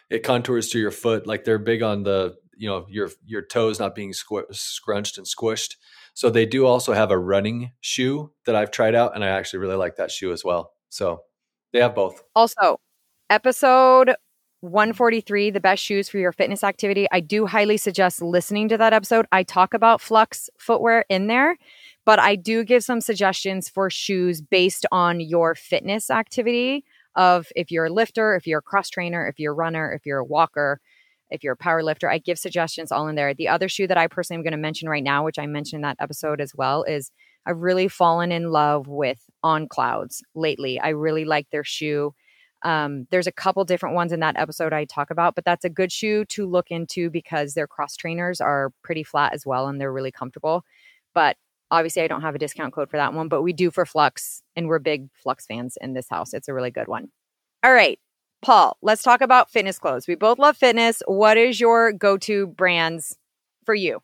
it 0.09 0.23
contours 0.23 0.69
to 0.69 0.79
your 0.79 0.91
foot. 0.91 1.27
Like 1.27 1.43
they're 1.43 1.59
big 1.59 1.83
on 1.83 2.03
the 2.03 2.35
you 2.57 2.67
know 2.67 2.85
your 2.89 3.09
your 3.25 3.41
toes 3.43 3.79
not 3.79 3.95
being 3.95 4.11
squ- 4.11 4.53
scrunched 4.53 5.17
and 5.17 5.27
squished. 5.27 5.75
So 6.15 6.29
they 6.29 6.45
do 6.45 6.65
also 6.65 6.93
have 6.93 7.11
a 7.11 7.17
running 7.17 7.71
shoe 7.81 8.31
that 8.45 8.55
I've 8.55 8.71
tried 8.71 8.95
out, 8.95 9.15
and 9.15 9.23
I 9.23 9.29
actually 9.29 9.59
really 9.59 9.75
like 9.75 9.95
that 9.97 10.11
shoe 10.11 10.31
as 10.31 10.43
well. 10.43 10.73
So 10.89 11.21
they 11.71 11.79
have 11.79 11.95
both. 11.95 12.21
Also, 12.35 12.77
episode 13.29 14.15
143 14.61 15.49
the 15.49 15.59
best 15.59 15.83
shoes 15.83 16.07
for 16.07 16.19
your 16.19 16.31
fitness 16.31 16.63
activity 16.63 17.05
i 17.11 17.19
do 17.19 17.45
highly 17.45 17.75
suggest 17.75 18.21
listening 18.21 18.69
to 18.69 18.77
that 18.77 18.93
episode 18.93 19.25
i 19.33 19.43
talk 19.43 19.73
about 19.73 19.99
flux 19.99 20.49
footwear 20.57 21.03
in 21.09 21.27
there 21.27 21.57
but 22.05 22.19
I 22.19 22.35
do 22.35 22.63
give 22.63 22.83
some 22.83 23.01
suggestions 23.01 23.69
for 23.69 23.89
shoes 23.89 24.41
based 24.41 24.85
on 24.91 25.19
your 25.19 25.55
fitness 25.55 26.09
activity 26.09 26.83
of 27.15 27.47
if 27.55 27.71
you're 27.71 27.85
a 27.85 27.93
lifter, 27.93 28.35
if 28.35 28.47
you're 28.47 28.59
a 28.59 28.63
cross 28.63 28.89
trainer, 28.89 29.27
if 29.27 29.39
you're 29.39 29.53
a 29.53 29.55
runner, 29.55 29.91
if 29.91 30.05
you're 30.05 30.19
a 30.19 30.25
walker, 30.25 30.81
if 31.29 31.43
you're 31.43 31.53
a 31.53 31.57
power 31.57 31.83
lifter. 31.83 32.09
I 32.09 32.19
give 32.19 32.37
suggestions 32.37 32.91
all 32.91 33.07
in 33.07 33.15
there. 33.15 33.33
The 33.33 33.47
other 33.47 33.67
shoe 33.67 33.87
that 33.87 33.97
I 33.97 34.07
personally 34.07 34.39
am 34.39 34.43
going 34.43 34.51
to 34.51 34.57
mention 34.57 34.87
right 34.89 35.03
now, 35.03 35.23
which 35.25 35.39
I 35.39 35.47
mentioned 35.47 35.79
in 35.79 35.81
that 35.81 35.97
episode 35.99 36.39
as 36.39 36.53
well, 36.55 36.83
is 36.83 37.11
I've 37.45 37.61
really 37.61 37.87
fallen 37.87 38.31
in 38.31 38.51
love 38.51 38.87
with 38.87 39.19
On 39.43 39.67
Clouds 39.67 40.23
lately. 40.35 40.79
I 40.79 40.89
really 40.89 41.25
like 41.25 41.49
their 41.49 41.63
shoe. 41.63 42.13
Um, 42.63 43.07
there's 43.11 43.27
a 43.27 43.31
couple 43.31 43.65
different 43.65 43.95
ones 43.95 44.13
in 44.13 44.21
that 44.21 44.37
episode 44.37 44.71
I 44.71 44.85
talk 44.85 45.11
about, 45.11 45.35
but 45.35 45.43
that's 45.43 45.65
a 45.65 45.69
good 45.69 45.91
shoe 45.91 46.23
to 46.25 46.45
look 46.45 46.71
into 46.71 47.09
because 47.09 47.53
their 47.55 47.67
cross 47.67 47.97
trainers 47.97 48.39
are 48.39 48.71
pretty 48.83 49.03
flat 49.03 49.33
as 49.33 49.45
well 49.45 49.67
and 49.67 49.81
they're 49.81 49.91
really 49.91 50.11
comfortable. 50.11 50.63
But 51.13 51.35
Obviously, 51.73 52.03
I 52.03 52.07
don't 52.07 52.21
have 52.21 52.35
a 52.35 52.39
discount 52.39 52.71
code 52.71 52.91
for 52.91 52.97
that 52.97 53.15
one, 53.15 53.29
but 53.29 53.41
we 53.41 53.51
do 53.51 53.71
for 53.71 53.83
Flux, 53.83 54.43
and 54.55 54.67
we're 54.67 54.77
big 54.77 55.09
Flux 55.15 55.47
fans 55.47 55.75
in 55.81 55.93
this 55.93 56.05
house. 56.07 56.31
It's 56.31 56.47
a 56.47 56.53
really 56.53 56.69
good 56.69 56.87
one. 56.87 57.07
All 57.63 57.73
right, 57.73 57.97
Paul, 58.43 58.77
let's 58.83 59.01
talk 59.01 59.21
about 59.21 59.49
fitness 59.49 59.79
clothes. 59.79 60.07
We 60.07 60.13
both 60.13 60.37
love 60.37 60.55
fitness. 60.55 61.01
What 61.07 61.35
is 61.35 61.59
your 61.59 61.91
go 61.91 62.15
to 62.19 62.45
brands 62.45 63.17
for 63.65 63.73
you? 63.73 64.01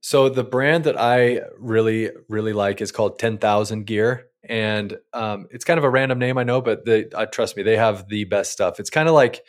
So, 0.00 0.28
the 0.28 0.42
brand 0.42 0.84
that 0.84 0.98
I 0.98 1.42
really, 1.56 2.10
really 2.28 2.52
like 2.52 2.80
is 2.80 2.90
called 2.90 3.20
10,000 3.20 3.86
Gear. 3.86 4.26
And 4.42 4.96
um, 5.12 5.46
it's 5.52 5.64
kind 5.64 5.78
of 5.78 5.84
a 5.84 5.90
random 5.90 6.18
name, 6.18 6.36
I 6.36 6.42
know, 6.42 6.60
but 6.60 6.82
uh, 6.88 7.26
trust 7.26 7.56
me, 7.56 7.62
they 7.62 7.76
have 7.76 8.08
the 8.08 8.24
best 8.24 8.50
stuff. 8.50 8.80
It's 8.80 8.90
kind 8.90 9.08
of 9.08 9.14
like 9.14 9.44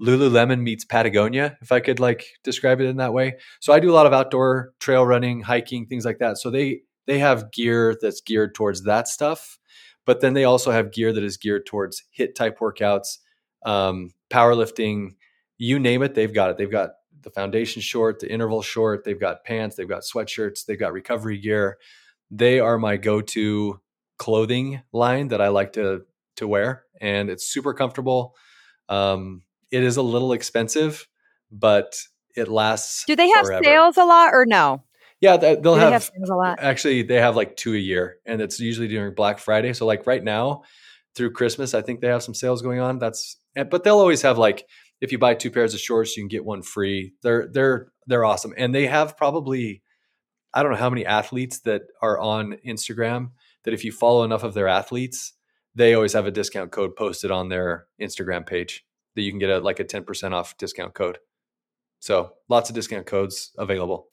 Lululemon 0.00 0.60
meets 0.62 0.84
Patagonia, 0.84 1.58
if 1.60 1.72
I 1.72 1.80
could 1.80 2.00
like 2.00 2.26
describe 2.42 2.80
it 2.80 2.86
in 2.86 2.96
that 2.96 3.12
way. 3.12 3.36
So 3.60 3.72
I 3.72 3.80
do 3.80 3.90
a 3.90 3.94
lot 3.94 4.06
of 4.06 4.12
outdoor 4.12 4.72
trail 4.80 5.06
running, 5.06 5.42
hiking, 5.42 5.86
things 5.86 6.04
like 6.04 6.18
that. 6.18 6.38
So 6.38 6.50
they 6.50 6.82
they 7.06 7.18
have 7.18 7.52
gear 7.52 7.96
that's 8.00 8.20
geared 8.20 8.54
towards 8.54 8.82
that 8.84 9.08
stuff, 9.08 9.58
but 10.04 10.20
then 10.20 10.34
they 10.34 10.44
also 10.44 10.70
have 10.70 10.92
gear 10.92 11.12
that 11.12 11.24
is 11.24 11.36
geared 11.36 11.66
towards 11.66 12.04
HIIT 12.18 12.34
type 12.34 12.58
workouts, 12.58 13.18
um, 13.64 14.10
powerlifting, 14.30 15.16
you 15.58 15.78
name 15.78 16.02
it, 16.02 16.14
they've 16.14 16.32
got 16.32 16.50
it. 16.50 16.56
They've 16.56 16.70
got 16.70 16.90
the 17.22 17.30
foundation 17.30 17.82
short, 17.82 18.20
the 18.20 18.32
interval 18.32 18.62
short, 18.62 19.04
they've 19.04 19.20
got 19.20 19.44
pants, 19.44 19.76
they've 19.76 19.88
got 19.88 20.02
sweatshirts, 20.02 20.64
they've 20.64 20.78
got 20.78 20.92
recovery 20.92 21.38
gear. 21.38 21.78
They 22.30 22.60
are 22.60 22.78
my 22.78 22.96
go-to 22.96 23.80
clothing 24.16 24.82
line 24.92 25.28
that 25.28 25.40
I 25.40 25.48
like 25.48 25.72
to 25.74 26.04
to 26.36 26.48
wear, 26.48 26.84
and 27.00 27.28
it's 27.28 27.46
super 27.46 27.74
comfortable. 27.74 28.34
Um, 28.88 29.42
it 29.70 29.82
is 29.82 29.96
a 29.96 30.02
little 30.02 30.32
expensive, 30.32 31.06
but 31.50 31.96
it 32.36 32.48
lasts. 32.48 33.04
Do 33.06 33.16
they 33.16 33.28
have 33.28 33.46
forever. 33.46 33.64
sales 33.64 33.96
a 33.96 34.04
lot 34.04 34.32
or 34.32 34.46
no? 34.46 34.82
Yeah, 35.20 35.36
they'll 35.36 35.74
have, 35.74 35.92
have 35.92 36.30
a 36.30 36.34
lot. 36.34 36.60
Actually, 36.60 37.02
they 37.02 37.20
have 37.20 37.36
like 37.36 37.56
two 37.56 37.74
a 37.74 37.78
year, 37.78 38.16
and 38.24 38.40
it's 38.40 38.58
usually 38.58 38.88
during 38.88 39.14
Black 39.14 39.38
Friday. 39.38 39.74
So 39.74 39.84
like 39.84 40.06
right 40.06 40.24
now, 40.24 40.62
through 41.14 41.32
Christmas, 41.32 41.74
I 41.74 41.82
think 41.82 42.00
they 42.00 42.08
have 42.08 42.22
some 42.22 42.34
sales 42.34 42.62
going 42.62 42.80
on. 42.80 42.98
That's 42.98 43.36
eh, 43.54 43.64
but 43.64 43.84
they'll 43.84 43.98
always 43.98 44.22
have 44.22 44.38
like 44.38 44.66
if 45.00 45.12
you 45.12 45.18
buy 45.18 45.34
two 45.34 45.50
pairs 45.50 45.74
of 45.74 45.80
shorts, 45.80 46.16
you 46.16 46.22
can 46.22 46.28
get 46.28 46.44
one 46.44 46.62
free. 46.62 47.12
They're 47.22 47.48
they're 47.52 47.92
they're 48.06 48.24
awesome, 48.24 48.54
and 48.56 48.74
they 48.74 48.86
have 48.86 49.16
probably 49.16 49.82
I 50.54 50.62
don't 50.62 50.72
know 50.72 50.78
how 50.78 50.90
many 50.90 51.04
athletes 51.04 51.60
that 51.60 51.82
are 52.00 52.18
on 52.18 52.56
Instagram 52.66 53.30
that 53.64 53.74
if 53.74 53.84
you 53.84 53.92
follow 53.92 54.24
enough 54.24 54.42
of 54.42 54.54
their 54.54 54.68
athletes, 54.68 55.34
they 55.74 55.94
always 55.94 56.14
have 56.14 56.26
a 56.26 56.30
discount 56.30 56.72
code 56.72 56.96
posted 56.96 57.30
on 57.30 57.48
their 57.48 57.86
Instagram 58.00 58.46
page 58.46 58.84
that 59.14 59.22
you 59.22 59.30
can 59.30 59.38
get 59.38 59.50
a 59.50 59.58
like 59.58 59.80
a 59.80 59.84
ten 59.84 60.04
percent 60.04 60.34
off 60.34 60.56
discount 60.56 60.94
code. 60.94 61.18
So 61.98 62.32
lots 62.48 62.70
of 62.70 62.74
discount 62.74 63.06
codes 63.06 63.52
available. 63.58 64.08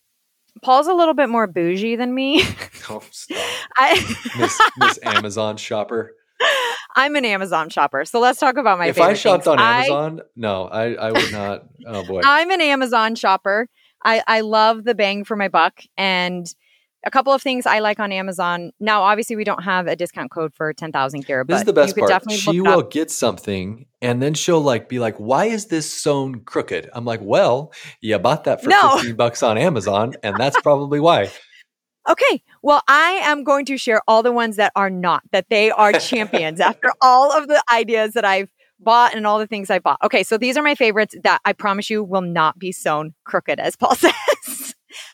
Paul's 0.62 0.88
a 0.88 0.94
little 0.94 1.14
bit 1.14 1.30
more 1.30 1.48
bougie 1.48 1.96
than 1.96 2.14
me. 2.14 2.44
oh, 2.90 3.04
stop. 3.12 3.38
I 3.78 3.94
Miss, 4.38 4.62
Miss 4.78 5.00
Amazon 5.04 5.58
shopper. 5.58 6.14
I'm 6.96 7.16
an 7.16 7.26
Amazon 7.26 7.70
shopper, 7.70 8.06
so 8.06 8.20
let's 8.20 8.40
talk 8.40 8.58
about 8.58 8.78
my. 8.80 8.88
If 8.88 9.00
I 9.00 9.14
shopped 9.14 9.46
things. 9.46 9.58
on 9.58 9.60
Amazon, 9.60 10.22
I, 10.22 10.24
no, 10.36 10.66
I, 10.66 10.94
I 10.94 11.12
would 11.12 11.32
not. 11.32 11.66
Oh 11.86 12.04
boy, 12.04 12.22
I'm 12.24 12.52
an 12.52 12.62
Amazon 12.62 13.16
shopper. 13.16 13.70
I 14.04 14.24
I 14.28 14.42
love 14.42 14.84
the 14.84 14.96
bang 14.96 15.24
for 15.24 15.36
my 15.36 15.48
buck, 15.48 15.82
and 15.98 16.48
a 17.08 17.10
couple 17.10 17.34
of 17.34 17.42
things 17.42 17.66
I 17.66 17.80
like 17.80 18.00
on 18.00 18.12
Amazon. 18.12 18.72
Now, 18.80 19.02
obviously, 19.02 19.36
we 19.36 19.46
don't 19.46 19.64
have 19.64 19.88
a 19.88 19.96
discount 19.96 20.30
code 20.30 20.54
for 20.54 20.74
10,000 20.74 21.26
gear, 21.26 21.44
but 21.46 21.54
this 21.54 21.62
is 21.62 21.66
the 21.66 21.74
best 21.74 21.96
part. 21.96 22.32
She 22.32 22.60
will 22.62 22.84
get 22.84 23.10
something 23.10 23.86
and 24.02 24.22
then 24.22 24.34
she'll 24.34 24.62
like 24.62 24.90
be 24.90 25.00
like, 25.00 25.16
why 25.16 25.46
is 25.46 25.68
this 25.68 25.92
sewn 25.92 26.42
crooked? 26.42 26.90
I'm 26.94 27.06
like, 27.06 27.22
well, 27.24 27.72
you 28.02 28.20
bought 28.20 28.44
that 28.44 28.62
for 28.62 28.70
no. 28.70 28.98
15 28.98 29.16
bucks 29.16 29.42
on 29.42 29.58
Amazon 29.58 30.14
and 30.22 30.36
that's 30.38 30.60
probably 30.62 31.00
why. 31.00 31.32
Okay. 32.10 32.44
Well, 32.62 32.82
I 32.88 33.22
am 33.24 33.44
going 33.44 33.66
to 33.66 33.78
share 33.78 34.02
all 34.08 34.22
the 34.22 34.32
ones 34.32 34.58
that 34.58 34.72
are 34.76 34.90
not, 34.90 35.24
that 35.32 35.48
they 35.50 35.72
are 35.72 35.94
champions 35.94 36.60
after 36.60 36.92
all 37.02 37.32
of 37.32 37.48
the 37.48 37.64
ideas 37.72 38.14
that 38.14 38.26
I've 38.26 38.50
bought 38.80 39.16
and 39.16 39.26
all 39.26 39.40
the 39.40 39.48
things 39.48 39.70
I 39.70 39.80
bought. 39.80 40.00
Okay, 40.04 40.24
so 40.24 40.38
these 40.38 40.58
are 40.58 40.64
my 40.64 40.76
favorites 40.76 41.16
that 41.24 41.42
I 41.46 41.54
promise 41.54 41.90
you 41.90 42.04
will 42.04 42.22
not 42.22 42.60
be 42.60 42.72
sewn 42.72 43.14
crooked, 43.24 43.60
as 43.60 43.76
Paul 43.76 43.96
says. 43.96 44.14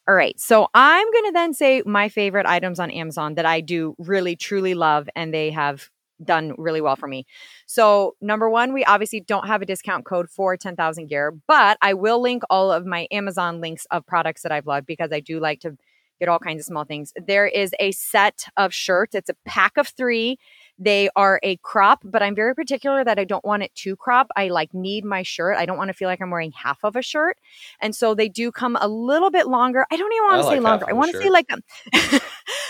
All 0.07 0.15
right, 0.15 0.37
so 0.37 0.67
I'm 0.73 1.09
going 1.11 1.25
to 1.25 1.31
then 1.31 1.53
say 1.53 1.81
my 1.85 2.09
favorite 2.09 2.45
items 2.45 2.79
on 2.79 2.91
Amazon 2.91 3.35
that 3.35 3.45
I 3.45 3.61
do 3.61 3.95
really, 3.97 4.35
truly 4.35 4.73
love, 4.73 5.07
and 5.15 5.33
they 5.33 5.49
have 5.51 5.89
done 6.23 6.53
really 6.57 6.81
well 6.81 6.95
for 6.95 7.07
me. 7.07 7.25
So, 7.67 8.15
number 8.21 8.49
one, 8.49 8.73
we 8.73 8.83
obviously 8.83 9.21
don't 9.21 9.47
have 9.47 9.61
a 9.61 9.65
discount 9.65 10.05
code 10.05 10.29
for 10.29 10.57
10,000 10.57 11.07
gear, 11.07 11.33
but 11.47 11.77
I 11.81 11.93
will 11.93 12.21
link 12.21 12.43
all 12.49 12.71
of 12.71 12.85
my 12.85 13.07
Amazon 13.11 13.61
links 13.61 13.85
of 13.91 14.05
products 14.05 14.41
that 14.43 14.51
I've 14.51 14.67
loved 14.67 14.87
because 14.87 15.11
I 15.11 15.21
do 15.21 15.39
like 15.39 15.61
to 15.61 15.77
get 16.19 16.29
all 16.29 16.39
kinds 16.39 16.61
of 16.61 16.65
small 16.65 16.85
things. 16.85 17.13
There 17.15 17.47
is 17.47 17.73
a 17.79 17.91
set 17.91 18.45
of 18.57 18.73
shirts, 18.73 19.15
it's 19.15 19.29
a 19.29 19.35
pack 19.45 19.77
of 19.77 19.87
three. 19.87 20.37
They 20.83 21.09
are 21.15 21.39
a 21.43 21.55
crop, 21.57 22.01
but 22.03 22.21
I'm 22.21 22.35
very 22.35 22.53
particular 22.53 23.05
that 23.05 23.17
I 23.17 23.23
don't 23.23 23.45
want 23.45 23.63
it 23.63 23.73
too 23.73 23.95
crop. 23.95 24.27
I 24.35 24.49
like 24.49 24.73
need 24.73 25.05
my 25.05 25.23
shirt. 25.23 25.55
I 25.57 25.65
don't 25.65 25.77
want 25.77 25.87
to 25.87 25.93
feel 25.93 26.09
like 26.09 26.21
I'm 26.21 26.29
wearing 26.29 26.51
half 26.51 26.83
of 26.83 26.97
a 26.97 27.01
shirt. 27.01 27.37
And 27.79 27.95
so 27.95 28.13
they 28.13 28.27
do 28.27 28.51
come 28.51 28.77
a 28.81 28.87
little 28.87 29.31
bit 29.31 29.47
longer. 29.47 29.85
I 29.89 29.95
don't 29.95 30.11
even 30.11 30.25
want 30.25 30.41
to 30.43 30.47
say 30.49 30.59
longer. 30.59 30.85
I 30.89 30.93
want 30.93 31.11
to 31.13 31.21
say 31.21 31.29
like 31.29 31.45
a 31.49 31.57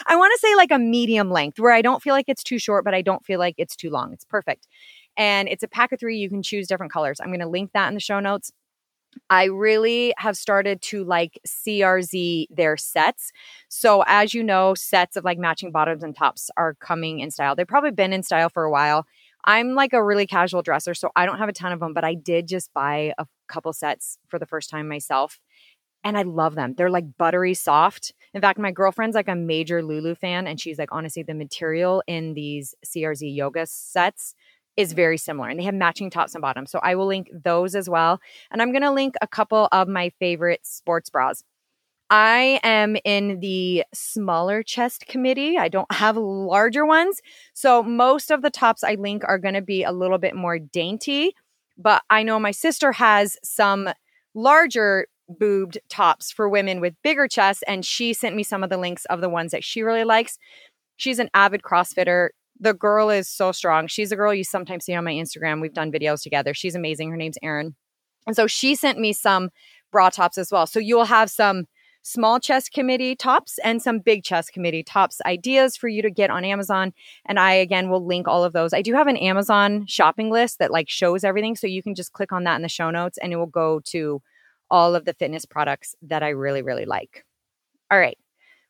I 0.06 0.15
want 0.15 0.32
to 0.36 0.39
say 0.39 0.56
like 0.56 0.71
a 0.71 0.78
medium 0.78 1.32
length 1.32 1.60
where 1.60 1.73
I 1.73 1.82
don't 1.82 2.04
feel 2.04 2.13
like 2.13 2.26
it's 2.28 2.43
too 2.43 2.60
short, 2.60 2.86
but 2.86 2.93
I 2.93 3.02
don't 3.02 3.26
feel 3.26 3.39
like 3.39 3.56
it's 3.58 3.76
too 3.76 3.89
long. 3.89 4.13
It's 4.13 4.26
perfect. 4.26 4.67
And 5.17 5.47
it's 5.47 5.63
a 5.63 5.67
pack 5.67 5.91
of 5.91 5.99
three. 5.99 6.17
You 6.17 6.30
can 6.30 6.43
choose 6.43 6.67
different 6.67 6.93
colors. 6.93 7.19
I'm 7.19 7.30
going 7.30 7.39
to 7.39 7.47
link 7.47 7.71
that 7.73 7.88
in 7.88 7.93
the 7.93 7.99
show 7.99 8.19
notes. 8.19 8.52
I 9.30 9.45
really 9.45 10.13
have 10.17 10.38
started 10.38 10.82
to 10.84 11.04
like 11.04 11.39
CRZ 11.47 12.47
their 12.49 12.78
sets. 12.78 13.32
So, 13.69 14.04
as 14.08 14.34
you 14.34 14.43
know, 14.43 14.73
sets 14.76 15.15
of 15.15 15.23
like 15.23 15.38
matching 15.38 15.71
bottoms 15.71 16.04
and 16.04 16.15
tops 16.15 16.49
are 16.58 16.76
coming 16.76 17.19
in 17.19 17.32
style. 17.32 17.56
They've 17.56 17.67
probably 17.67 17.91
been 17.91 18.13
in 18.13 18.23
style 18.23 18.49
for 18.49 18.63
a 18.63 18.71
while. 18.71 19.06
I'm 19.45 19.73
like 19.73 19.93
a 19.93 20.04
really 20.04 20.26
casual 20.26 20.62
dresser, 20.62 20.93
so 20.93 21.12
I 21.15 21.26
don't 21.26 21.38
have 21.38 21.49
a 21.49 21.54
ton 21.54 21.73
of 21.73 21.80
them, 21.80 21.93
but 21.93 22.06
I 22.06 22.13
did 22.13 22.47
just 22.47 22.73
buy 22.73 23.13
a 23.17 23.26
couple 23.47 23.73
sets 23.73 24.17
for 24.30 24.39
the 24.39 24.45
first 24.45 24.69
time 24.69 24.88
myself. 24.88 25.39
And 26.06 26.17
I 26.17 26.23
love 26.23 26.56
them. 26.56 26.73
They're 26.76 26.89
like 26.89 27.17
buttery 27.17 27.54
soft. 27.54 28.13
In 28.34 28.41
fact, 28.41 28.60
my 28.60 28.71
girlfriend's 28.71 29.15
like 29.15 29.30
a 29.30 29.36
major 29.36 29.84
Lulu 29.84 30.15
fan, 30.15 30.47
and 30.47 30.60
she's 30.60 30.78
like, 30.78 30.89
honestly, 30.91 31.23
the 31.23 31.34
material 31.34 32.04
in 32.08 32.34
these 32.34 32.76
CRZ 32.86 33.36
yoga 33.36 33.65
sets 33.65 34.36
is 34.78 34.94
very 34.94 35.18
similar 35.18 35.50
and 35.50 35.60
they 35.60 35.64
have 35.64 35.74
matching 35.74 36.10
tops 36.10 36.34
and 36.34 36.42
bottoms. 36.42 36.72
So 36.72 36.80
I 36.82 36.96
will 36.96 37.06
link 37.06 37.30
those 37.32 37.76
as 37.76 37.90
well. 37.90 38.20
And 38.52 38.62
I'm 38.62 38.72
going 38.72 38.82
to 38.82 38.92
link 38.92 39.16
a 39.22 39.28
couple 39.28 39.68
of 39.72 39.88
my 39.88 40.10
favorite 40.20 40.66
sports 40.66 41.10
bras. 41.10 41.44
I 42.10 42.60
am 42.64 42.98
in 43.06 43.40
the 43.40 43.86
smaller 43.94 44.62
chest 44.62 45.06
committee. 45.08 45.58
I 45.58 45.68
don't 45.68 45.92
have 45.92 46.18
larger 46.18 46.86
ones. 46.86 47.22
So 47.54 47.82
most 47.82 48.30
of 48.30 48.42
the 48.42 48.52
tops 48.52 48.84
I 48.84 48.96
link 48.96 49.24
are 49.28 49.40
going 49.40 49.56
to 49.56 49.62
be 49.62 49.84
a 49.84 49.92
little 49.92 50.18
bit 50.18 50.36
more 50.36 50.60
dainty. 50.60 51.34
But 51.78 52.04
I 52.10 52.22
know 52.24 52.40
my 52.40 52.52
sister 52.52 52.92
has 52.92 53.38
some 53.44 53.90
larger 54.36 55.08
boobed 55.28 55.80
tops 55.90 56.32
for 56.32 56.48
women 56.50 56.82
with 56.82 56.94
bigger 57.04 57.28
chests. 57.28 57.64
And 57.68 57.86
she 57.86 58.14
sent 58.14 58.36
me 58.36 58.44
some 58.44 58.64
of 58.64 58.70
the 58.70 58.78
links 58.78 59.06
of 59.06 59.22
the 59.22 59.30
ones 59.30 59.52
that 59.52 59.64
she 59.64 59.82
really 59.82 60.04
likes. 60.04 60.38
She's 60.98 61.20
an 61.20 61.30
avid 61.34 61.64
CrossFitter 61.64 62.30
the 62.60 62.74
girl 62.74 63.10
is 63.10 63.30
so 63.30 63.52
strong. 63.52 63.88
She's 63.88 64.12
a 64.12 64.16
girl 64.16 64.34
you 64.34 64.44
sometimes 64.44 64.86
see 64.86 64.94
on 64.94 65.04
my 65.04 65.13
Instagram. 65.13 65.62
We've 65.62 65.74
done 65.74 65.92
videos 65.92 66.22
together. 66.22 66.54
She's 66.54 66.76
amazing. 66.76 67.10
Her 67.10 67.18
name's 67.18 67.38
Erin. 67.42 67.76
And 68.26 68.36
so 68.36 68.48
she 68.48 68.76
sent 68.76 69.00
me 69.00 69.13
some 69.13 69.50
bra 69.92 70.10
tops 70.10 70.38
as 70.38 70.52
well. 70.52 70.66
So 70.66 70.80
you'll 70.80 71.06
have 71.06 71.30
some 71.30 71.66
small 72.04 72.39
chest 72.39 72.74
committee 72.74 73.16
tops 73.16 73.58
and 73.63 73.82
some 73.82 74.00
big 74.00 74.24
chest 74.24 74.52
committee 74.52 74.84
tops 74.84 75.22
ideas 75.26 75.78
for 75.78 75.88
you 75.88 76.02
to 76.02 76.12
get 76.12 76.30
on 76.30 76.44
Amazon. 76.44 76.94
And 77.26 77.39
I 77.39 77.54
again 77.54 77.89
will 77.89 78.06
link 78.06 78.28
all 78.28 78.44
of 78.44 78.54
those. 78.54 78.74
I 78.74 78.82
do 78.82 78.94
have 78.94 79.08
an 79.08 79.18
Amazon 79.18 79.86
shopping 79.88 80.30
list 80.30 80.60
that 80.60 80.72
like 80.72 80.89
shows 80.89 81.24
everything. 81.24 81.56
So 81.56 81.66
you 81.66 81.82
can 81.82 81.96
just 81.96 82.12
click 82.12 82.32
on 82.32 82.44
that 82.44 82.58
in 82.58 82.62
the 82.62 82.70
show 82.70 82.92
notes 82.92 83.18
and 83.18 83.32
it 83.32 83.38
will 83.38 83.46
go 83.46 83.80
to 83.86 84.22
all 84.70 84.96
of 84.96 85.06
the 85.06 85.13
fitness 85.13 85.46
products 85.46 85.96
that 86.02 86.24
I 86.24 86.30
really, 86.30 86.62
really 86.62 86.86
like. 86.86 87.26
All 87.89 88.00
right. 88.00 88.18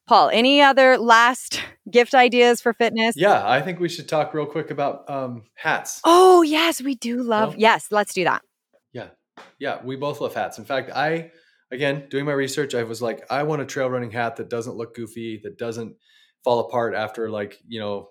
Paul, 0.08 0.30
any 0.34 0.62
other 0.62 0.98
last 0.98 1.62
gift 1.92 2.13
ideas 2.13 2.62
for 2.62 2.74
fitness? 2.74 3.16
Yeah, 3.18 3.48
I 3.48 3.62
think 3.62 3.80
we 3.80 3.89
should 3.89 4.08
talk 4.08 4.34
real 4.34 4.46
quick 4.46 4.72
about 4.72 5.10
um, 5.10 5.44
hats. 5.56 6.02
Oh, 6.04 6.42
yes, 6.42 6.82
we 6.82 6.96
do 6.96 7.22
love. 7.24 7.54
No? 7.54 7.60
Yes, 7.60 7.88
let's 7.92 8.13
do 8.13 8.24
that. 8.26 8.42
Yeah. 8.92 9.10
Yeah, 9.60 9.80
we 9.84 9.96
both 9.96 10.22
love 10.22 10.36
hats. 10.36 10.58
In 10.58 10.66
fact, 10.66 10.92
I, 10.92 11.32
again, 11.72 12.08
doing 12.10 12.26
my 12.26 12.34
research, 12.34 12.76
I 12.76 12.84
was 12.84 13.02
like, 13.02 13.26
I 13.32 13.44
want 13.44 13.62
a 13.62 13.66
trail 13.66 13.89
running 13.89 14.12
hat 14.12 14.36
that 14.38 14.50
doesn't 14.50 14.76
look 14.76 14.96
goofy, 14.96 15.39
that 15.44 15.58
doesn't 15.58 15.96
fall 16.44 16.60
apart 16.60 16.94
after 16.94 17.30
like, 17.30 17.60
you 17.68 17.80
know, 17.80 18.10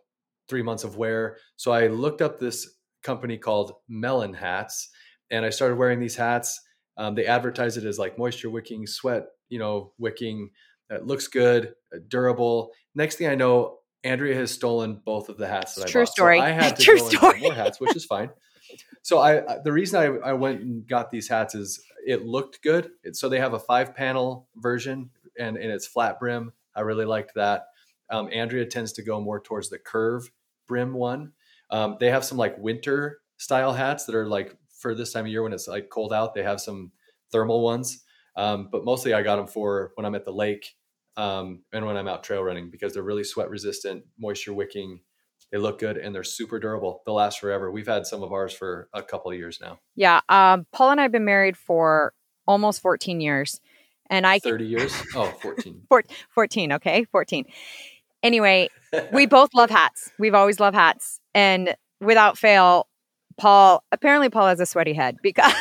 three 0.48 0.62
months 0.62 0.84
of 0.84 0.96
wear. 0.96 1.36
So 1.56 1.72
I 1.72 1.86
looked 1.88 2.22
up 2.22 2.38
this 2.38 2.68
company 3.02 3.38
called 3.38 3.72
Melin 3.88 4.34
Hats 4.34 4.90
and 5.30 5.44
I 5.44 5.50
started 5.50 5.76
wearing 5.76 6.00
these 6.00 6.16
hats. 6.16 6.60
Um, 6.96 7.14
they 7.14 7.26
advertise 7.26 7.76
it 7.76 7.84
as 7.84 7.98
like 7.98 8.18
moisture 8.18 8.50
wicking, 8.50 8.86
sweat, 8.86 9.26
you 9.48 9.58
know, 9.58 9.92
wicking 9.98 10.50
it 10.94 11.06
looks 11.06 11.28
good, 11.28 11.74
uh, 11.94 11.98
durable. 12.08 12.72
Next 12.94 13.16
thing 13.16 13.28
I 13.28 13.34
know, 13.34 13.78
Andrea 14.04 14.34
has 14.34 14.50
stolen 14.50 15.00
both 15.04 15.28
of 15.28 15.38
the 15.38 15.46
hats 15.46 15.74
that 15.74 15.86
I 15.86 15.88
True 15.90 16.02
bought. 16.02 16.12
story. 16.12 16.38
So 16.38 16.44
I 16.44 16.50
had 16.50 16.76
to 16.76 16.82
True 16.82 16.98
go 16.98 17.08
story. 17.08 17.40
more 17.40 17.54
hats, 17.54 17.80
which 17.80 17.94
is 17.96 18.04
fine. 18.04 18.30
So 19.02 19.18
I 19.18 19.58
the 19.64 19.72
reason 19.72 20.00
I, 20.00 20.30
I 20.30 20.32
went 20.32 20.60
and 20.60 20.86
got 20.86 21.10
these 21.10 21.28
hats 21.28 21.54
is 21.54 21.82
it 22.06 22.24
looked 22.24 22.62
good. 22.62 22.90
It, 23.04 23.16
so 23.16 23.28
they 23.28 23.38
have 23.38 23.54
a 23.54 23.58
five 23.58 23.94
panel 23.94 24.48
version 24.56 25.10
and, 25.38 25.56
and 25.56 25.70
it's 25.70 25.86
flat 25.86 26.18
brim. 26.18 26.52
I 26.74 26.80
really 26.80 27.04
liked 27.04 27.34
that. 27.34 27.66
Um, 28.10 28.28
Andrea 28.32 28.66
tends 28.66 28.92
to 28.94 29.02
go 29.02 29.20
more 29.20 29.40
towards 29.40 29.70
the 29.70 29.78
curve 29.78 30.30
brim 30.66 30.94
one. 30.94 31.32
Um, 31.70 31.96
they 32.00 32.10
have 32.10 32.24
some 32.24 32.38
like 32.38 32.58
winter 32.58 33.20
style 33.36 33.72
hats 33.72 34.04
that 34.06 34.14
are 34.14 34.26
like 34.26 34.56
for 34.78 34.94
this 34.94 35.12
time 35.12 35.24
of 35.24 35.30
year 35.30 35.42
when 35.42 35.52
it's 35.52 35.68
like 35.68 35.88
cold 35.90 36.12
out. 36.12 36.34
They 36.34 36.42
have 36.42 36.60
some 36.60 36.92
thermal 37.30 37.62
ones, 37.62 38.04
um, 38.36 38.68
but 38.70 38.84
mostly 38.84 39.14
I 39.14 39.22
got 39.22 39.36
them 39.36 39.46
for 39.46 39.92
when 39.94 40.04
I'm 40.04 40.14
at 40.14 40.24
the 40.24 40.32
lake 40.32 40.74
um, 41.16 41.62
and 41.72 41.86
when 41.86 41.96
I'm 41.96 42.08
out 42.08 42.24
trail 42.24 42.42
running 42.42 42.70
because 42.70 42.94
they're 42.94 43.02
really 43.02 43.24
sweat 43.24 43.50
resistant, 43.50 44.04
moisture 44.18 44.54
wicking. 44.54 45.00
They 45.50 45.58
look 45.58 45.78
good 45.78 45.98
and 45.98 46.14
they're 46.14 46.24
super 46.24 46.58
durable. 46.58 47.02
They'll 47.04 47.16
last 47.16 47.38
forever. 47.38 47.70
We've 47.70 47.86
had 47.86 48.06
some 48.06 48.22
of 48.22 48.32
ours 48.32 48.54
for 48.54 48.88
a 48.94 49.02
couple 49.02 49.30
of 49.30 49.36
years 49.36 49.58
now. 49.60 49.80
Yeah. 49.96 50.20
Um, 50.30 50.66
Paul 50.72 50.92
and 50.92 51.00
I 51.00 51.02
have 51.02 51.12
been 51.12 51.26
married 51.26 51.58
for 51.58 52.14
almost 52.46 52.80
14 52.80 53.20
years. 53.20 53.60
And 54.08 54.26
I 54.26 54.38
30 54.38 54.64
years? 54.64 54.94
Oh, 55.14 55.30
14. 55.42 55.82
14. 56.34 56.72
Okay. 56.72 57.04
14. 57.04 57.44
Anyway, 58.22 58.68
we 59.12 59.26
both 59.26 59.50
love 59.54 59.68
hats. 59.68 60.10
We've 60.18 60.34
always 60.34 60.58
loved 60.58 60.76
hats. 60.76 61.20
And 61.34 61.74
without 62.00 62.38
fail, 62.38 62.88
Paul, 63.38 63.84
apparently 63.92 64.30
Paul 64.30 64.48
has 64.48 64.60
a 64.60 64.66
sweaty 64.66 64.94
head 64.94 65.16
because 65.22 65.52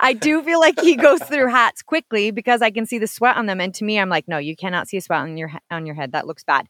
I 0.00 0.12
do 0.12 0.42
feel 0.42 0.60
like 0.60 0.80
he 0.80 0.96
goes 0.96 1.22
through 1.22 1.48
hats 1.48 1.82
quickly 1.82 2.30
because 2.30 2.62
I 2.62 2.70
can 2.70 2.86
see 2.86 2.98
the 2.98 3.06
sweat 3.06 3.36
on 3.36 3.46
them. 3.46 3.60
And 3.60 3.74
to 3.74 3.84
me, 3.84 3.98
I'm 3.98 4.08
like, 4.08 4.28
no, 4.28 4.38
you 4.38 4.56
cannot 4.56 4.88
see 4.88 4.96
a 4.96 5.00
sweat 5.00 5.20
on 5.20 5.36
your 5.36 5.52
on 5.70 5.86
your 5.86 5.94
head. 5.94 6.12
That 6.12 6.26
looks 6.26 6.44
bad. 6.44 6.68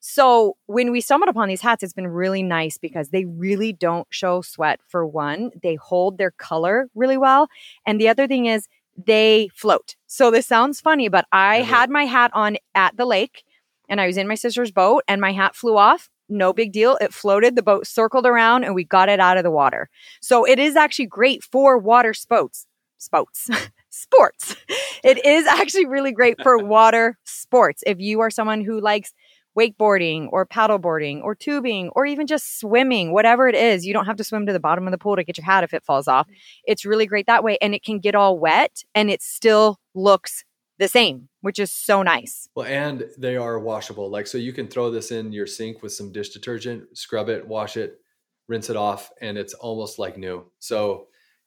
So 0.00 0.56
when 0.66 0.90
we 0.90 1.00
stumbled 1.00 1.28
upon 1.28 1.48
these 1.48 1.60
hats, 1.60 1.84
it's 1.84 1.92
been 1.92 2.08
really 2.08 2.42
nice 2.42 2.76
because 2.76 3.10
they 3.10 3.24
really 3.24 3.72
don't 3.72 4.08
show 4.10 4.42
sweat. 4.42 4.80
For 4.88 5.06
one, 5.06 5.52
they 5.62 5.76
hold 5.76 6.18
their 6.18 6.32
color 6.32 6.88
really 6.94 7.16
well, 7.16 7.48
and 7.86 8.00
the 8.00 8.08
other 8.08 8.26
thing 8.26 8.46
is 8.46 8.66
they 8.96 9.48
float. 9.54 9.94
So 10.08 10.30
this 10.30 10.46
sounds 10.46 10.80
funny, 10.80 11.08
but 11.08 11.26
I 11.30 11.60
mm-hmm. 11.60 11.70
had 11.70 11.88
my 11.88 12.04
hat 12.04 12.32
on 12.34 12.56
at 12.74 12.96
the 12.96 13.06
lake, 13.06 13.44
and 13.88 14.00
I 14.00 14.08
was 14.08 14.16
in 14.16 14.26
my 14.26 14.34
sister's 14.34 14.72
boat, 14.72 15.04
and 15.06 15.20
my 15.20 15.32
hat 15.32 15.54
flew 15.54 15.76
off 15.76 16.10
no 16.32 16.52
big 16.52 16.72
deal. 16.72 16.98
It 17.00 17.12
floated, 17.12 17.56
the 17.56 17.62
boat 17.62 17.86
circled 17.86 18.26
around, 18.26 18.64
and 18.64 18.74
we 18.74 18.84
got 18.84 19.08
it 19.08 19.20
out 19.20 19.36
of 19.36 19.44
the 19.44 19.50
water. 19.50 19.88
So 20.20 20.44
it 20.44 20.58
is 20.58 20.76
actually 20.76 21.06
great 21.06 21.44
for 21.44 21.78
water 21.78 22.14
sports. 22.14 22.66
Sports. 22.98 23.48
sports. 23.90 24.56
It 25.04 25.24
is 25.24 25.46
actually 25.46 25.86
really 25.86 26.12
great 26.12 26.40
for 26.42 26.58
water 26.64 27.18
sports. 27.24 27.82
If 27.86 28.00
you 28.00 28.20
are 28.20 28.30
someone 28.30 28.62
who 28.62 28.80
likes 28.80 29.12
wakeboarding 29.58 30.28
or 30.32 30.46
paddleboarding 30.46 31.22
or 31.22 31.34
tubing 31.34 31.90
or 31.90 32.06
even 32.06 32.26
just 32.26 32.58
swimming, 32.58 33.12
whatever 33.12 33.48
it 33.48 33.54
is, 33.54 33.84
you 33.84 33.92
don't 33.92 34.06
have 34.06 34.16
to 34.16 34.24
swim 34.24 34.46
to 34.46 34.52
the 34.52 34.60
bottom 34.60 34.86
of 34.86 34.92
the 34.92 34.98
pool 34.98 35.16
to 35.16 35.24
get 35.24 35.36
your 35.36 35.44
hat 35.44 35.64
if 35.64 35.74
it 35.74 35.84
falls 35.84 36.08
off. 36.08 36.26
Mm-hmm. 36.26 36.36
It's 36.64 36.84
really 36.84 37.06
great 37.06 37.26
that 37.26 37.44
way. 37.44 37.58
And 37.60 37.74
it 37.74 37.84
can 37.84 37.98
get 37.98 38.14
all 38.14 38.38
wet 38.38 38.82
and 38.94 39.10
it 39.10 39.22
still 39.22 39.78
looks 39.94 40.44
the 40.82 40.88
same, 40.88 41.28
which 41.42 41.60
is 41.60 41.72
so 41.72 42.02
nice. 42.02 42.48
Well, 42.56 42.66
and 42.66 43.04
they 43.16 43.36
are 43.36 43.60
washable. 43.60 44.10
Like, 44.10 44.26
so 44.26 44.36
you 44.36 44.52
can 44.52 44.66
throw 44.66 44.90
this 44.90 45.12
in 45.12 45.32
your 45.32 45.46
sink 45.46 45.80
with 45.80 45.92
some 45.92 46.10
dish 46.10 46.30
detergent, 46.30 46.98
scrub 46.98 47.28
it, 47.28 47.46
wash 47.46 47.76
it, 47.76 48.00
rinse 48.48 48.68
it 48.68 48.76
off, 48.76 49.10
and 49.20 49.38
it's 49.38 49.54
almost 49.54 50.00
like 50.00 50.18
new. 50.18 50.44
So, 50.58 51.06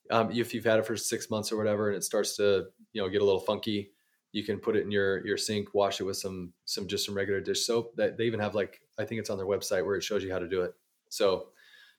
um, 0.10 0.32
if 0.32 0.54
you've 0.54 0.64
had 0.64 0.80
it 0.80 0.86
for 0.86 0.96
six 0.96 1.30
months 1.30 1.52
or 1.52 1.58
whatever, 1.58 1.90
and 1.90 1.98
it 1.98 2.04
starts 2.06 2.38
to, 2.38 2.68
you 2.94 3.02
know, 3.02 3.10
get 3.10 3.22
a 3.22 3.26
little 3.26 3.42
funky, 3.42 3.92
you 4.32 4.46
can 4.46 4.58
put 4.58 4.78
it 4.78 4.84
in 4.84 4.92
your 4.92 5.26
your 5.28 5.38
sink, 5.38 5.74
wash 5.74 6.00
it 6.00 6.06
with 6.06 6.18
some 6.18 6.54
some 6.64 6.88
just 6.88 7.06
some 7.06 7.16
regular 7.16 7.42
dish 7.42 7.66
soap. 7.66 7.94
That 7.98 8.18
they 8.18 8.24
even 8.24 8.40
have 8.40 8.56
like 8.56 8.80
I 8.98 9.04
think 9.04 9.20
it's 9.20 9.30
on 9.30 9.38
their 9.38 9.48
website 9.48 9.86
where 9.86 9.96
it 9.96 10.04
shows 10.04 10.24
you 10.24 10.32
how 10.32 10.40
to 10.40 10.48
do 10.48 10.62
it. 10.62 10.74
So 11.10 11.48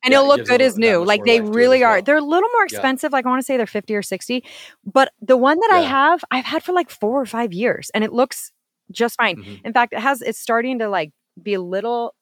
and 0.03 0.13
yeah, 0.13 0.19
it'll 0.19 0.29
look 0.29 0.47
good 0.47 0.61
as 0.61 0.77
new. 0.77 1.05
Like 1.05 1.25
they 1.25 1.41
really 1.41 1.83
are. 1.83 1.95
Well. 1.95 2.03
They're 2.03 2.17
a 2.19 2.25
little 2.25 2.49
more 2.53 2.65
expensive. 2.65 3.11
Yeah. 3.11 3.17
Like 3.17 3.27
I 3.27 3.29
want 3.29 3.41
to 3.41 3.45
say 3.45 3.57
they're 3.57 3.67
50 3.67 3.95
or 3.95 4.03
60. 4.03 4.45
But 4.85 5.13
the 5.21 5.37
one 5.37 5.59
that 5.59 5.71
yeah. 5.71 5.79
I 5.79 5.81
have, 5.81 6.25
I've 6.31 6.45
had 6.45 6.63
for 6.63 6.73
like 6.73 6.91
four 6.91 7.21
or 7.21 7.27
five 7.27 7.53
years 7.53 7.91
and 7.95 8.05
it 8.05 8.13
looks 8.13 8.53
just 8.91 9.17
fine. 9.17 9.37
Mm-hmm. 9.37 9.67
In 9.67 9.73
fact, 9.73 9.93
it 9.93 10.01
has 10.01 10.23
it's 10.23 10.39
starting 10.39 10.79
to 10.79 10.89
like 10.89 11.13
be 11.43 11.55
a 11.55 11.61
little 11.61 12.15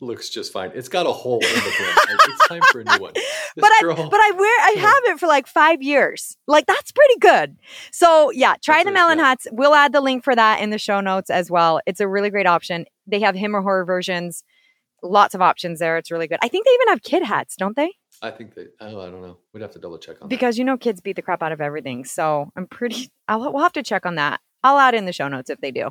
looks 0.00 0.28
just 0.28 0.52
fine. 0.52 0.70
It's 0.74 0.88
got 0.88 1.06
a 1.06 1.12
hole 1.12 1.38
in 1.38 1.54
the 1.54 1.72
brim. 1.76 1.88
Like, 1.96 2.28
it's 2.28 2.48
time 2.48 2.62
for 2.70 2.80
a 2.80 2.84
new 2.84 3.02
one. 3.02 3.12
This 3.56 3.62
but 3.62 3.70
I 3.70 4.08
but 4.10 4.20
I 4.20 4.32
wear 4.32 4.60
I 4.62 4.74
have 4.80 5.14
it 5.14 5.20
for 5.20 5.28
like 5.28 5.46
five 5.46 5.80
years. 5.80 6.36
Like 6.48 6.66
that's 6.66 6.90
pretty 6.90 7.20
good. 7.20 7.56
So 7.92 8.32
yeah, 8.32 8.56
try 8.60 8.78
That's 8.78 8.86
the 8.86 8.92
Melin 8.92 9.18
yeah. 9.18 9.26
hats. 9.26 9.46
We'll 9.52 9.76
add 9.76 9.92
the 9.92 10.00
link 10.00 10.24
for 10.24 10.34
that 10.34 10.60
in 10.60 10.70
the 10.70 10.78
show 10.78 11.00
notes 11.00 11.30
as 11.30 11.52
well. 11.52 11.80
It's 11.86 12.00
a 12.00 12.08
really 12.08 12.30
great 12.30 12.48
option. 12.48 12.84
They 13.06 13.20
have 13.20 13.36
him 13.36 13.54
or 13.54 13.62
her 13.62 13.84
versions. 13.84 14.42
Lots 15.04 15.34
of 15.34 15.42
options 15.42 15.78
there. 15.78 15.98
It's 15.98 16.10
really 16.10 16.26
good. 16.26 16.38
I 16.42 16.48
think 16.48 16.64
they 16.64 16.72
even 16.72 16.88
have 16.88 17.02
kid 17.02 17.22
hats, 17.22 17.56
don't 17.56 17.76
they? 17.76 17.92
I 18.22 18.30
think 18.30 18.54
they. 18.54 18.66
Oh, 18.80 19.00
I 19.00 19.10
don't 19.10 19.22
know. 19.22 19.36
We'd 19.52 19.60
have 19.60 19.72
to 19.72 19.78
double 19.78 19.98
check 19.98 20.16
on 20.22 20.28
Because 20.28 20.58
you 20.58 20.64
know 20.64 20.76
kids 20.76 21.00
beat 21.00 21.16
the 21.16 21.22
crap 21.22 21.42
out 21.42 21.52
of 21.52 21.60
everything. 21.60 22.04
So 22.04 22.50
I'm 22.56 22.66
pretty. 22.66 23.10
I'll 23.28 23.52
we'll 23.52 23.62
have 23.62 23.72
to 23.74 23.82
check 23.82 24.06
on 24.06 24.14
that. 24.16 24.40
I'll 24.62 24.78
add 24.78 24.94
in 24.94 25.04
the 25.04 25.12
show 25.12 25.28
notes 25.28 25.50
if 25.50 25.60
they 25.60 25.70
do. 25.70 25.90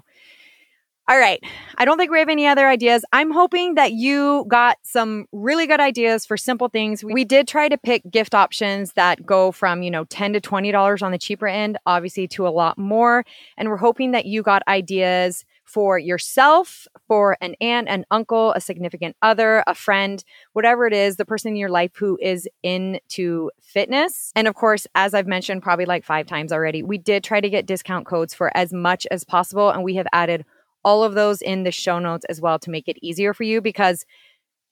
All 1.09 1.17
right. 1.17 1.43
I 1.77 1.83
don't 1.83 1.97
think 1.97 2.11
we 2.11 2.19
have 2.19 2.29
any 2.29 2.47
other 2.47 2.65
ideas. 2.65 3.03
I'm 3.11 3.29
hoping 3.29 3.75
that 3.75 3.91
you 3.91 4.45
got 4.47 4.77
some 4.83 5.25
really 5.33 5.67
good 5.67 5.81
ideas 5.81 6.25
for 6.25 6.37
simple 6.37 6.69
things. 6.69 7.03
We 7.03 7.25
did 7.25 7.45
try 7.45 7.67
to 7.67 7.77
pick 7.77 8.09
gift 8.09 8.33
options 8.33 8.93
that 8.93 9.25
go 9.25 9.51
from, 9.51 9.83
you 9.83 9.91
know, 9.91 10.05
10 10.05 10.31
to 10.31 10.39
$20 10.39 11.03
on 11.03 11.11
the 11.11 11.17
cheaper 11.17 11.45
end, 11.45 11.77
obviously 11.85 12.29
to 12.29 12.47
a 12.47 12.49
lot 12.49 12.77
more. 12.77 13.25
And 13.57 13.67
we're 13.67 13.75
hoping 13.75 14.11
that 14.11 14.25
you 14.25 14.43
got 14.43 14.63
ideas 14.69 15.43
for 15.73 15.97
yourself, 15.97 16.87
for 17.07 17.35
an 17.41 17.55
aunt, 17.59 17.87
an 17.89 18.05
uncle, 18.11 18.53
a 18.53 18.61
significant 18.61 19.15
other, 19.23 19.63
a 19.65 19.73
friend, 19.73 20.23
whatever 20.53 20.85
it 20.85 20.93
is, 20.93 21.15
the 21.17 21.25
person 21.25 21.49
in 21.49 21.55
your 21.55 21.69
life 21.69 21.91
who 21.95 22.15
is 22.21 22.47
into 22.61 23.49
fitness. 23.59 24.31
And 24.35 24.47
of 24.47 24.53
course, 24.53 24.85
as 24.93 25.15
I've 25.15 25.25
mentioned 25.25 25.63
probably 25.63 25.85
like 25.85 26.05
five 26.05 26.27
times 26.27 26.53
already, 26.53 26.83
we 26.83 26.99
did 26.99 27.23
try 27.23 27.41
to 27.41 27.49
get 27.49 27.65
discount 27.65 28.05
codes 28.05 28.35
for 28.35 28.55
as 28.55 28.71
much 28.71 29.07
as 29.09 29.23
possible. 29.23 29.71
And 29.71 29.83
we 29.83 29.95
have 29.95 30.05
added 30.13 30.45
all 30.85 31.03
of 31.03 31.15
those 31.15 31.41
in 31.41 31.63
the 31.63 31.71
show 31.71 31.97
notes 31.97 32.25
as 32.29 32.39
well 32.39 32.59
to 32.59 32.69
make 32.69 32.87
it 32.87 32.99
easier 33.01 33.33
for 33.33 33.43
you 33.43 33.59
because 33.59 34.05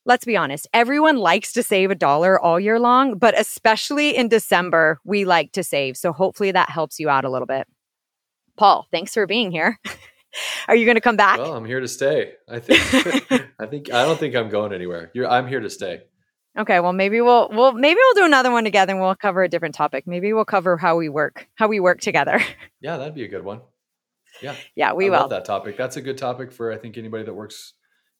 let's 0.05 0.25
be 0.25 0.37
honest, 0.37 0.67
everyone 0.71 1.17
likes 1.17 1.51
to 1.53 1.63
save 1.63 1.89
a 1.89 1.95
dollar 1.95 2.39
all 2.39 2.59
year 2.59 2.79
long, 2.79 3.17
but 3.17 3.39
especially 3.39 4.15
in 4.15 4.27
December, 4.27 4.99
we 5.03 5.25
like 5.25 5.51
to 5.53 5.63
save. 5.63 5.97
So 5.97 6.13
hopefully 6.13 6.51
that 6.51 6.69
helps 6.69 6.99
you 6.99 7.09
out 7.09 7.25
a 7.25 7.29
little 7.29 7.47
bit. 7.47 7.67
Paul, 8.55 8.87
thanks 8.91 9.15
for 9.15 9.25
being 9.25 9.49
here. 9.51 9.79
Are 10.67 10.75
you 10.75 10.85
going 10.85 10.95
to 10.95 11.01
come 11.01 11.17
back? 11.17 11.37
Well, 11.39 11.53
I'm 11.55 11.65
here 11.65 11.79
to 11.79 11.87
stay. 11.87 12.33
I 12.49 12.59
think. 12.59 12.81
I 13.59 13.65
think. 13.65 13.91
I 13.93 14.05
don't 14.05 14.19
think 14.19 14.35
I'm 14.35 14.49
going 14.49 14.73
anywhere. 14.73 15.11
You're. 15.13 15.27
I'm 15.29 15.47
here 15.47 15.59
to 15.59 15.69
stay. 15.69 16.01
Okay, 16.59 16.81
well 16.81 16.91
maybe 16.91 17.21
we'll 17.21 17.47
we'll 17.49 17.71
maybe 17.71 17.97
we'll 17.97 18.13
do 18.23 18.25
another 18.25 18.51
one 18.51 18.65
together 18.65 18.91
and 18.91 19.01
we'll 19.01 19.15
cover 19.15 19.41
a 19.41 19.47
different 19.47 19.73
topic. 19.73 20.05
Maybe 20.05 20.33
we'll 20.33 20.43
cover 20.43 20.75
how 20.75 20.97
we 20.97 21.07
work, 21.07 21.47
how 21.55 21.69
we 21.69 21.79
work 21.79 22.01
together. 22.01 22.41
Yeah, 22.81 22.97
that'd 22.97 23.15
be 23.15 23.23
a 23.23 23.27
good 23.29 23.45
one. 23.45 23.61
Yeah, 24.41 24.55
yeah, 24.75 24.91
we 24.93 25.05
I 25.05 25.09
will. 25.09 25.19
love 25.19 25.29
that 25.29 25.45
topic. 25.45 25.77
That's 25.77 25.95
a 25.97 26.01
good 26.01 26.17
topic 26.17 26.51
for 26.51 26.71
I 26.73 26.77
think 26.77 26.97
anybody 26.97 27.23
that 27.23 27.33
works 27.33 27.73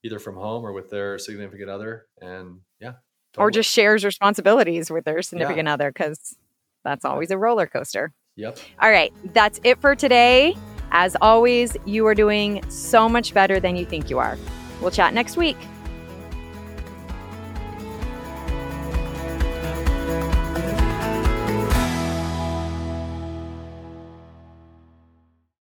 either 0.03 0.17
from 0.19 0.35
home 0.35 0.63
or 0.65 0.71
with 0.71 0.89
their 0.89 1.17
significant 1.17 1.69
other. 1.69 2.05
And 2.21 2.59
yeah, 2.79 2.93
Or 3.37 3.51
just 3.51 3.69
shares 3.69 4.05
responsibilities 4.05 4.89
with 4.91 5.03
their 5.03 5.21
significant 5.23 5.67
other 5.67 5.91
cuz 5.91 6.35
that's 6.85 7.03
always 7.05 7.31
a 7.31 7.37
roller 7.37 7.67
coaster. 7.67 8.13
yep. 8.37 8.57
All 8.81 8.89
right, 8.91 9.11
that's 9.33 9.59
it 9.65 9.81
for 9.81 9.93
today. 9.95 10.55
As 10.91 11.15
always, 11.21 11.77
you 11.85 12.05
are 12.07 12.15
doing 12.15 12.61
so 12.69 13.07
much 13.07 13.33
better 13.33 13.59
than 13.59 13.75
you 13.75 13.85
think 13.85 14.09
you 14.09 14.19
are. 14.19 14.37
We'll 14.81 14.91
chat 14.91 15.13
next 15.13 15.37
week. 15.37 15.57